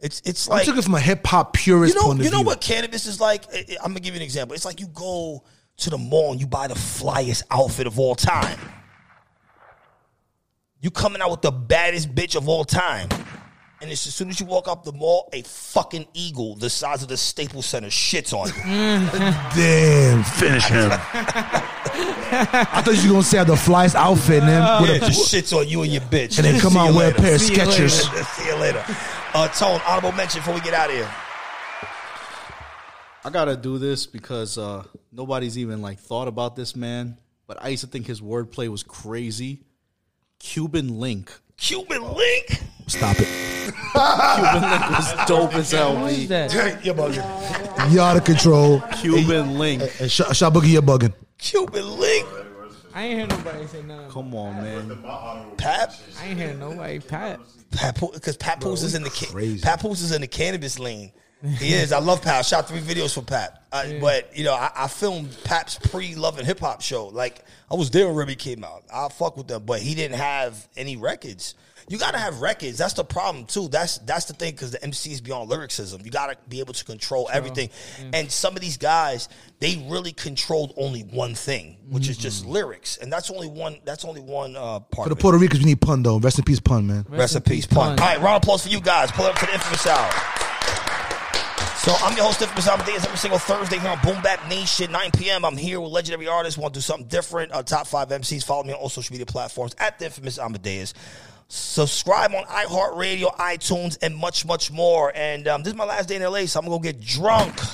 It's 0.02 0.20
it's 0.24 0.50
I 0.50 0.54
like 0.56 0.64
took 0.64 0.76
it 0.76 0.82
from 0.82 0.94
a 0.96 1.00
hip 1.00 1.24
hop 1.26 1.52
purist 1.54 1.94
you 1.94 2.00
know, 2.00 2.06
point 2.08 2.18
of 2.18 2.24
you 2.26 2.30
know 2.32 2.38
view. 2.38 2.46
what 2.46 2.60
Canibus 2.60 3.06
is 3.06 3.20
like? 3.20 3.44
I- 3.54 3.58
I- 3.58 3.76
I'm 3.84 3.92
gonna 3.92 4.00
give 4.00 4.14
you 4.14 4.18
an 4.20 4.24
example. 4.24 4.54
It's 4.54 4.64
like 4.64 4.80
you 4.80 4.88
go 4.88 5.44
to 5.78 5.90
the 5.90 5.96
mall 5.98 6.32
and 6.32 6.40
you 6.40 6.46
buy 6.46 6.66
the 6.66 6.74
flyest 6.74 7.44
outfit 7.50 7.86
of 7.86 7.98
all 8.00 8.14
time. 8.16 8.58
You 10.80 10.90
coming 10.90 11.22
out 11.22 11.30
with 11.30 11.42
the 11.42 11.52
baddest 11.52 12.12
bitch 12.14 12.34
of 12.34 12.48
all 12.48 12.64
time. 12.64 13.08
And 13.80 13.90
it's 13.90 14.06
as 14.06 14.14
soon 14.14 14.28
as 14.28 14.38
you 14.38 14.46
walk 14.46 14.68
up 14.68 14.84
the 14.84 14.92
mall, 14.92 15.28
a 15.32 15.42
fucking 15.42 16.06
eagle 16.14 16.54
the 16.56 16.70
size 16.70 17.02
of 17.02 17.08
the 17.08 17.16
Staples 17.16 17.66
Center 17.66 17.88
shits 17.88 18.32
on 18.32 18.46
you. 18.48 18.54
Damn, 19.56 20.22
finish 20.24 20.66
him. 20.66 20.90
I 20.92 22.82
thought 22.84 22.94
you 23.02 23.08
were 23.10 23.14
gonna 23.14 23.22
say 23.24 23.38
I 23.38 23.40
had 23.40 23.48
the 23.48 23.54
flyest 23.54 23.94
outfit, 23.96 24.42
man. 24.44 24.82
with 24.82 24.90
yeah, 24.90 24.96
a- 24.96 25.00
just 25.00 25.32
shits 25.32 25.56
on 25.56 25.68
you 25.68 25.82
and 25.82 25.92
your 25.92 26.02
bitch. 26.02 26.38
And 26.38 26.44
then 26.46 26.60
come 26.60 26.72
See 26.72 26.78
out 26.78 26.90
you 26.90 26.96
wear 26.96 27.10
a 27.10 27.14
pair 27.14 27.34
of 27.36 27.40
See 27.40 27.54
you 27.54 27.64
later. 27.64 27.84
Skechers. 27.86 28.24
See 28.36 28.46
you 28.48 28.56
later. 28.56 28.84
Uh, 29.34 29.48
Tone, 29.48 29.80
honorable 29.86 30.12
mention 30.12 30.40
before 30.40 30.54
we 30.54 30.60
get 30.60 30.74
out 30.74 30.90
of 30.90 30.96
here. 30.96 31.10
I 33.24 33.30
gotta 33.30 33.56
do 33.56 33.78
this 33.78 34.06
because 34.06 34.58
uh, 34.58 34.84
nobody's 35.10 35.56
even 35.56 35.80
like 35.80 35.98
thought 35.98 36.28
about 36.28 36.56
this 36.56 36.74
man. 36.76 37.16
But 37.46 37.62
I 37.62 37.68
used 37.68 37.82
to 37.84 37.86
think 37.88 38.06
his 38.06 38.20
wordplay 38.20 38.68
was 38.68 38.82
crazy. 38.82 39.62
Cuban 40.38 40.98
Link. 40.98 41.32
Cuban 41.56 42.02
Link. 42.02 42.62
Stop 42.88 43.16
it. 43.20 43.28
Cuban 43.92 44.70
Link 44.70 44.90
was 44.90 45.26
dope 45.26 45.54
as 45.54 45.70
hell. 45.70 45.96
Who 45.96 46.08
B. 46.08 46.26
that? 46.26 46.52
You're 46.84 46.94
bugging. 46.94 47.92
You 47.92 48.00
out 48.00 48.16
of 48.16 48.24
control. 48.24 48.80
Cuban 49.00 49.58
Link. 49.58 49.82
And 50.00 50.10
Sh- 50.10 50.22
Shot 50.32 50.52
Boogie, 50.52 50.72
you're 50.72 50.82
bugging. 50.82 51.14
Cuban 51.38 51.98
Link. 51.98 52.26
I 52.94 53.04
ain't 53.04 53.18
hear 53.18 53.26
nobody 53.38 53.66
say 53.66 53.82
nothing. 53.82 54.10
Come 54.10 54.34
on, 54.34 54.56
man. 54.62 55.54
Pat. 55.56 55.98
I 56.20 56.26
ain't 56.28 56.38
hear 56.38 56.54
nobody. 56.54 56.98
Pat. 56.98 57.40
Pat 57.70 57.98
because 58.12 58.36
Papoose 58.36 58.82
is 58.82 58.94
in 58.94 59.02
the 59.02 59.10
ca- 59.10 59.30
crazy. 59.30 59.60
Papoose 59.62 60.02
is 60.02 60.12
in 60.12 60.20
the 60.20 60.28
Canibus 60.28 60.78
lane. 60.78 61.12
He 61.58 61.72
is. 61.72 61.90
I 61.92 61.98
love 61.98 62.22
Pat. 62.22 62.34
I 62.36 62.42
shot 62.42 62.68
three 62.68 62.78
videos 62.80 63.14
for 63.14 63.22
Pat. 63.22 63.64
Uh, 63.72 63.84
But 64.00 64.36
you 64.36 64.44
know, 64.44 64.54
I, 64.54 64.70
I 64.76 64.86
filmed 64.88 65.36
Pat's 65.42 65.76
pre 65.76 66.14
Love 66.14 66.38
and 66.38 66.46
Hip 66.46 66.60
Hop 66.60 66.82
show. 66.82 67.06
Like 67.08 67.44
I 67.70 67.74
was 67.74 67.90
there 67.90 68.06
when 68.06 68.14
Remy 68.14 68.36
came 68.36 68.62
out. 68.62 68.84
I 68.94 69.08
fuck 69.08 69.36
with 69.36 69.48
them, 69.48 69.64
but 69.64 69.80
he 69.80 69.94
didn't 69.96 70.18
have 70.18 70.68
any 70.76 70.96
records. 70.96 71.54
You 71.88 71.98
gotta 71.98 72.18
have 72.18 72.40
records. 72.40 72.78
That's 72.78 72.94
the 72.94 73.04
problem 73.04 73.46
too. 73.46 73.68
That's 73.68 73.98
that's 73.98 74.26
the 74.26 74.34
thing 74.34 74.52
because 74.52 74.70
the 74.70 74.78
MCs 74.78 75.22
beyond 75.22 75.50
lyricism. 75.50 76.02
You 76.04 76.10
gotta 76.10 76.36
be 76.48 76.60
able 76.60 76.74
to 76.74 76.84
control 76.84 77.28
everything. 77.32 77.70
And 78.12 78.30
some 78.30 78.54
of 78.54 78.60
these 78.60 78.76
guys, 78.76 79.28
they 79.58 79.84
really 79.88 80.12
controlled 80.12 80.74
only 80.76 81.02
one 81.02 81.34
thing, 81.34 81.76
which 81.88 82.08
is 82.08 82.16
just 82.16 82.46
lyrics, 82.46 82.96
and 82.98 83.12
that's 83.12 83.30
only 83.30 83.48
one. 83.48 83.78
That's 83.84 84.04
only 84.04 84.20
one 84.20 84.56
uh, 84.56 84.80
part. 84.80 84.94
For 84.94 85.02
of 85.04 85.08
the 85.10 85.16
it. 85.16 85.20
Puerto 85.20 85.38
Ricans, 85.38 85.60
we 85.60 85.66
need 85.66 85.80
Pun 85.80 86.02
though. 86.02 86.18
Rest 86.18 86.38
in 86.38 86.44
peace, 86.44 86.60
Pun, 86.60 86.86
man. 86.86 87.06
Rest 87.08 87.36
in 87.36 87.42
peace, 87.42 87.66
Pun. 87.66 87.90
All 87.90 88.06
right, 88.06 88.20
round 88.20 88.36
of 88.36 88.42
applause 88.42 88.62
for 88.62 88.68
you 88.68 88.80
guys. 88.80 89.10
Pull 89.12 89.26
up 89.26 89.34
to 89.36 89.46
the 89.46 89.52
Inphamus 89.52 89.86
Hour. 89.86 90.42
So 91.82 91.92
I'm 91.98 92.16
your 92.16 92.26
host, 92.26 92.38
Inphamus 92.38 92.68
Amadeuz, 92.68 93.04
every 93.04 93.18
single 93.18 93.40
Thursday 93.40 93.80
here 93.80 93.90
on 93.90 93.98
Boom 94.04 94.22
Bap 94.22 94.48
Nation, 94.48 94.92
9 94.92 95.10
p.m. 95.18 95.44
I'm 95.44 95.56
here 95.56 95.80
with 95.80 95.90
legendary 95.90 96.28
artists. 96.28 96.56
Want 96.56 96.74
to 96.74 96.78
do 96.78 96.80
something 96.80 97.08
different? 97.08 97.50
Uh, 97.50 97.64
top 97.64 97.88
five 97.88 98.08
MCs. 98.08 98.44
Follow 98.44 98.62
me 98.62 98.72
on 98.72 98.78
all 98.78 98.88
social 98.88 99.12
media 99.12 99.26
platforms 99.26 99.74
at 99.78 99.98
the 99.98 100.04
Inphamus 100.04 100.38
Amadeuz. 100.38 100.92
Subscribe 101.54 102.32
on 102.32 102.44
iHeartRadio, 102.44 103.36
iTunes, 103.36 103.98
and 104.00 104.16
much, 104.16 104.46
much 104.46 104.70
more. 104.70 105.12
And 105.14 105.46
um, 105.46 105.62
this 105.62 105.72
is 105.74 105.76
my 105.76 105.84
last 105.84 106.08
day 106.08 106.16
in 106.16 106.22
LA, 106.22 106.46
so 106.46 106.58
I'm 106.58 106.64
gonna 106.64 106.76
go 106.78 106.82
get 106.82 107.00
drunk. 107.00 107.54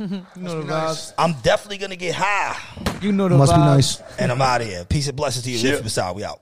You 0.00 0.06
know 0.36 0.62
the 0.62 0.72
vibes. 0.72 1.12
I'm 1.18 1.32
definitely 1.42 1.78
gonna 1.78 1.96
get 1.96 2.14
high, 2.14 2.56
You 3.02 3.10
know 3.10 3.26
the 3.28 3.36
Must 3.36 3.52
be 3.52 3.58
nice. 3.58 4.00
and 4.20 4.30
I'm 4.30 4.40
out 4.40 4.60
of 4.60 4.68
here. 4.68 4.84
Peace 4.84 5.08
and 5.08 5.16
blessings 5.16 5.44
to 5.44 5.50
you, 5.50 5.58
Inphamus 5.58 5.98
Hour. 5.98 6.14
We 6.14 6.22
out. 6.22 6.40